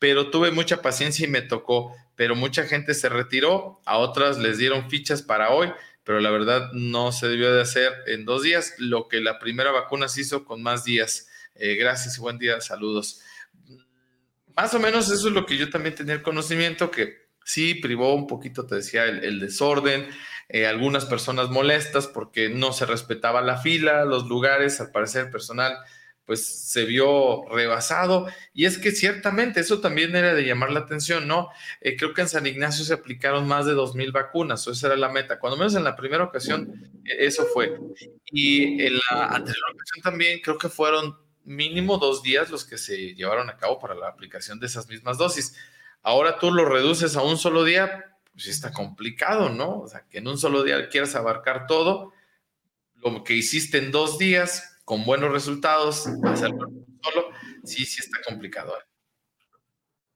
pero 0.00 0.30
tuve 0.30 0.50
mucha 0.50 0.82
paciencia 0.82 1.24
y 1.24 1.30
me 1.30 1.40
tocó, 1.40 1.94
pero 2.16 2.34
mucha 2.34 2.64
gente 2.64 2.94
se 2.94 3.08
retiró, 3.08 3.80
a 3.84 3.98
otras 3.98 4.38
les 4.38 4.58
dieron 4.58 4.90
fichas 4.90 5.22
para 5.22 5.50
hoy, 5.50 5.72
pero 6.04 6.20
la 6.20 6.30
verdad 6.30 6.70
no 6.72 7.12
se 7.12 7.28
debió 7.28 7.52
de 7.52 7.62
hacer 7.62 7.92
en 8.06 8.24
dos 8.24 8.42
días, 8.42 8.74
lo 8.78 9.08
que 9.08 9.20
la 9.20 9.38
primera 9.38 9.72
vacuna 9.72 10.08
se 10.08 10.20
hizo 10.20 10.44
con 10.44 10.62
más 10.62 10.84
días. 10.84 11.28
Eh, 11.54 11.76
gracias 11.76 12.18
y 12.18 12.20
buen 12.20 12.38
día, 12.38 12.60
saludos. 12.60 13.20
Más 14.54 14.72
o 14.74 14.78
menos 14.78 15.10
eso 15.10 15.28
es 15.28 15.34
lo 15.34 15.46
que 15.46 15.56
yo 15.56 15.70
también 15.70 15.94
tenía 15.94 16.14
el 16.14 16.22
conocimiento, 16.22 16.90
que 16.90 17.28
sí 17.44 17.74
privó 17.74 18.14
un 18.14 18.26
poquito, 18.26 18.66
te 18.66 18.76
decía, 18.76 19.04
el, 19.06 19.40
desorden, 19.40 20.08
eh, 20.48 20.66
algunas 20.66 21.06
personas 21.06 21.48
molestas 21.50 22.06
porque 22.06 22.50
no 22.50 22.72
se 22.72 22.86
respetaba 22.86 23.40
la 23.40 23.56
fila, 23.56 24.04
los 24.04 24.26
lugares, 24.26 24.80
al 24.80 24.92
parecer 24.92 25.30
personal 25.30 25.76
pues 26.26 26.44
se 26.46 26.84
vio 26.84 27.44
rebasado. 27.48 28.26
Y 28.52 28.64
es 28.64 28.78
que 28.78 28.92
ciertamente 28.92 29.60
eso 29.60 29.80
también 29.80 30.14
era 30.16 30.34
de 30.34 30.44
llamar 30.44 30.72
la 30.72 30.80
atención, 30.80 31.28
¿no? 31.28 31.50
Eh, 31.80 31.96
creo 31.96 32.14
que 32.14 32.22
en 32.22 32.28
San 32.28 32.46
Ignacio 32.46 32.84
se 32.84 32.94
aplicaron 32.94 33.46
más 33.46 33.66
de 33.66 33.74
2.000 33.74 34.12
vacunas, 34.12 34.66
o 34.66 34.72
esa 34.72 34.88
era 34.88 34.96
la 34.96 35.10
meta. 35.10 35.38
Cuando 35.38 35.56
menos 35.56 35.74
en 35.74 35.84
la 35.84 35.96
primera 35.96 36.24
ocasión, 36.24 36.72
e, 37.04 37.26
eso 37.26 37.46
fue. 37.52 37.78
Y 38.26 38.82
en 38.82 38.94
la 39.10 39.26
anterior 39.26 39.64
ocasión 39.72 40.02
también 40.02 40.40
creo 40.40 40.58
que 40.58 40.68
fueron 40.68 41.18
mínimo 41.44 41.98
dos 41.98 42.22
días 42.22 42.50
los 42.50 42.64
que 42.64 42.78
se 42.78 43.14
llevaron 43.14 43.50
a 43.50 43.56
cabo 43.58 43.78
para 43.78 43.94
la 43.94 44.08
aplicación 44.08 44.58
de 44.60 44.66
esas 44.66 44.88
mismas 44.88 45.18
dosis. 45.18 45.54
Ahora 46.02 46.38
tú 46.38 46.50
lo 46.50 46.64
reduces 46.64 47.16
a 47.16 47.22
un 47.22 47.36
solo 47.36 47.64
día, 47.64 48.16
pues 48.32 48.46
está 48.46 48.72
complicado, 48.72 49.50
¿no? 49.50 49.80
O 49.80 49.88
sea, 49.88 50.06
que 50.08 50.18
en 50.18 50.28
un 50.28 50.38
solo 50.38 50.62
día 50.62 50.88
quieras 50.88 51.14
abarcar 51.14 51.66
todo, 51.66 52.12
lo 52.96 53.22
que 53.24 53.34
hiciste 53.34 53.76
en 53.78 53.90
dos 53.90 54.18
días 54.18 54.73
con 54.84 55.04
buenos 55.04 55.32
resultados, 55.32 56.06
hacerlo 56.24 56.70
solo, 57.02 57.26
sí, 57.64 57.84
sí 57.84 58.00
está 58.00 58.18
complicado. 58.28 58.72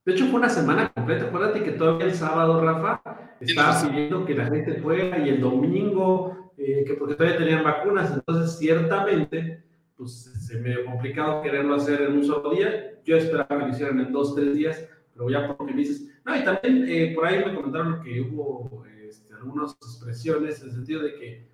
De 0.05 0.15
hecho, 0.15 0.27
fue 0.27 0.41
una 0.41 0.49
semana 0.49 0.93
completa. 0.93 1.27
Acuérdate 1.27 1.63
que 1.63 1.73
todavía 1.73 2.07
el 2.07 2.15
sábado, 2.15 2.63
Rafa, 2.63 3.03
estaba 3.41 3.83
pidiendo 3.83 4.25
que 4.25 4.35
la 4.35 4.47
gente 4.47 4.81
fuera 4.81 5.19
y 5.19 5.29
el 5.29 5.41
domingo, 5.41 6.53
eh, 6.57 6.85
que 6.87 6.95
porque 6.95 7.15
todavía 7.15 7.39
tenían 7.39 7.63
vacunas. 7.63 8.13
Entonces, 8.13 8.59
ciertamente, 8.59 9.65
pues 9.97 10.33
se 10.47 10.59
me 10.61 10.83
complicado 10.85 11.43
quererlo 11.43 11.75
hacer 11.75 12.03
en 12.03 12.13
un 12.13 12.25
solo 12.25 12.51
día. 12.51 12.95
Yo 13.05 13.17
esperaba 13.17 13.49
que 13.49 13.67
lo 13.67 13.69
hicieran 13.69 14.01
en 14.01 14.13
dos, 14.13 14.35
tres 14.35 14.55
días 14.55 14.89
pero 15.19 15.31
ya 15.31 15.49
por 15.49 15.61
lo 15.61 15.67
que 15.67 15.79
dices. 15.79 16.09
No, 16.25 16.37
y 16.37 16.45
también 16.45 16.85
eh, 16.89 17.13
por 17.15 17.27
ahí 17.27 17.45
me 17.45 17.55
comentaron 17.55 18.03
que 18.03 18.21
hubo 18.21 18.85
este, 18.87 19.35
algunas 19.35 19.73
expresiones 19.73 20.63
en 20.63 20.69
el 20.69 20.75
sentido 20.75 21.03
de 21.03 21.15
que 21.15 21.49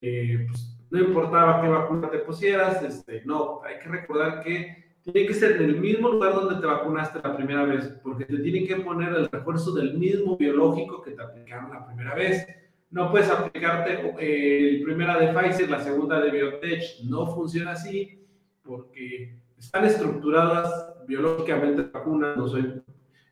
eh, 0.00 0.46
pues, 0.48 0.73
no 0.90 1.00
importaba 1.00 1.60
qué 1.60 1.68
vacuna 1.68 2.10
te 2.10 2.18
pusieras, 2.18 2.82
este, 2.82 3.22
no, 3.24 3.62
hay 3.64 3.78
que 3.78 3.88
recordar 3.88 4.42
que 4.42 4.84
tiene 5.04 5.26
que 5.26 5.34
ser 5.34 5.52
en 5.56 5.64
el 5.64 5.80
mismo 5.80 6.08
lugar 6.08 6.34
donde 6.34 6.60
te 6.60 6.66
vacunaste 6.66 7.20
la 7.22 7.36
primera 7.36 7.64
vez, 7.64 7.86
porque 8.02 8.24
te 8.24 8.38
tienen 8.38 8.66
que 8.66 8.76
poner 8.76 9.12
el 9.12 9.28
refuerzo 9.28 9.72
del 9.74 9.98
mismo 9.98 10.36
biológico 10.36 11.02
que 11.02 11.10
te 11.10 11.22
aplicaron 11.22 11.72
la 11.72 11.86
primera 11.86 12.14
vez. 12.14 12.46
No 12.90 13.10
puedes 13.10 13.28
aplicarte 13.28 14.14
eh, 14.18 14.78
la 14.78 14.84
primera 14.84 15.18
de 15.18 15.28
Pfizer, 15.28 15.68
la 15.68 15.82
segunda 15.82 16.20
de 16.20 16.30
Biotech, 16.30 17.02
no 17.04 17.26
funciona 17.26 17.72
así, 17.72 18.24
porque 18.62 19.36
están 19.58 19.84
estructuradas 19.84 20.94
biológicamente 21.06 21.82
vacunas, 21.82 22.36
no 22.36 22.48
soy 22.48 22.82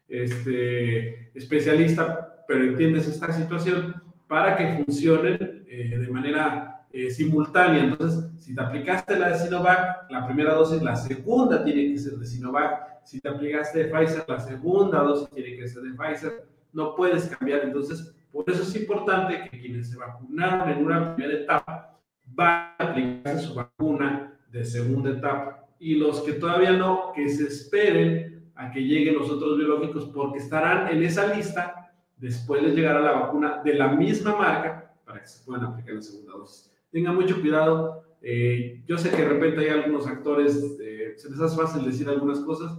este, 0.09 1.31
especialista, 1.35 2.45
pero 2.47 2.65
entiendes 2.65 3.09
esta 3.09 3.33
situación. 3.33 3.95
Para 4.27 4.57
que 4.57 4.83
funcionen 4.85 5.65
eh, 5.67 5.99
de 5.99 6.09
manera 6.09 6.72
eh, 6.93 7.11
simultánea. 7.11 7.85
Entonces, 7.85 8.31
si 8.39 8.55
te 8.55 8.61
aplicaste 8.61 9.19
la 9.19 9.31
de 9.31 9.39
Sinovac, 9.39 10.11
la 10.11 10.27
primera 10.27 10.55
dosis, 10.55 10.83
la 10.83 10.97
segunda 10.97 11.65
tiene 11.65 11.93
que 11.93 11.99
ser 11.99 12.15
de 12.15 12.27
Sinovac. 12.27 13.03
Si 13.05 13.21
te 13.21 13.29
aplicaste 13.29 13.85
de 13.85 13.85
Pfizer, 13.87 14.25
la 14.29 14.41
segunda 14.41 15.03
dosis 15.03 15.31
tiene 15.31 15.57
que 15.57 15.69
ser 15.69 15.83
de 15.83 15.95
Pfizer. 15.95 16.47
No 16.73 16.95
puedes 16.95 17.27
cambiar. 17.27 17.63
Entonces, 17.65 18.15
por 18.31 18.49
eso 18.49 18.63
es 18.63 18.77
importante 18.77 19.49
que 19.51 19.61
quienes 19.61 19.91
se 19.91 19.97
vacunaron 19.97 20.69
en 20.69 20.85
una 20.85 21.15
primera 21.15 21.39
etapa 21.39 21.99
van 22.27 22.75
a 22.79 22.91
aplicarse 22.91 23.47
su 23.47 23.55
vacuna 23.55 24.39
de 24.51 24.65
segunda 24.65 25.11
etapa. 25.11 25.67
Y 25.79 25.97
los 25.97 26.23
que 26.23 26.35
todavía 26.35 26.73
no, 26.73 27.13
que 27.15 27.29
se 27.29 27.45
esperen 27.45 28.51
a 28.55 28.71
que 28.71 28.81
lleguen 28.81 29.19
los 29.19 29.31
otros 29.31 29.57
biológicos 29.59 30.11
porque 30.15 30.39
estarán 30.39 30.89
en 30.89 31.03
esa 31.03 31.35
lista, 31.35 31.93
después 32.17 32.63
les 32.63 32.75
llegará 32.75 33.01
la 33.01 33.13
vacuna 33.13 33.63
de 33.65 33.75
la 33.75 33.89
misma 33.89 34.37
marca 34.37 34.95
para 35.05 35.21
que 35.21 35.27
se 35.27 35.45
puedan 35.45 35.65
aplicar 35.65 35.95
la 35.95 36.03
segunda 36.03 36.33
dosis. 36.33 36.72
Tengan 36.93 37.17
mucho 37.17 37.41
cuidado, 37.41 38.03
eh, 38.25 38.85
yo 38.87 38.97
sé 38.99 39.11
que 39.11 39.17
de 39.17 39.29
repente 39.29 39.63
hay 39.63 39.71
algunos 39.71 40.07
actores, 40.07 40.57
eh, 40.81 41.15
se 41.17 41.29
les 41.29 41.41
hace 41.41 41.57
fácil 41.57 41.85
decir 41.85 42.09
algunas 42.09 42.39
cosas, 42.41 42.71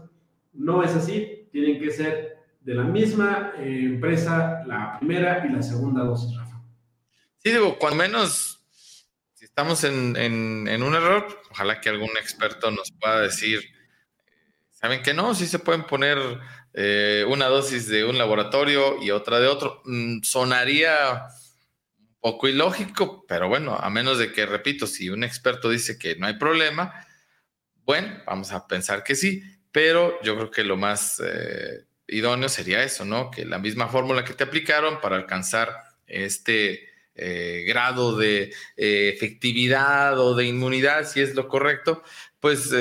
no 0.54 0.84
es 0.84 0.92
así, 0.92 1.50
tienen 1.52 1.82
que 1.82 1.92
ser 1.92 2.38
de 2.62 2.76
la 2.76 2.84
misma 2.84 3.54
eh, 3.58 3.82
empresa 3.84 4.64
la 4.66 4.98
primera 5.00 5.46
y 5.46 5.52
la 5.52 5.62
segunda 5.62 6.04
dosis, 6.04 6.38
Rafa. 6.38 6.62
Sí, 7.40 7.52
digo, 7.52 7.78
cuando 7.78 7.98
menos, 7.98 8.64
si 9.34 9.44
estamos 9.44 9.84
en, 9.84 10.16
en, 10.16 10.84
un 10.84 10.96
error, 10.96 11.28
ojalá 11.52 11.82
que 11.82 11.90
algún 11.90 12.12
experto 12.12 12.72
nos 12.72 12.92
pueda 12.92 13.22
decir 13.22 13.60
Saben 14.70 15.02
que 15.02 15.14
no, 15.14 15.34
sí 15.34 15.48
se 15.48 15.60
pueden 15.60 15.84
poner 15.84 16.18
una 17.30 17.46
dosis 17.46 17.88
de 17.88 18.04
un 18.04 18.18
laboratorio 18.18 19.02
y 19.02 19.12
otra 19.12 19.40
de 19.40 19.48
otro. 19.48 19.82
Mm, 19.86 20.24
sonaría 20.24 21.24
poco 22.24 22.48
ilógico, 22.48 23.26
pero 23.28 23.50
bueno, 23.50 23.76
a 23.76 23.90
menos 23.90 24.18
de 24.18 24.32
que, 24.32 24.46
repito, 24.46 24.88
si 24.88 25.10
un 25.10 25.26
experto 25.26 25.70
dice 25.70 26.00
que 26.00 26.16
no 26.16 26.26
hay 26.26 26.36
problema, 26.38 27.06
bueno, 27.84 28.24
vamos 28.26 28.54
a 28.54 28.66
pensar 28.66 29.04
que 29.04 29.14
sí, 29.14 29.44
pero 29.74 30.18
yo 30.24 30.38
creo 30.38 30.50
que 30.50 30.64
lo 30.64 30.78
más 30.78 31.22
eh, 31.22 31.84
idóneo 32.08 32.48
sería 32.48 32.82
eso, 32.82 33.04
¿no? 33.04 33.30
Que 33.30 33.44
la 33.44 33.60
misma 33.60 33.90
fórmula 33.90 34.24
que 34.24 34.34
te 34.34 34.46
aplicaron 34.46 35.02
para 35.02 35.18
alcanzar 35.18 35.76
este 36.08 36.88
eh, 37.14 37.66
grado 37.68 38.18
de 38.18 38.54
efectividad 38.78 40.18
o 40.18 40.34
de 40.34 40.46
inmunidad, 40.46 41.06
si 41.06 41.20
es 41.20 41.36
lo 41.36 41.50
correcto, 41.50 42.04
pues 42.40 42.72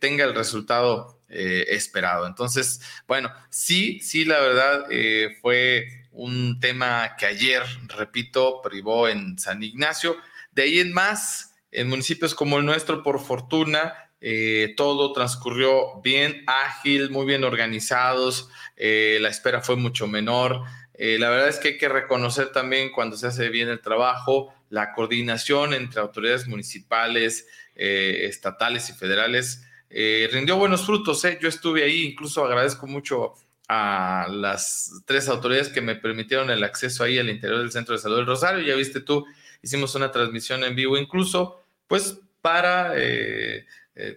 tenga 0.00 0.24
el 0.24 0.34
resultado 0.34 1.20
eh, 1.32 1.76
esperado. 1.76 2.26
Entonces, 2.26 2.80
bueno, 3.06 3.32
sí, 3.50 4.00
sí, 4.00 4.24
la 4.24 4.40
verdad 4.40 4.86
eh, 4.90 5.36
fue 5.40 5.86
un 6.12 6.58
tema 6.60 7.16
que 7.16 7.26
ayer, 7.26 7.62
repito, 7.88 8.60
privó 8.62 9.08
en 9.08 9.38
San 9.38 9.62
Ignacio. 9.62 10.16
De 10.52 10.62
ahí 10.62 10.78
en 10.80 10.92
más, 10.92 11.54
en 11.70 11.88
municipios 11.88 12.34
como 12.34 12.58
el 12.58 12.66
nuestro, 12.66 13.02
por 13.02 13.20
fortuna, 13.20 13.94
eh, 14.20 14.74
todo 14.76 15.12
transcurrió 15.12 16.00
bien, 16.02 16.44
ágil, 16.46 17.10
muy 17.10 17.26
bien 17.26 17.44
organizados, 17.44 18.48
la 18.76 19.28
espera 19.28 19.60
fue 19.60 19.76
mucho 19.76 20.06
menor. 20.06 20.62
la 20.98 21.30
verdad 21.30 21.48
es 21.48 21.58
que 21.58 21.68
hay 21.68 21.78
que 21.78 21.88
reconocer 21.88 22.50
también 22.50 22.90
cuando 22.92 23.16
se 23.16 23.26
hace 23.26 23.48
bien 23.50 23.68
el 23.68 23.80
trabajo, 23.80 24.54
la 24.68 24.92
coordinación 24.92 25.74
entre 25.74 26.00
autoridades 26.00 26.48
municipales, 26.48 27.46
estatales 27.74 28.88
y 28.90 28.92
federales 28.94 29.66
eh, 29.90 30.28
rindió 30.32 30.56
buenos 30.56 30.86
frutos. 30.86 31.24
¿eh? 31.24 31.38
Yo 31.42 31.48
estuve 31.48 31.82
ahí, 31.82 32.04
incluso 32.04 32.44
agradezco 32.44 32.86
mucho 32.86 33.34
a 33.72 34.26
las 34.28 35.02
tres 35.06 35.28
autoridades 35.28 35.68
que 35.68 35.80
me 35.80 35.94
permitieron 35.94 36.50
el 36.50 36.64
acceso 36.64 37.04
ahí 37.04 37.20
al 37.20 37.30
interior 37.30 37.60
del 37.60 37.70
Centro 37.70 37.94
de 37.94 38.00
Salud 38.00 38.16
del 38.16 38.26
Rosario. 38.26 38.66
Ya 38.66 38.74
viste 38.74 39.00
tú, 39.00 39.24
hicimos 39.62 39.94
una 39.94 40.10
transmisión 40.10 40.64
en 40.64 40.74
vivo 40.74 40.98
incluso, 40.98 41.62
pues 41.86 42.18
para 42.40 42.94
eh, 42.96 43.66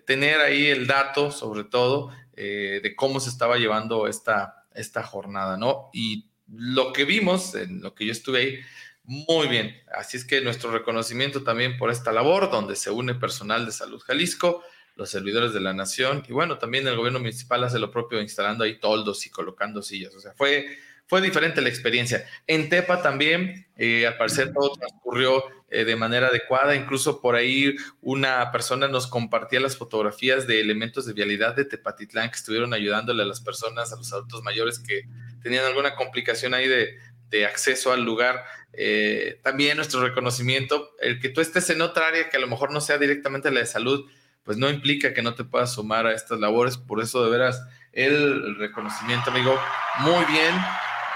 tener 0.08 0.42
ahí 0.42 0.66
el 0.68 0.88
dato, 0.88 1.30
sobre 1.30 1.66
todo, 1.66 2.12
de 2.36 2.94
cómo 2.96 3.20
se 3.20 3.30
estaba 3.30 3.58
llevando 3.58 4.08
esta, 4.08 4.66
esta 4.74 5.04
jornada, 5.04 5.56
¿no? 5.56 5.92
Y 5.94 6.26
lo 6.48 6.92
que 6.92 7.06
vimos, 7.06 7.54
en 7.54 7.82
lo 7.82 7.94
que 7.94 8.08
yo 8.08 8.12
estuve 8.12 8.40
ahí, 8.40 8.60
muy 9.04 9.48
bien. 9.48 9.76
Así 9.96 10.18
es 10.18 10.26
que 10.26 10.42
nuestro 10.42 10.72
reconocimiento 10.72 11.44
también 11.44 11.78
por 11.78 11.92
esta 11.92 12.12
labor, 12.12 12.50
donde 12.50 12.76
se 12.76 12.90
une 12.90 13.14
personal 13.14 13.66
de 13.68 13.72
Salud 13.72 14.02
Jalisco, 14.02 14.64
los 14.96 15.10
servidores 15.10 15.54
de 15.54 15.60
la 15.60 15.74
nación 15.74 16.24
y 16.28 16.34
bueno, 16.34 16.58
también 16.58 16.88
el 16.88 16.96
gobierno 16.96 17.20
municipal 17.20 17.64
hace 17.64 17.80
lo 17.80 17.92
propio 17.92 18.22
instalando 18.22 18.64
ahí 18.64 18.80
toldos 18.80 19.26
y 19.26 19.30
colocando 19.30 19.82
sillas. 19.82 20.14
O 20.16 20.20
sea, 20.20 20.34
fue, 20.34 20.78
fue 21.08 21.22
diferente 21.22 21.62
la 21.62 21.70
experiencia. 21.70 22.26
En 22.48 22.70
Tepa 22.70 23.02
también, 23.02 23.68
eh, 23.76 24.06
al 24.06 24.18
parecer 24.18 24.54
todo 24.54 24.74
transcurrió 24.74 25.44
eh, 25.70 25.86
de 25.86 25.96
manera 25.96 26.28
adecuada. 26.28 26.76
Incluso 26.76 27.22
por 27.22 27.36
ahí 27.36 27.76
una 28.02 28.52
persona 28.52 28.88
nos 28.88 29.08
compartía 29.08 29.60
las 29.60 29.76
fotografías 29.76 30.46
de 30.46 30.62
elementos 30.62 31.06
de 31.08 31.14
vialidad 31.14 31.56
de 31.56 31.66
Tepatitlán 31.66 32.30
que 32.30 32.36
estuvieron 32.36 32.74
ayudándole 32.74 33.24
a 33.24 33.26
las 33.26 33.42
personas, 33.42 33.92
a 33.92 33.96
los 33.96 34.14
adultos 34.14 34.44
mayores 34.44 34.78
que 34.78 35.08
tenían 35.42 35.66
alguna 35.66 35.96
complicación 35.96 36.54
ahí 36.54 36.68
de, 36.68 37.00
de 37.34 37.46
acceso 37.48 37.92
al 37.92 38.04
lugar. 38.04 38.44
Eh, 38.74 39.40
también 39.44 39.78
nuestro 39.78 40.02
reconocimiento, 40.02 40.96
el 41.00 41.20
que 41.20 41.30
tú 41.30 41.42
estés 41.42 41.70
en 41.72 41.82
otra 41.82 42.08
área 42.08 42.30
que 42.30 42.38
a 42.38 42.40
lo 42.40 42.48
mejor 42.48 42.72
no 42.72 42.80
sea 42.80 42.98
directamente 43.00 43.52
la 43.52 43.60
de 43.60 43.66
salud, 43.66 44.08
pues 44.44 44.58
no 44.58 44.70
implica 44.70 45.14
que 45.14 45.22
no 45.22 45.36
te 45.36 45.44
puedas 45.44 45.74
sumar 45.74 46.06
a 46.06 46.14
estas 46.14 46.40
labores. 46.40 46.78
Por 46.78 47.02
eso, 47.02 47.24
de 47.24 47.32
veras, 47.32 47.62
el, 47.92 48.56
reconocimiento, 48.58 49.32
amigo, 49.32 49.58
muy 50.00 50.26
bien 50.26 50.54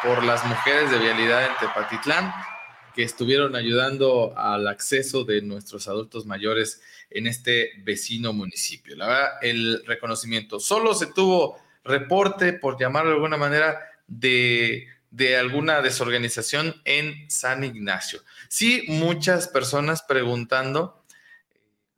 por 0.04 0.24
las 0.24 0.46
mujeres 0.46 0.92
de 0.92 1.00
vialidad 1.00 1.46
en 1.46 1.58
Tepatitlán 1.60 2.32
que 2.96 3.04
estuvieron 3.04 3.56
ayudando 3.56 4.34
al 4.38 4.68
acceso 4.68 5.24
de 5.24 5.42
nuestros 5.42 5.88
adultos 5.88 6.26
mayores 6.26 6.82
en 7.12 7.28
este 7.28 7.72
vecino 7.84 8.34
municipio. 8.34 8.96
La 8.96 9.08
verdad, 9.08 9.30
el 9.42 9.84
reconocimiento. 9.86 10.60
Solo 10.60 10.96
se 10.96 11.08
tuvo 11.08 11.60
reporte, 11.84 12.54
por 12.54 12.80
llamarlo 12.80 13.12
de 13.12 13.16
alguna 13.16 13.38
manera, 13.38 13.80
de, 14.08 14.88
de 15.12 15.38
alguna 15.38 15.82
desorganización 15.82 16.82
en 16.86 17.30
San 17.30 17.64
Ignacio. 17.64 18.22
Sí, 18.50 18.86
muchas 18.88 19.48
personas 19.48 20.02
preguntando 20.02 20.97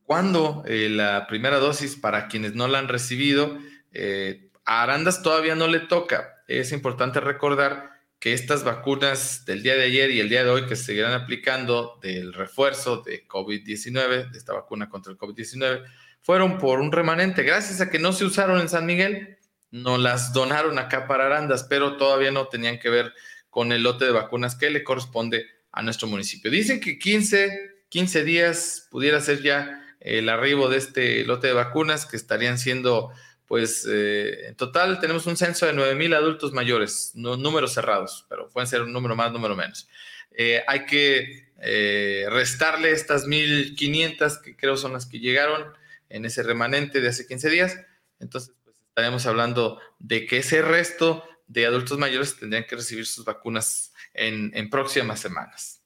¿Cuándo 0.09 0.63
eh, 0.65 0.89
la 0.89 1.27
primera 1.27 1.59
dosis 1.59 1.95
para 1.95 2.29
quienes 2.29 2.55
no 2.55 2.67
la 2.67 2.79
han 2.79 2.87
recibido? 2.87 3.59
Eh, 3.91 4.49
a 4.65 4.81
Arandas 4.81 5.21
todavía 5.21 5.53
no 5.53 5.67
le 5.67 5.81
toca. 5.81 6.41
Es 6.47 6.71
importante 6.71 7.19
recordar 7.19 7.91
que 8.17 8.33
estas 8.33 8.63
vacunas 8.63 9.45
del 9.45 9.61
día 9.61 9.75
de 9.75 9.83
ayer 9.83 10.09
y 10.09 10.19
el 10.19 10.27
día 10.27 10.43
de 10.43 10.49
hoy 10.49 10.65
que 10.65 10.75
se 10.75 10.85
seguirán 10.85 11.13
aplicando 11.13 11.99
del 12.01 12.33
refuerzo 12.33 13.03
de 13.03 13.27
COVID-19, 13.27 14.31
de 14.31 14.37
esta 14.39 14.53
vacuna 14.53 14.89
contra 14.89 15.11
el 15.11 15.19
COVID-19, 15.19 15.83
fueron 16.21 16.57
por 16.57 16.79
un 16.79 16.91
remanente. 16.91 17.43
Gracias 17.43 17.79
a 17.79 17.91
que 17.91 17.99
no 17.99 18.11
se 18.11 18.25
usaron 18.25 18.59
en 18.59 18.69
San 18.69 18.87
Miguel, 18.87 19.37
no 19.69 19.99
las 19.99 20.33
donaron 20.33 20.79
acá 20.79 21.05
para 21.05 21.27
Arandas, 21.27 21.67
pero 21.69 21.97
todavía 21.97 22.31
no 22.31 22.47
tenían 22.47 22.79
que 22.79 22.89
ver 22.89 23.13
con 23.51 23.71
el 23.71 23.83
lote 23.83 24.05
de 24.05 24.11
vacunas 24.11 24.55
que 24.55 24.71
le 24.71 24.83
corresponde 24.83 25.45
a 25.71 25.83
nuestro 25.83 26.07
municipio. 26.07 26.49
Dicen 26.49 26.79
que 26.79 26.97
15, 26.97 27.83
15 27.89 28.23
días 28.23 28.87
pudiera 28.89 29.21
ser 29.21 29.43
ya 29.43 29.78
el 29.99 30.29
arribo 30.29 30.69
de 30.69 30.77
este 30.77 31.23
lote 31.25 31.47
de 31.47 31.53
vacunas 31.53 32.05
que 32.05 32.15
estarían 32.15 32.57
siendo 32.57 33.11
pues 33.49 33.87
eh, 33.89 34.49
en 34.49 34.55
total 34.55 34.99
tenemos 34.99 35.25
un 35.25 35.35
censo 35.35 35.65
de 35.65 35.73
9.000 35.73 36.15
adultos 36.15 36.53
mayores, 36.53 37.13
no, 37.15 37.35
números 37.35 37.73
cerrados, 37.73 38.27
pero 38.29 38.47
pueden 38.47 38.67
ser 38.67 38.83
un 38.83 38.93
número 38.93 39.15
más, 39.15 39.31
número 39.31 39.55
menos. 39.55 39.89
Eh, 40.29 40.63
hay 40.67 40.85
que 40.85 41.49
eh, 41.59 42.27
restarle 42.29 42.91
estas 42.91 43.25
1.500 43.25 44.41
que 44.41 44.55
creo 44.55 44.77
son 44.77 44.93
las 44.93 45.07
que 45.07 45.19
llegaron 45.19 45.73
en 46.09 46.25
ese 46.25 46.43
remanente 46.43 47.01
de 47.01 47.07
hace 47.07 47.25
15 47.25 47.49
días. 47.49 47.79
Entonces, 48.19 48.53
pues 48.63 49.25
hablando 49.25 49.79
de 49.97 50.27
que 50.27 50.37
ese 50.37 50.61
resto 50.61 51.23
de 51.47 51.65
adultos 51.65 51.97
mayores 51.97 52.37
tendrían 52.37 52.65
que 52.65 52.75
recibir 52.75 53.07
sus 53.07 53.25
vacunas 53.25 53.93
en 54.13 54.69
próximas 54.69 55.19
semanas. 55.21 55.78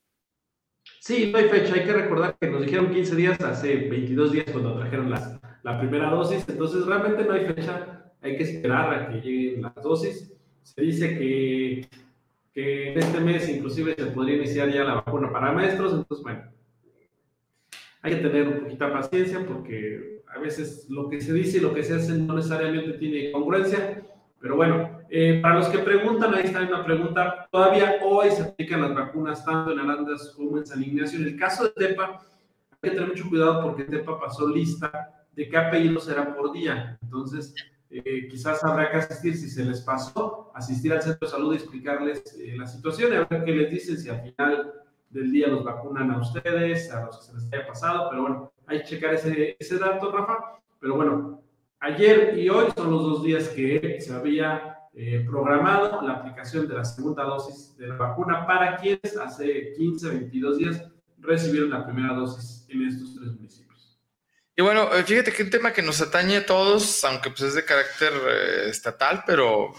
Sí, 1.05 1.31
no 1.33 1.37
hay 1.37 1.49
fecha. 1.49 1.73
Hay 1.73 1.83
que 1.83 1.91
recordar 1.91 2.37
que 2.39 2.47
nos 2.47 2.61
dijeron 2.61 2.89
15 2.89 3.17
días 3.17 3.41
hace 3.41 3.75
22 3.75 4.31
días 4.31 4.45
cuando 4.49 4.77
trajeron 4.77 5.09
la 5.09 5.77
primera 5.77 6.09
dosis, 6.09 6.47
entonces 6.47 6.85
realmente 6.85 7.25
no 7.25 7.33
hay 7.33 7.45
fecha, 7.45 8.05
hay 8.21 8.37
que 8.37 8.43
esperar 8.43 8.93
a 8.93 9.09
que 9.09 9.19
lleguen 9.19 9.63
las 9.63 9.75
dosis. 9.83 10.33
Se 10.61 10.81
dice 10.81 11.19
que, 11.19 11.89
que 12.53 12.93
en 12.93 12.99
este 12.99 13.19
mes 13.19 13.49
inclusive 13.49 13.95
se 13.95 14.05
podría 14.11 14.37
iniciar 14.37 14.71
ya 14.71 14.85
la 14.85 14.93
vacuna 14.93 15.29
para 15.29 15.51
maestros, 15.51 15.91
entonces 15.91 16.23
bueno, 16.23 16.43
hay 18.01 18.15
que 18.15 18.21
tener 18.21 18.47
un 18.47 18.59
poquita 18.61 18.93
paciencia 18.93 19.45
porque 19.45 20.21
a 20.33 20.39
veces 20.39 20.85
lo 20.89 21.09
que 21.09 21.19
se 21.19 21.33
dice 21.33 21.57
y 21.57 21.61
lo 21.61 21.73
que 21.73 21.83
se 21.83 21.95
hace 21.95 22.13
no 22.13 22.33
necesariamente 22.33 22.93
tiene 22.93 23.29
congruencia, 23.33 24.03
pero 24.39 24.55
bueno, 24.55 24.92
eh, 25.15 25.39
para 25.43 25.59
los 25.59 25.67
que 25.67 25.77
preguntan, 25.77 26.33
ahí 26.33 26.45
está 26.45 26.61
una 26.61 26.83
pregunta, 26.83 27.47
todavía 27.51 27.99
hoy 28.01 28.31
se 28.31 28.41
aplican 28.41 28.81
las 28.81 28.95
vacunas 28.95 29.45
tanto 29.45 29.71
en 29.71 29.77
Arandas 29.77 30.33
como 30.35 30.57
en 30.57 30.65
San 30.65 30.81
Ignacio. 30.81 31.19
En 31.19 31.27
el 31.27 31.37
caso 31.37 31.65
de 31.65 31.69
TEPA, 31.69 32.19
hay 32.71 32.89
que 32.89 32.89
tener 32.89 33.09
mucho 33.09 33.29
cuidado 33.29 33.61
porque 33.61 33.83
TEPA 33.83 34.19
pasó 34.19 34.47
lista 34.47 35.23
de 35.33 35.47
qué 35.47 35.55
apellido 35.55 35.99
será 35.99 36.35
por 36.35 36.51
día. 36.51 36.97
Entonces, 37.03 37.53
eh, 37.91 38.27
quizás 38.27 38.63
habrá 38.63 38.89
que 38.89 38.97
asistir, 38.97 39.37
si 39.37 39.51
se 39.51 39.63
les 39.63 39.81
pasó, 39.81 40.51
asistir 40.55 40.91
al 40.91 41.03
centro 41.03 41.27
de 41.27 41.31
salud 41.31 41.53
y 41.53 41.57
explicarles 41.57 42.35
eh, 42.39 42.55
la 42.57 42.65
situación 42.65 43.13
y 43.13 43.15
a 43.17 43.25
ver 43.25 43.43
qué 43.45 43.51
les 43.51 43.69
dicen, 43.69 43.99
si 43.99 44.09
al 44.09 44.23
final 44.23 44.73
del 45.11 45.31
día 45.31 45.47
los 45.47 45.63
vacunan 45.63 46.09
a 46.09 46.17
ustedes, 46.17 46.91
a 46.91 47.05
los 47.05 47.19
que 47.19 47.25
se 47.25 47.33
les 47.35 47.53
haya 47.53 47.67
pasado, 47.67 48.09
pero 48.09 48.23
bueno, 48.23 48.51
hay 48.65 48.79
que 48.79 48.85
checar 48.85 49.13
ese, 49.13 49.57
ese 49.59 49.77
dato, 49.77 50.11
Rafa. 50.11 50.59
Pero 50.79 50.95
bueno, 50.95 51.39
ayer 51.81 52.35
y 52.35 52.49
hoy 52.49 52.71
son 52.75 52.89
los 52.89 53.03
dos 53.03 53.23
días 53.23 53.49
que 53.49 54.01
se 54.01 54.11
había 54.11 54.72
eh, 54.93 55.25
programado 55.27 56.01
la 56.01 56.13
aplicación 56.13 56.67
de 56.67 56.75
la 56.75 56.85
segunda 56.85 57.23
dosis 57.23 57.75
de 57.77 57.87
la 57.87 57.95
vacuna 57.95 58.45
para 58.45 58.77
quienes 58.77 59.17
hace 59.17 59.73
15, 59.77 60.09
22 60.09 60.57
días 60.57 60.83
recibieron 61.19 61.69
la 61.69 61.85
primera 61.85 62.13
dosis 62.13 62.65
en 62.69 62.87
estos 62.87 63.15
tres 63.15 63.31
municipios. 63.33 63.99
Y 64.55 64.61
bueno, 64.61 64.93
eh, 64.93 65.03
fíjate 65.03 65.31
que 65.31 65.43
un 65.43 65.49
tema 65.49 65.73
que 65.73 65.81
nos 65.81 65.99
atañe 66.01 66.37
a 66.37 66.45
todos, 66.45 67.03
aunque 67.05 67.31
pues 67.31 67.41
es 67.41 67.53
de 67.55 67.65
carácter 67.65 68.13
eh, 68.13 68.69
estatal, 68.69 69.23
pero 69.25 69.73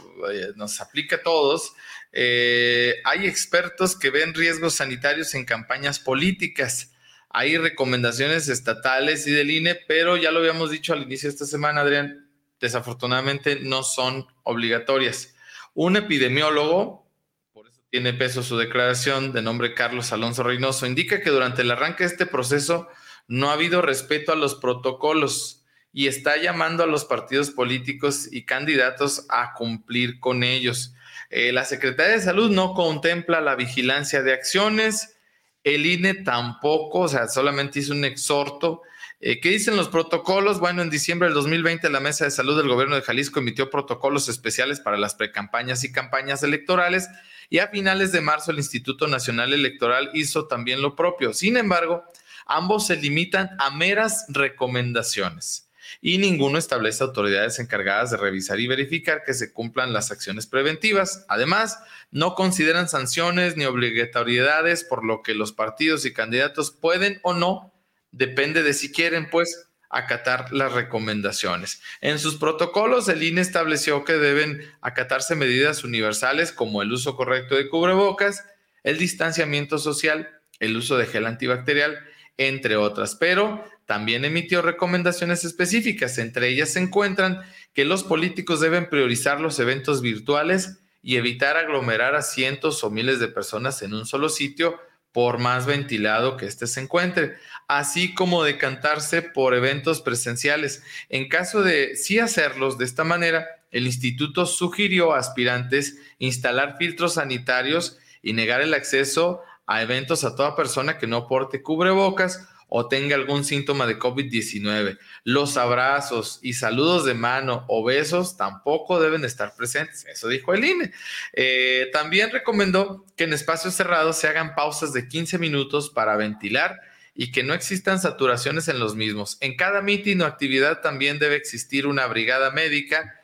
nos 0.57 0.81
aplica 0.81 1.17
a 1.17 1.23
todos. 1.23 1.75
Eh, 2.17 3.01
hay 3.05 3.27
expertos 3.27 3.99
que 3.99 4.11
ven 4.11 4.35
riesgos 4.35 4.75
sanitarios 4.75 5.35
en 5.35 5.45
campañas 5.45 5.99
políticas. 5.99 6.93
Hay 7.29 7.57
recomendaciones 7.57 8.49
estatales 8.49 9.27
y 9.27 9.33
del 9.33 9.51
INE, 9.51 9.75
pero 9.75 10.17
ya 10.17 10.31
lo 10.31 10.39
habíamos 10.39 10.71
dicho 10.71 10.93
al 10.93 11.03
inicio 11.03 11.29
de 11.29 11.35
esta 11.35 11.47
semana, 11.47 11.81
Adrián, 11.81 12.24
desafortunadamente 12.61 13.61
no 13.61 13.83
son 13.83 14.27
obligatorias. 14.43 15.35
Un 15.75 15.97
epidemiólogo, 15.97 17.09
por 17.53 17.67
eso 17.67 17.81
tiene 17.91 18.13
peso 18.13 18.43
su 18.43 18.57
declaración 18.57 19.33
de 19.33 19.43
nombre 19.43 19.75
Carlos 19.75 20.13
Alonso 20.13 20.43
Reynoso, 20.43 20.87
indica 20.87 21.21
que 21.21 21.31
durante 21.31 21.63
el 21.63 21.71
arranque 21.71 22.05
de 22.05 22.11
este 22.11 22.27
proceso, 22.27 22.89
no 23.27 23.51
ha 23.51 23.55
habido 23.55 23.83
respeto 23.83 24.33
a 24.33 24.37
los 24.37 24.55
protocolos 24.55 25.65
y 25.93 26.09
está 26.09 26.37
llamando 26.37 26.83
a 26.83 26.89
los 26.89 27.05
partidos 27.05 27.51
políticos 27.51 28.29
y 28.31 28.45
candidatos 28.45 29.27
a 29.31 29.55
cumplir 29.55 30.21
con 30.21 30.43
ellos. 30.43 30.95
Eh, 31.31 31.53
la 31.53 31.65
Secretaría 31.65 32.15
de 32.15 32.21
Salud 32.21 32.51
no 32.51 32.75
contempla 32.75 33.41
la 33.41 33.55
vigilancia 33.55 34.23
de 34.23 34.33
acciones, 34.33 35.17
el 35.63 35.87
INE 35.87 36.15
tampoco, 36.15 37.01
o 37.01 37.09
sea, 37.09 37.29
solamente 37.29 37.79
hizo 37.79 37.93
un 37.93 38.05
exhorto. 38.05 38.83
Eh, 39.27 39.41
¿Qué 39.41 39.49
dicen 39.49 39.77
los 39.77 39.89
protocolos? 39.89 40.61
Bueno, 40.61 40.83
en 40.83 40.91
diciembre 40.91 41.29
del 41.29 41.35
2020 41.35 41.89
la 41.89 42.01
Mesa 42.01 42.27
de 42.27 42.31
Salud 42.31 42.59
del 42.59 42.69
Gobierno 42.69 42.95
de 42.95 43.01
Jalisco 43.01 43.41
emitió 43.41 43.71
protocolos 43.71 44.29
especiales 44.29 44.81
para 44.81 44.99
las 44.99 45.15
precampañas 45.15 45.83
y 45.83 45.93
campañas 45.93 46.43
electorales 46.43 47.09
y 47.49 47.61
a 47.61 47.69
finales 47.69 48.13
de 48.13 48.21
marzo 48.21 48.51
el 48.51 48.59
Instituto 48.59 49.07
Nacional 49.07 49.55
Electoral 49.55 50.11
hizo 50.13 50.47
también 50.47 50.83
lo 50.83 50.95
propio. 50.95 51.33
Sin 51.33 51.57
embargo, 51.57 52.05
Ambos 52.47 52.87
se 52.87 52.97
limitan 52.97 53.51
a 53.59 53.71
meras 53.71 54.27
recomendaciones 54.29 55.71
y 56.01 56.19
ninguno 56.19 56.59
establece 56.59 57.05
autoridades 57.05 57.59
encargadas 57.59 58.11
de 58.11 58.17
revisar 58.17 58.61
y 58.61 58.67
verificar 58.67 59.23
que 59.25 59.35
se 59.35 59.53
cumplan 59.53 59.93
las 59.93 60.11
acciones 60.11 60.47
preventivas. 60.47 61.25
Además, 61.29 61.79
no 62.11 62.35
consideran 62.35 62.89
sanciones 62.89 63.57
ni 63.57 63.65
obligatoriedades, 63.65 64.85
por 64.85 65.05
lo 65.05 65.23
que 65.23 65.35
los 65.35 65.53
partidos 65.53 66.05
y 66.05 66.13
candidatos 66.13 66.71
pueden 66.71 67.21
o 67.23 67.33
no, 67.33 67.74
depende 68.17 68.63
de 68.63 68.75
si 68.75 68.93
quieren, 68.93 69.29
pues, 69.31 69.69
acatar 69.91 70.53
las 70.53 70.73
recomendaciones. 70.73 71.81
En 72.01 72.19
sus 72.19 72.37
protocolos, 72.37 73.09
el 73.09 73.23
INE 73.23 73.41
estableció 73.41 74.05
que 74.05 74.15
deben 74.15 74.61
acatarse 74.81 75.37
medidas 75.37 75.85
universales 75.85 76.53
como 76.53 76.83
el 76.83 76.93
uso 76.93 77.17
correcto 77.17 77.55
de 77.55 77.69
cubrebocas, 77.69 78.45
el 78.83 78.99
distanciamiento 78.99 79.79
social, 79.79 80.29
el 80.59 80.77
uso 80.77 80.97
de 80.97 81.07
gel 81.07 81.27
antibacterial 81.27 81.99
entre 82.37 82.77
otras, 82.77 83.15
pero 83.15 83.65
también 83.87 84.25
emitió 84.25 84.63
recomendaciones 84.63 85.45
específicas. 85.45 86.19
Entre 86.19 86.49
ellas 86.49 86.71
se 86.71 86.81
encuentran 86.81 87.43
que 87.73 87.85
los 87.85 88.03
políticos 88.03 88.61
deben 88.61 88.89
priorizar 88.89 89.41
los 89.41 89.59
eventos 89.61 90.01
virtuales 90.01 90.81
y 91.03 91.17
evitar 91.17 91.57
aglomerar 91.57 92.17
a 92.17 92.23
cientos 92.23 92.83
o 92.83 92.91
miles 92.91 93.21
de 93.21 93.29
personas 93.29 93.83
en 93.83 93.95
un 93.95 94.07
solo 94.07 94.29
sitio, 94.29 94.81
por 95.15 95.39
más 95.39 95.65
ventilado 95.65 96.37
que 96.37 96.47
éste 96.47 96.67
se 96.67 96.81
encuentre, 96.81 97.37
así 97.69 98.15
como 98.15 98.45
decantarse 98.45 99.23
por 99.23 99.55
eventos 99.55 100.01
presenciales. 100.01 100.83
En 101.09 101.29
caso 101.29 101.63
de 101.63 101.97
sí 101.97 102.19
hacerlos 102.19 102.79
de 102.79 102.85
esta 102.85 103.05
manera, 103.05 103.47
el 103.71 103.87
instituto 103.87 104.47
sugirió 104.47 105.15
a 105.15 105.19
aspirantes 105.19 105.99
instalar 106.19 106.77
filtros 106.79 107.15
sanitarios 107.15 107.99
y 108.23 108.33
negar 108.33 108.61
el 108.61 108.75
acceso 108.75 109.43
a 109.67 109.83
eventos 109.83 110.25
a 110.25 110.37
toda 110.37 110.57
persona 110.57 110.99
que 110.99 111.07
no 111.07 111.27
porte 111.27 111.63
cubrebocas 111.63 112.47
o 112.69 112.89
tenga 112.89 113.15
algún 113.15 113.45
síntoma 113.45 113.87
de 113.87 113.99
COVID-19. 113.99 114.99
Los 115.23 115.57
abrazos 115.57 116.41
y 116.43 116.55
saludos 116.55 117.05
de 117.05 117.15
mano 117.15 117.65
o 117.69 117.85
besos 117.85 118.37
tampoco 118.37 119.01
deben 119.01 119.25
estar 119.25 119.55
presentes. 119.55 120.05
Eso 120.07 120.29
dijo 120.29 120.55
el 120.55 120.65
INE. 120.65 120.93
Eh, 121.35 121.89
también 121.93 122.31
recomendó 122.31 123.05
que 123.17 123.25
en 123.25 123.33
espacios 123.33 123.75
cerrados 123.75 124.17
se 124.17 124.29
hagan 124.29 124.55
pausas 124.55 124.93
de 124.93 125.07
15 125.07 125.39
minutos 125.39 125.91
para 125.91 126.17
ventilar 126.17 126.81
y 127.15 127.31
que 127.31 127.45
no 127.45 127.55
existan 127.55 128.01
saturaciones 128.01 128.69
en 128.69 128.81
los 128.81 128.97
mismos. 128.97 129.39
En 129.41 129.57
cada 129.57 129.81
mitin 129.81 130.23
o 130.23 130.27
actividad 130.27 130.81
también 130.81 131.19
debe 131.19 131.37
existir 131.37 131.87
una 131.87 132.07
brigada 132.07 132.51
médica. 132.51 133.21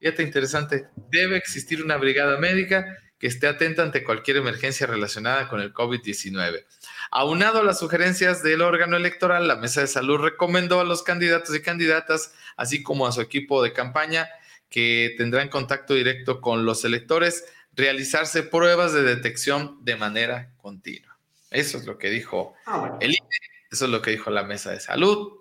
Fíjate 0.00 0.22
interesante, 0.22 0.88
debe 1.10 1.36
existir 1.36 1.82
una 1.82 1.96
brigada 1.96 2.38
médica 2.38 2.98
que 3.18 3.26
esté 3.26 3.48
atenta 3.48 3.82
ante 3.82 4.04
cualquier 4.04 4.36
emergencia 4.36 4.86
relacionada 4.86 5.48
con 5.48 5.60
el 5.60 5.72
COVID-19. 5.72 6.64
Aunado 7.10 7.60
a 7.60 7.64
las 7.64 7.78
sugerencias 7.78 8.42
del 8.42 8.62
órgano 8.62 8.96
electoral, 8.96 9.48
la 9.48 9.56
Mesa 9.56 9.80
de 9.80 9.86
Salud 9.88 10.18
recomendó 10.18 10.80
a 10.80 10.84
los 10.84 11.02
candidatos 11.02 11.54
y 11.54 11.62
candidatas, 11.62 12.32
así 12.56 12.82
como 12.82 13.06
a 13.06 13.12
su 13.12 13.20
equipo 13.20 13.62
de 13.62 13.72
campaña, 13.72 14.28
que 14.70 15.14
tendrán 15.16 15.48
contacto 15.48 15.94
directo 15.94 16.40
con 16.40 16.64
los 16.64 16.84
electores, 16.84 17.44
realizarse 17.72 18.42
pruebas 18.42 18.92
de 18.92 19.02
detección 19.02 19.78
de 19.84 19.96
manera 19.96 20.52
continua. 20.58 21.07
Eso 21.50 21.78
es 21.78 21.86
lo 21.86 21.98
que 21.98 22.10
dijo 22.10 22.54
ah, 22.66 22.98
el 23.00 23.10
INE, 23.10 23.28
eso 23.70 23.86
es 23.86 23.90
lo 23.90 24.02
que 24.02 24.10
dijo 24.10 24.30
la 24.30 24.44
Mesa 24.44 24.70
de 24.70 24.80
Salud, 24.80 25.32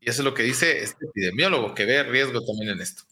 y 0.00 0.08
eso 0.08 0.22
es 0.22 0.24
lo 0.24 0.34
que 0.34 0.42
dice 0.42 0.82
este 0.82 1.06
epidemiólogo, 1.06 1.74
que 1.74 1.84
ve 1.84 2.02
riesgo 2.02 2.44
también 2.44 2.70
en 2.70 2.80
esto. 2.80 3.02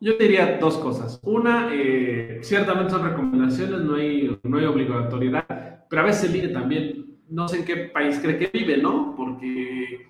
Yo 0.00 0.14
diría 0.18 0.58
dos 0.58 0.76
cosas. 0.78 1.18
Una, 1.22 1.70
eh, 1.72 2.40
ciertamente 2.42 2.90
son 2.90 3.08
recomendaciones, 3.08 3.80
no 3.80 3.96
hay, 3.96 4.38
no 4.42 4.58
hay 4.58 4.64
obligatoriedad, 4.64 5.86
pero 5.88 6.02
a 6.02 6.06
veces 6.06 6.30
el 6.30 6.36
INE 6.36 6.48
también, 6.48 7.20
no 7.28 7.48
sé 7.48 7.58
en 7.58 7.64
qué 7.64 7.76
país 7.76 8.18
cree 8.20 8.38
que 8.38 8.50
vive, 8.52 8.78
¿no? 8.78 9.14
Porque 9.16 10.06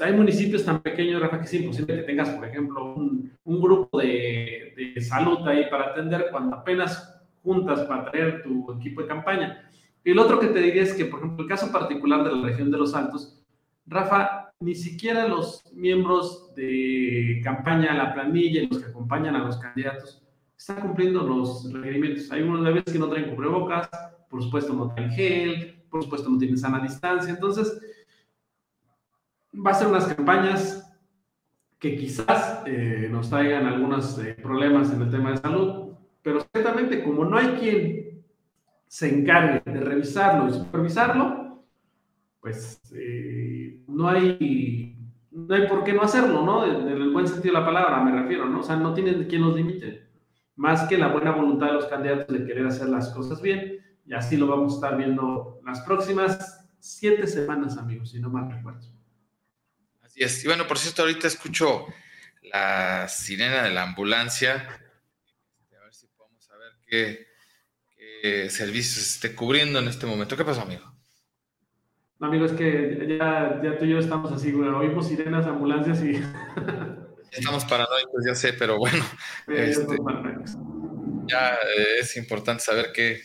hay 0.00 0.12
municipios 0.12 0.64
tan 0.64 0.82
pequeños, 0.82 1.20
Rafa, 1.20 1.38
que 1.38 1.46
es 1.46 1.54
imposible 1.54 1.96
que 1.96 2.02
tengas, 2.02 2.30
por 2.30 2.46
ejemplo, 2.46 2.94
un, 2.94 3.32
un 3.44 3.60
grupo 3.60 3.98
de, 3.98 4.74
de, 4.94 5.00
salud 5.00 5.46
ahí 5.46 5.68
para 5.70 5.88
atender 5.88 6.28
cuando 6.30 6.56
apenas 6.56 7.20
juntas 7.42 7.80
para 7.82 8.10
traer 8.10 8.42
tu 8.42 8.72
equipo 8.72 9.02
de 9.02 9.08
campaña. 9.08 9.70
El 10.04 10.18
otro 10.18 10.40
que 10.40 10.48
te 10.48 10.60
diría 10.60 10.82
es 10.82 10.94
que, 10.94 11.04
por 11.04 11.20
ejemplo, 11.20 11.42
el 11.42 11.48
caso 11.48 11.70
particular 11.70 12.24
de 12.24 12.34
la 12.34 12.42
región 12.42 12.70
de 12.70 12.78
los 12.78 12.94
Altos, 12.94 13.42
Rafa, 13.86 14.52
ni 14.60 14.74
siquiera 14.74 15.26
los 15.26 15.62
miembros 15.72 16.54
de 16.54 17.40
campaña, 17.42 17.94
la 17.94 18.14
planilla 18.14 18.62
y 18.62 18.66
los 18.66 18.78
que 18.78 18.90
acompañan 18.90 19.34
a 19.36 19.44
los 19.44 19.58
candidatos 19.58 20.22
están 20.56 20.80
cumpliendo 20.80 21.22
los 21.22 21.72
requerimientos. 21.72 22.30
Hay 22.30 22.42
unos 22.42 22.62
veces 22.62 22.92
que 22.92 22.98
no 22.98 23.08
traen 23.08 23.34
cubrebocas, 23.34 23.88
por 24.28 24.42
supuesto 24.42 24.74
no 24.74 24.92
traen 24.92 25.10
gel, 25.10 25.82
por 25.90 26.02
supuesto 26.02 26.28
no 26.28 26.38
tienen 26.38 26.58
sana 26.58 26.80
distancia. 26.80 27.32
Entonces, 27.32 27.80
va 29.54 29.70
a 29.70 29.74
ser 29.74 29.88
unas 29.88 30.06
campañas 30.14 30.86
que 31.78 31.96
quizás 31.96 32.62
eh, 32.66 33.08
nos 33.10 33.30
traigan 33.30 33.66
algunos 33.66 34.18
eh, 34.18 34.34
problemas 34.34 34.92
en 34.92 35.00
el 35.00 35.10
tema 35.10 35.30
de 35.30 35.38
salud, 35.38 35.94
pero 36.22 36.44
ciertamente 36.52 37.02
como 37.02 37.24
no 37.24 37.38
hay 37.38 37.48
quien 37.58 38.09
se 38.90 39.08
encargue 39.08 39.62
de 39.70 39.80
revisarlo 39.82 40.48
y 40.48 40.52
supervisarlo, 40.52 41.64
pues 42.40 42.80
eh, 42.92 43.84
no 43.86 44.08
hay 44.08 44.96
no 45.30 45.54
hay 45.54 45.68
por 45.68 45.84
qué 45.84 45.92
no 45.92 46.02
hacerlo, 46.02 46.44
¿no? 46.44 46.66
En, 46.66 46.88
el 46.88 47.12
buen 47.12 47.28
sentido 47.28 47.54
de 47.54 47.60
la 47.60 47.66
palabra 47.66 48.02
me 48.02 48.20
refiero, 48.20 48.46
¿no? 48.46 48.58
O 48.58 48.62
sea, 48.64 48.74
no 48.74 48.92
tienen 48.92 49.28
quien 49.28 49.42
los 49.42 49.54
limite, 49.54 50.08
más 50.56 50.88
que 50.88 50.98
la 50.98 51.06
buena 51.06 51.30
voluntad 51.30 51.68
de 51.68 51.74
los 51.74 51.86
candidatos 51.86 52.36
de 52.36 52.44
querer 52.44 52.66
hacer 52.66 52.88
las 52.88 53.10
cosas 53.10 53.40
bien, 53.40 53.78
y 54.04 54.12
así 54.12 54.36
lo 54.36 54.48
vamos 54.48 54.72
a 54.72 54.74
estar 54.74 54.96
viendo 54.98 55.60
las 55.64 55.82
próximas 55.82 56.66
siete 56.80 57.28
semanas, 57.28 57.78
amigos, 57.78 58.10
si 58.10 58.18
no 58.18 58.28
mal 58.28 58.50
recuerdo. 58.50 58.92
Así 60.02 60.20
es. 60.24 60.42
Y 60.42 60.48
bueno, 60.48 60.66
por 60.66 60.78
cierto, 60.78 61.02
ahorita 61.02 61.28
escucho 61.28 61.86
la 62.42 63.06
sirena 63.06 63.62
de 63.62 63.70
la 63.70 63.84
ambulancia. 63.84 64.66
A 65.78 65.84
ver 65.84 65.94
si 65.94 66.08
podemos 66.08 66.44
saber 66.44 66.72
qué, 66.88 67.29
qué 68.20 68.50
servicios 68.50 68.98
esté 68.98 69.34
cubriendo 69.34 69.78
en 69.78 69.88
este 69.88 70.06
momento. 70.06 70.36
¿Qué 70.36 70.44
pasó, 70.44 70.62
amigo? 70.62 70.84
No, 72.18 72.26
amigo, 72.26 72.44
es 72.44 72.52
que 72.52 73.16
ya, 73.18 73.60
ya 73.62 73.78
tú 73.78 73.86
y 73.86 73.90
yo 73.90 73.98
estamos 73.98 74.30
así, 74.30 74.52
güey. 74.52 74.68
Oímos 74.68 75.08
sirenas, 75.08 75.46
ambulancias 75.46 76.02
y. 76.02 76.12
Estamos 77.32 77.64
paranoicos, 77.64 78.24
ya 78.26 78.34
sé, 78.34 78.52
pero 78.54 78.76
bueno. 78.76 79.04
Este, 79.46 79.96
ya 81.26 81.54
eh, 81.54 81.98
es 82.00 82.16
importante 82.16 82.60
saber 82.60 82.90
qué, 82.92 83.22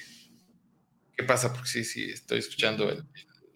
qué 1.18 1.24
pasa, 1.24 1.52
porque 1.52 1.68
sí, 1.68 1.84
sí, 1.84 2.12
estoy 2.12 2.38
escuchando 2.38 2.88
el, 2.89 3.04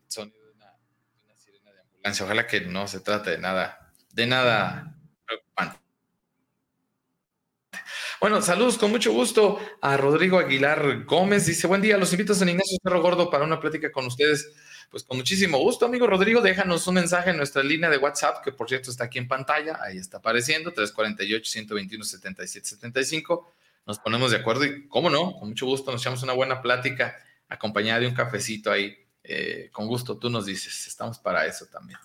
sonido 0.08 0.40
de 0.44 0.54
una, 0.54 1.36
sirena 1.36 1.72
de 1.72 1.82
ambulancia. 1.82 2.26
Ojalá 2.26 2.48
que 2.48 2.62
no 2.62 2.88
se 2.88 3.00
trate 3.00 3.30
de 3.30 3.38
nada, 3.38 3.94
de 4.12 4.26
nada 4.26 4.99
Bueno, 8.20 8.42
saludos 8.42 8.78
con 8.78 8.92
mucho 8.92 9.14
gusto 9.14 9.60
a 9.80 9.96
Rodrigo 9.96 10.40
Aguilar 10.40 11.06
Gómez. 11.06 11.46
Dice, 11.46 11.68
buen 11.68 11.82
día, 11.82 11.98
los 11.98 12.12
invito 12.12 12.34
a 12.34 12.36
San 12.36 12.50
Ignacio 12.50 12.78
Cerro 12.84 13.02
Gordo 13.02 13.30
para 13.30 13.46
una 13.46 13.62
plática 13.62 13.94
con 13.94 14.08
ustedes. 14.08 14.52
Pues 14.92 15.04
con 15.04 15.16
muchísimo 15.16 15.58
gusto, 15.58 15.86
amigo 15.86 16.06
Rodrigo, 16.06 16.42
déjanos 16.42 16.86
un 16.88 16.96
mensaje 16.96 17.30
en 17.30 17.38
nuestra 17.38 17.64
línea 17.64 17.90
de 17.90 17.98
WhatsApp, 17.98 18.44
que 18.44 18.52
por 18.52 18.68
cierto 18.68 18.92
está 18.92 19.06
aquí 19.06 19.20
en 19.20 19.30
pantalla, 19.30 19.80
ahí 19.82 19.98
está 19.98 20.18
apareciendo, 20.18 20.74
348-121-7775. 20.74 23.46
Nos 23.86 24.00
ponemos 24.00 24.32
de 24.32 24.38
acuerdo 24.38 24.66
y, 24.66 24.86
cómo 24.90 25.10
no, 25.10 25.40
con 25.40 25.48
mucho 25.48 25.66
gusto 25.66 25.90
nos 25.90 26.02
echamos 26.02 26.22
una 26.22 26.34
buena 26.34 26.62
plática 26.62 27.16
acompañada 27.48 28.02
de 28.02 28.08
un 28.08 28.16
cafecito 28.16 28.70
ahí. 28.70 28.98
Eh, 29.24 29.70
con 29.72 29.88
gusto, 29.88 30.18
tú 30.18 30.30
nos 30.30 30.46
dices, 30.46 30.88
estamos 30.88 31.20
para 31.20 31.46
eso 31.46 31.68
también. 31.68 32.00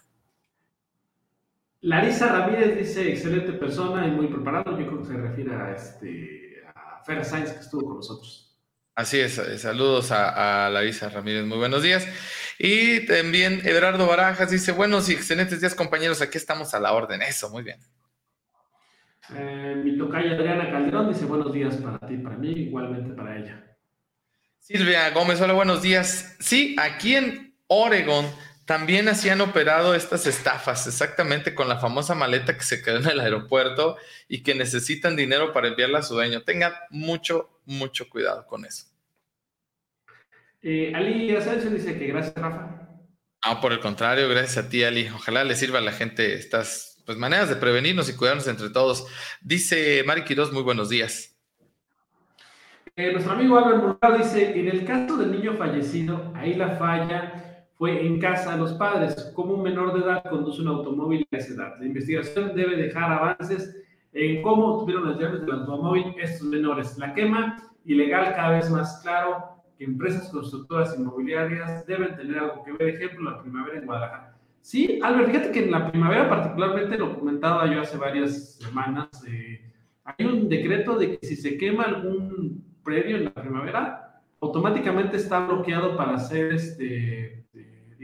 Larisa 1.84 2.28
Ramírez 2.28 2.78
dice, 2.78 3.10
excelente 3.10 3.52
persona 3.52 4.06
y 4.06 4.10
muy 4.10 4.28
preparado. 4.28 4.78
Yo 4.80 4.86
creo 4.86 5.00
que 5.00 5.06
se 5.06 5.16
refiere 5.18 5.54
a, 5.54 5.72
este, 5.72 6.64
a 6.74 7.04
Fer 7.04 7.22
Sainz 7.22 7.52
que 7.52 7.60
estuvo 7.60 7.84
con 7.84 7.96
nosotros. 7.96 8.56
Así 8.94 9.20
es, 9.20 9.36
eh, 9.36 9.58
saludos 9.58 10.10
a, 10.10 10.70
Larisa 10.70 11.10
Ramírez, 11.10 11.44
muy 11.44 11.58
buenos 11.58 11.82
días. 11.82 12.08
Y 12.58 13.04
también 13.04 13.60
Eduardo 13.64 14.06
Barajas 14.06 14.50
dice, 14.50 14.72
buenos 14.72 15.10
y 15.10 15.12
excelentes 15.12 15.60
días 15.60 15.74
compañeros, 15.74 16.22
aquí 16.22 16.38
estamos 16.38 16.72
a 16.72 16.80
la 16.80 16.94
orden, 16.94 17.20
eso, 17.20 17.50
muy 17.50 17.62
bien. 17.62 17.78
Eh, 19.34 19.82
mi 19.84 19.98
tocaya 19.98 20.32
Adriana 20.32 20.70
Calderón 20.70 21.12
dice, 21.12 21.26
buenos 21.26 21.52
días 21.52 21.76
para 21.76 21.98
ti, 21.98 22.16
para 22.16 22.38
mí, 22.38 22.50
igualmente 22.50 23.12
para 23.12 23.36
ella. 23.36 23.62
Silvia 24.58 25.10
Gómez, 25.10 25.38
hola, 25.38 25.52
buenos 25.52 25.82
días. 25.82 26.34
Sí, 26.40 26.76
aquí 26.78 27.16
en 27.16 27.54
Oregon 27.66 28.24
también 28.64 29.08
hacían 29.08 29.40
operado 29.40 29.94
estas 29.94 30.26
estafas, 30.26 30.86
exactamente 30.86 31.54
con 31.54 31.68
la 31.68 31.78
famosa 31.78 32.14
maleta 32.14 32.56
que 32.56 32.64
se 32.64 32.82
quedó 32.82 32.98
en 32.98 33.08
el 33.08 33.20
aeropuerto 33.20 33.96
y 34.26 34.42
que 34.42 34.54
necesitan 34.54 35.16
dinero 35.16 35.52
para 35.52 35.68
enviarla 35.68 35.98
a 35.98 36.02
su 36.02 36.14
dueño. 36.14 36.42
Tengan 36.42 36.72
mucho, 36.90 37.50
mucho 37.66 38.08
cuidado 38.08 38.46
con 38.46 38.64
eso. 38.64 38.86
Eh, 40.62 40.92
Ali 40.94 41.34
Asensio 41.36 41.70
dice 41.70 41.98
que 41.98 42.06
gracias, 42.06 42.34
Rafa. 42.36 42.88
No, 43.46 43.60
por 43.60 43.72
el 43.72 43.80
contrario, 43.80 44.28
gracias 44.30 44.64
a 44.64 44.68
ti, 44.70 44.82
Ali. 44.82 45.08
Ojalá 45.14 45.44
le 45.44 45.56
sirva 45.56 45.78
a 45.78 45.82
la 45.82 45.92
gente 45.92 46.32
estas 46.32 47.02
pues, 47.04 47.18
maneras 47.18 47.50
de 47.50 47.56
prevenirnos 47.56 48.08
y 48.08 48.16
cuidarnos 48.16 48.48
entre 48.48 48.70
todos. 48.70 49.06
Dice 49.42 50.02
Mari 50.06 50.24
Quiroz, 50.24 50.52
muy 50.52 50.62
buenos 50.62 50.88
días. 50.88 51.36
Eh, 52.96 53.12
nuestro 53.12 53.32
amigo 53.32 53.58
Albert 53.58 53.82
Murado 53.82 54.18
dice, 54.18 54.58
en 54.58 54.68
el 54.68 54.86
caso 54.86 55.18
del 55.18 55.32
niño 55.32 55.56
fallecido, 55.58 56.32
ahí 56.34 56.54
la 56.54 56.76
falla 56.76 57.53
fue 57.76 58.06
en 58.06 58.20
casa 58.20 58.52
de 58.52 58.58
los 58.58 58.74
padres. 58.74 59.32
Como 59.34 59.54
un 59.54 59.62
menor 59.62 59.92
de 59.94 60.00
edad 60.00 60.24
conduce 60.28 60.60
un 60.62 60.68
automóvil 60.68 61.26
a 61.32 61.36
esa 61.36 61.54
edad? 61.54 61.78
La 61.78 61.86
investigación 61.86 62.54
debe 62.54 62.76
dejar 62.76 63.12
avances 63.12 63.76
en 64.12 64.42
cómo 64.42 64.78
tuvieron 64.78 65.08
las 65.08 65.18
llaves 65.18 65.40
del 65.40 65.52
automóvil 65.52 66.14
estos 66.20 66.46
menores. 66.46 66.96
La 66.98 67.14
quema 67.14 67.56
ilegal 67.84 68.34
cada 68.34 68.50
vez 68.50 68.70
más 68.70 69.00
claro 69.02 69.62
que 69.76 69.84
empresas 69.84 70.28
constructoras 70.30 70.96
inmobiliarias 70.98 71.84
deben 71.86 72.16
tener 72.16 72.38
algo 72.38 72.62
que 72.64 72.72
ver. 72.72 72.94
Ejemplo, 72.94 73.30
la 73.30 73.42
primavera 73.42 73.78
en 73.78 73.86
Guadalajara. 73.86 74.36
Sí, 74.60 74.98
Albert, 75.02 75.30
fíjate 75.30 75.50
que 75.50 75.64
en 75.64 75.72
la 75.72 75.90
primavera 75.90 76.28
particularmente 76.28 76.96
lo 76.96 77.18
comentaba 77.18 77.70
yo 77.70 77.82
hace 77.82 77.98
varias 77.98 78.54
semanas. 78.54 79.08
Eh, 79.28 79.60
hay 80.04 80.24
un 80.24 80.48
decreto 80.48 80.96
de 80.96 81.18
que 81.18 81.26
si 81.26 81.36
se 81.36 81.58
quema 81.58 81.84
algún 81.84 82.64
previo 82.82 83.16
en 83.16 83.24
la 83.24 83.34
primavera, 83.34 84.22
automáticamente 84.40 85.16
está 85.16 85.46
bloqueado 85.46 85.96
para 85.96 86.14
hacer, 86.14 86.52
este, 86.52 87.43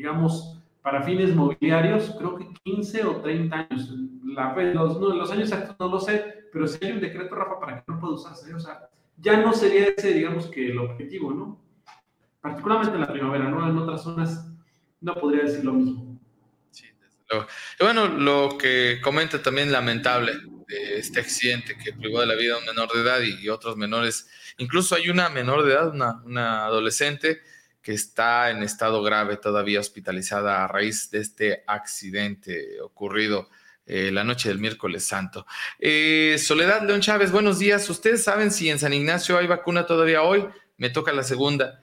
digamos, 0.01 0.59
para 0.81 1.03
fines 1.03 1.35
mobiliarios, 1.35 2.15
creo 2.17 2.39
que 2.39 2.49
15 2.65 3.05
o 3.05 3.17
30 3.21 3.57
años. 3.71 3.95
La, 4.25 4.55
los, 4.73 4.99
no, 4.99 5.15
los 5.15 5.31
años 5.31 5.53
exactos 5.53 5.77
no 5.79 5.89
lo 5.89 6.01
sé, 6.01 6.49
pero 6.51 6.67
si 6.67 6.83
hay 6.83 6.93
un 6.93 7.01
decreto, 7.01 7.35
Rafa, 7.35 7.61
para 7.61 7.77
que 7.77 7.85
no 7.87 8.01
pueda 8.01 8.15
usarse. 8.15 8.55
O 8.55 8.59
sea, 8.59 8.89
ya 9.19 9.37
no 9.37 9.53
sería 9.53 9.89
ese, 9.89 10.15
digamos, 10.15 10.47
que 10.47 10.71
el 10.71 10.79
objetivo, 10.79 11.33
¿no? 11.33 11.61
Particularmente 12.41 12.95
en 12.95 13.03
la 13.03 13.13
primavera, 13.13 13.51
¿no? 13.51 13.69
En 13.69 13.77
otras 13.77 14.03
zonas 14.03 14.47
no 15.03 15.15
podría 15.17 15.45
decir 15.45 15.67
lo 15.67 15.75
mismo. 15.75 16.19
Sí, 16.71 16.87
desde 16.99 17.19
luego. 17.29 17.47
Y 17.79 17.85
bueno, 17.85 18.09
lo 18.09 18.57
que 18.57 19.01
comenta 19.03 19.43
también 19.43 19.71
lamentable 19.71 20.33
de 20.67 20.99
este 20.99 21.21
accidente 21.21 21.77
que 21.77 21.93
privó 21.93 22.21
de 22.21 22.27
la 22.27 22.37
vida 22.37 22.55
a 22.55 22.59
un 22.59 22.65
menor 22.65 22.91
de 22.91 23.03
edad 23.03 23.21
y 23.21 23.51
otros 23.51 23.77
menores 23.77 24.31
Incluso 24.61 24.95
hay 24.95 25.09
una 25.09 25.31
menor 25.31 25.65
de 25.65 25.73
edad, 25.73 25.95
una, 25.95 26.67
adolescente, 26.67 27.41
que 27.83 27.93
está 27.93 28.51
en 28.51 28.63
estado 28.63 29.03
grave 29.03 29.37
todavía 29.37 29.81
hospitalizada 29.81 30.65
a 30.65 30.69
raíz 30.69 31.11
de 31.11 31.21
este 31.21 31.65
accidente 31.67 32.81
ocurrido 32.81 33.49
eh, 33.87 34.11
la 34.13 34.23
noche 34.23 34.49
del 34.49 34.59
miércoles 34.59 35.05
santo. 35.05 35.47
Eh, 35.79 36.37
Soledad 36.39 36.87
León 36.87 37.01
Chávez, 37.01 37.33
buenos 37.33 37.59
días. 37.59 37.89
¿Ustedes 37.91 38.23
saben 38.23 38.51
si 38.51 38.69
en 38.69 38.79
San 38.79 38.93
Ignacio 38.93 39.39
hay 39.39 39.47
vacuna 39.47 39.87
todavía 39.87 40.23
hoy? 40.23 40.47
Me 40.77 40.91
toca 40.91 41.13
la 41.13 41.25
segunda. 41.25 41.83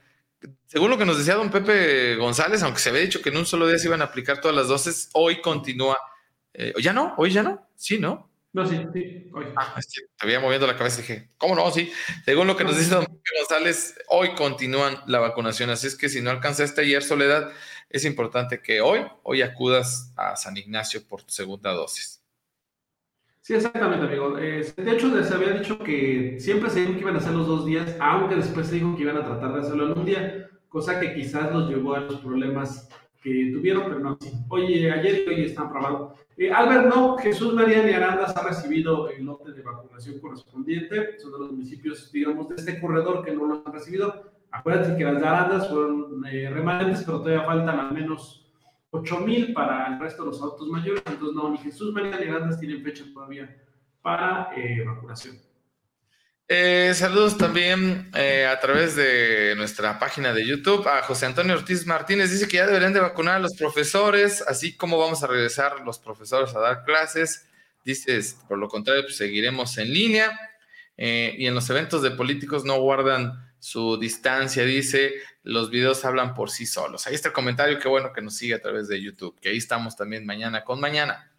Según 0.67 0.89
lo 0.89 0.97
que 0.97 1.05
nos 1.05 1.17
decía 1.17 1.35
don 1.35 1.49
Pepe 1.49 2.15
González, 2.15 2.61
aunque 2.63 2.79
se 2.79 2.89
había 2.89 3.01
dicho 3.01 3.21
que 3.21 3.29
en 3.29 3.37
un 3.37 3.45
solo 3.45 3.67
día 3.67 3.79
se 3.79 3.87
iban 3.87 4.01
a 4.01 4.05
aplicar 4.05 4.39
todas 4.39 4.55
las 4.55 4.67
dosis, 4.67 5.09
hoy 5.13 5.41
continúa. 5.41 5.97
Eh, 6.53 6.73
¿Ya 6.81 6.93
no? 6.93 7.13
¿Hoy 7.17 7.31
ya 7.31 7.43
no? 7.43 7.67
Sí, 7.75 7.97
¿no? 7.99 8.29
No, 8.57 8.65
sí, 8.65 8.75
sí, 8.91 9.29
hoy. 9.35 9.45
Ah, 9.55 9.75
te 10.19 10.39
moviendo 10.39 10.65
la 10.65 10.75
cabeza 10.75 10.97
y 10.97 11.01
dije, 11.03 11.29
¿cómo 11.37 11.53
no? 11.53 11.69
Sí. 11.69 11.91
Según 12.25 12.47
lo 12.47 12.57
que 12.57 12.63
nos 12.63 12.75
dice 12.75 12.95
don 12.95 13.05
González, 13.37 13.95
hoy 14.07 14.33
continúan 14.33 14.95
la 15.05 15.19
vacunación. 15.19 15.69
Así 15.69 15.85
es 15.85 15.95
que 15.95 16.09
si 16.09 16.23
no 16.23 16.31
alcanzaste 16.31 16.81
ayer, 16.81 17.03
Soledad, 17.03 17.51
es 17.87 18.03
importante 18.03 18.59
que 18.63 18.81
hoy, 18.81 19.01
hoy 19.21 19.43
acudas 19.43 20.11
a 20.17 20.35
San 20.35 20.57
Ignacio 20.57 21.07
por 21.07 21.21
tu 21.21 21.29
segunda 21.29 21.71
dosis. 21.71 22.23
Sí, 23.41 23.53
exactamente, 23.53 24.07
amigo. 24.07 24.31
de 24.31 24.91
hecho, 24.91 25.23
se 25.23 25.33
había 25.35 25.51
dicho 25.51 25.77
que 25.77 26.37
siempre 26.39 26.71
se 26.71 26.79
dijo 26.79 26.93
que 26.93 27.01
iban 27.01 27.13
a 27.13 27.19
hacer 27.19 27.33
los 27.33 27.45
dos 27.45 27.63
días, 27.63 27.95
aunque 27.99 28.37
después 28.37 28.65
se 28.65 28.73
dijo 28.77 28.95
que 28.95 29.03
iban 29.03 29.17
a 29.17 29.23
tratar 29.23 29.53
de 29.53 29.59
hacerlo 29.59 29.91
en 29.91 29.99
un 29.99 30.05
día, 30.05 30.49
cosa 30.67 30.99
que 30.99 31.13
quizás 31.13 31.53
los 31.53 31.69
llevó 31.69 31.93
a 31.93 31.99
los 31.99 32.21
problemas 32.21 32.89
que 33.21 33.51
tuvieron, 33.53 33.83
pero 33.83 33.99
no. 33.99 34.17
Oye, 34.49 34.91
ayer 34.91 35.25
y 35.27 35.29
hoy 35.29 35.45
está 35.45 35.61
aprobado. 35.61 36.15
Eh, 36.37 36.51
Albert, 36.51 36.93
no, 36.93 37.17
Jesús 37.17 37.51
María 37.55 37.81
de 37.81 37.95
Arandas 37.95 38.37
ha 38.37 38.43
recibido 38.47 39.09
el 39.09 39.25
lote 39.25 39.53
de 39.53 39.63
vacunación 39.63 40.19
correspondiente. 40.19 41.17
Son 41.19 41.31
de 41.31 41.39
los 41.39 41.51
municipios, 41.51 42.11
digamos, 42.11 42.47
de 42.49 42.55
este 42.55 42.79
corredor 42.79 43.25
que 43.25 43.33
no 43.33 43.47
lo 43.47 43.63
han 43.65 43.73
recibido. 43.73 44.31
Acuérdate 44.51 44.95
que 44.95 45.03
las 45.03 45.19
de 45.19 45.27
Arandas 45.27 45.67
fueron 45.67 46.23
eh, 46.31 46.49
remanentes, 46.51 47.03
pero 47.03 47.21
todavía 47.21 47.43
faltan 47.43 47.79
al 47.79 47.91
menos 47.91 48.53
8 48.91 49.19
mil 49.21 49.51
para 49.51 49.87
el 49.87 49.99
resto 49.99 50.23
de 50.23 50.29
los 50.29 50.41
autos 50.41 50.67
mayores. 50.67 51.01
Entonces, 51.07 51.35
no, 51.35 51.49
ni 51.49 51.57
Jesús 51.57 51.91
María 51.91 52.17
de 52.17 52.29
Arandas 52.29 52.59
tienen 52.59 52.83
fecha 52.83 53.03
todavía 53.11 53.57
para 54.03 54.51
eh, 54.55 54.83
vacunación. 54.85 55.46
Eh, 56.49 56.93
saludos 56.95 57.37
también 57.37 58.09
eh, 58.15 58.45
a 58.45 58.57
través 58.61 58.95
de 58.95 59.53
nuestra 59.57 59.99
página 59.99 60.33
de 60.33 60.45
YouTube 60.45 60.87
a 60.87 61.01
José 61.01 61.25
Antonio 61.25 61.55
Ortiz 61.55 61.85
Martínez. 61.85 62.31
Dice 62.31 62.47
que 62.47 62.57
ya 62.57 62.65
deberían 62.65 62.93
de 62.93 63.01
vacunar 63.01 63.35
a 63.35 63.39
los 63.39 63.53
profesores, 63.57 64.41
así 64.47 64.77
como 64.77 64.97
vamos 64.97 65.21
a 65.23 65.27
regresar 65.27 65.81
los 65.81 65.99
profesores 65.99 66.55
a 66.55 66.59
dar 66.59 66.85
clases. 66.85 67.47
Dice, 67.83 68.21
por 68.47 68.57
lo 68.59 68.69
contrario, 68.69 69.03
pues 69.03 69.17
seguiremos 69.17 69.77
en 69.77 69.93
línea. 69.93 70.39
Eh, 70.95 71.35
y 71.37 71.47
en 71.47 71.53
los 71.53 71.69
eventos 71.69 72.01
de 72.01 72.11
políticos 72.11 72.63
no 72.63 72.79
guardan 72.79 73.33
su 73.59 73.97
distancia, 73.97 74.63
dice, 74.63 75.13
los 75.43 75.69
videos 75.69 76.05
hablan 76.05 76.33
por 76.33 76.49
sí 76.49 76.65
solos. 76.65 77.07
Ahí 77.07 77.15
está 77.15 77.29
el 77.29 77.33
comentario, 77.33 77.77
qué 77.79 77.87
bueno 77.87 78.13
que 78.13 78.21
nos 78.21 78.35
sigue 78.35 78.55
a 78.55 78.61
través 78.61 78.87
de 78.87 79.01
YouTube, 79.01 79.37
que 79.39 79.49
ahí 79.49 79.57
estamos 79.57 79.95
también 79.95 80.25
mañana 80.25 80.63
con 80.63 80.79
mañana. 80.79 81.29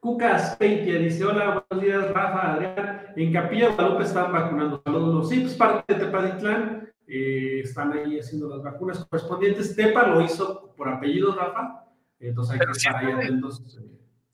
Cucas 0.00 0.56
Peitia 0.56 0.98
dice: 0.98 1.24
Hola, 1.24 1.64
buenos 1.68 1.84
días, 1.84 2.10
Rafa, 2.12 2.54
Adrián. 2.54 3.06
En 3.16 3.32
Capilla 3.32 3.68
Guadalupe 3.68 4.04
están 4.04 4.32
vacunando. 4.32 4.82
Saludos. 4.82 5.28
Sí, 5.28 5.40
pues 5.40 5.54
parte 5.54 5.94
de 5.94 6.00
Tepatitlán. 6.00 6.90
Eh, 7.06 7.60
están 7.62 7.92
ahí 7.92 8.18
haciendo 8.18 8.48
las 8.48 8.62
vacunas 8.62 9.04
correspondientes. 9.04 9.76
Tepa 9.76 10.06
lo 10.06 10.24
hizo 10.24 10.74
por 10.76 10.88
apellido, 10.88 11.34
Rafa. 11.34 11.84
Entonces 12.18 12.54
hay 12.54 12.66
que 12.66 12.72
estar 12.72 12.96
ahí 12.96 13.12
atentos. 13.12 13.62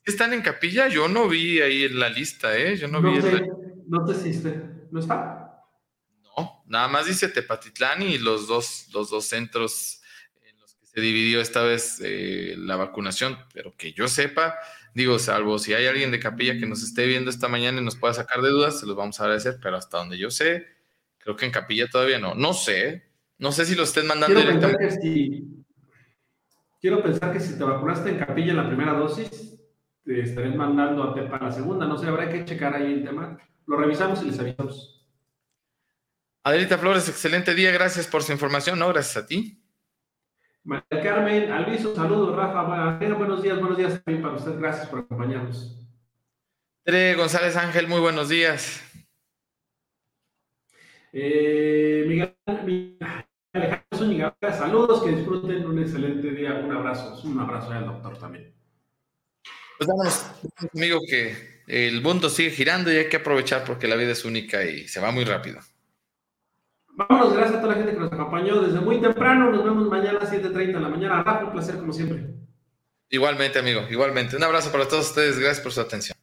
¿Están 0.04 0.32
en 0.34 0.42
Capilla? 0.42 0.86
Yo 0.86 1.08
no 1.08 1.28
vi 1.28 1.60
ahí 1.60 1.82
en 1.82 1.98
la 1.98 2.08
lista, 2.08 2.56
¿eh? 2.56 2.76
Yo 2.76 2.86
no, 2.86 3.00
no 3.00 3.10
vi. 3.10 3.20
Sé, 3.20 3.48
No 3.88 4.06
sé 4.06 4.32
si 4.32 4.48
¿No 4.92 5.00
está? 5.00 5.64
No, 6.22 6.62
nada 6.66 6.86
más 6.86 7.06
dice 7.06 7.28
Tepatitlán 7.28 8.02
y 8.02 8.18
los 8.18 8.46
dos, 8.46 8.88
los 8.92 9.10
dos 9.10 9.24
centros 9.24 10.00
en 10.44 10.56
los 10.60 10.74
que 10.76 10.86
se 10.86 11.00
dividió 11.00 11.40
esta 11.40 11.62
vez 11.62 12.00
eh, 12.04 12.54
la 12.56 12.76
vacunación, 12.76 13.36
pero 13.52 13.74
que 13.76 13.92
yo 13.92 14.06
sepa, 14.06 14.54
Digo, 14.96 15.18
salvo 15.18 15.58
si 15.58 15.74
hay 15.74 15.84
alguien 15.84 16.10
de 16.10 16.18
capilla 16.18 16.58
que 16.58 16.64
nos 16.64 16.82
esté 16.82 17.04
viendo 17.04 17.28
esta 17.28 17.48
mañana 17.48 17.82
y 17.82 17.84
nos 17.84 17.96
pueda 17.96 18.14
sacar 18.14 18.40
de 18.40 18.48
dudas, 18.48 18.80
se 18.80 18.86
los 18.86 18.96
vamos 18.96 19.20
a 19.20 19.24
agradecer, 19.24 19.58
pero 19.62 19.76
hasta 19.76 19.98
donde 19.98 20.16
yo 20.16 20.30
sé, 20.30 20.68
creo 21.18 21.36
que 21.36 21.44
en 21.44 21.52
capilla 21.52 21.86
todavía 21.86 22.18
no. 22.18 22.34
No 22.34 22.54
sé, 22.54 23.10
no 23.36 23.52
sé 23.52 23.66
si 23.66 23.74
lo 23.74 23.82
estén 23.82 24.06
mandando 24.06 24.40
quiero 24.40 24.52
Pensar 24.52 24.78
que 24.78 24.90
si, 24.90 25.66
quiero 26.80 27.02
pensar 27.02 27.30
que 27.30 27.40
si 27.40 27.58
te 27.58 27.64
vacunaste 27.64 28.08
en 28.08 28.18
capilla 28.20 28.52
en 28.52 28.56
la 28.56 28.68
primera 28.68 28.94
dosis, 28.94 29.60
te 30.02 30.22
estarían 30.22 30.56
mandando 30.56 31.02
a 31.02 31.28
para 31.28 31.48
la 31.48 31.52
segunda. 31.52 31.84
No 31.84 31.98
sé, 31.98 32.06
habrá 32.06 32.30
que 32.30 32.46
checar 32.46 32.74
ahí 32.74 32.94
el 32.94 33.04
tema. 33.04 33.36
Lo 33.66 33.76
revisamos 33.76 34.22
y 34.22 34.28
les 34.28 34.40
avisamos. 34.40 35.06
Adelita 36.42 36.78
Flores, 36.78 37.06
excelente 37.10 37.54
día. 37.54 37.70
Gracias 37.70 38.06
por 38.06 38.22
su 38.22 38.32
información. 38.32 38.78
No, 38.78 38.88
gracias 38.88 39.22
a 39.22 39.26
ti. 39.26 39.62
María 40.66 41.00
Carmen, 41.00 41.52
Alviso, 41.52 41.94
saludos, 41.94 42.34
Rafa, 42.34 42.62
buenos 43.16 43.40
días, 43.40 43.56
buenos 43.60 43.78
días 43.78 44.02
también 44.02 44.20
para 44.20 44.34
usted, 44.34 44.58
gracias 44.58 44.88
por 44.88 44.98
acompañarnos. 44.98 45.78
Tere 46.82 47.14
González 47.14 47.54
Ángel, 47.54 47.86
muy 47.86 48.00
buenos 48.00 48.28
días. 48.28 48.82
Eh, 51.12 52.04
Miguel, 52.08 52.36
Alejandro 53.52 53.86
Zúñiga, 53.96 54.36
saludos, 54.42 55.04
que 55.04 55.10
disfruten 55.10 55.64
un 55.66 55.78
excelente 55.78 56.32
día, 56.32 56.54
un 56.54 56.72
abrazo, 56.72 57.16
un 57.22 57.38
abrazo 57.38 57.70
al 57.70 57.86
doctor 57.86 58.18
también. 58.18 58.52
Pues 59.78 59.88
vamos, 59.88 60.26
amigo, 60.74 60.98
que 61.08 61.62
el 61.68 62.02
mundo 62.02 62.28
sigue 62.28 62.50
girando 62.50 62.92
y 62.92 62.96
hay 62.96 63.08
que 63.08 63.18
aprovechar 63.18 63.62
porque 63.64 63.86
la 63.86 63.94
vida 63.94 64.10
es 64.10 64.24
única 64.24 64.64
y 64.64 64.88
se 64.88 64.98
va 64.98 65.12
muy 65.12 65.22
rápido. 65.22 65.60
Vámonos, 66.96 67.34
gracias 67.34 67.58
a 67.58 67.60
toda 67.60 67.74
la 67.74 67.78
gente 67.78 67.92
que 67.92 68.00
nos 68.00 68.10
acompañó 68.10 68.62
desde 68.62 68.80
muy 68.80 68.98
temprano. 69.02 69.50
Nos 69.50 69.62
vemos 69.62 69.86
mañana 69.86 70.18
a 70.18 70.26
7.30 70.26 70.52
de 70.52 70.80
la 70.80 70.88
mañana. 70.88 71.22
Rafa, 71.22 71.44
un 71.44 71.52
placer 71.52 71.76
como 71.76 71.92
siempre. 71.92 72.26
Igualmente, 73.10 73.58
amigo, 73.58 73.82
igualmente. 73.90 74.34
Un 74.34 74.42
abrazo 74.42 74.72
para 74.72 74.88
todos 74.88 75.08
ustedes. 75.08 75.38
Gracias 75.38 75.60
por 75.60 75.72
su 75.72 75.82
atención. 75.82 76.15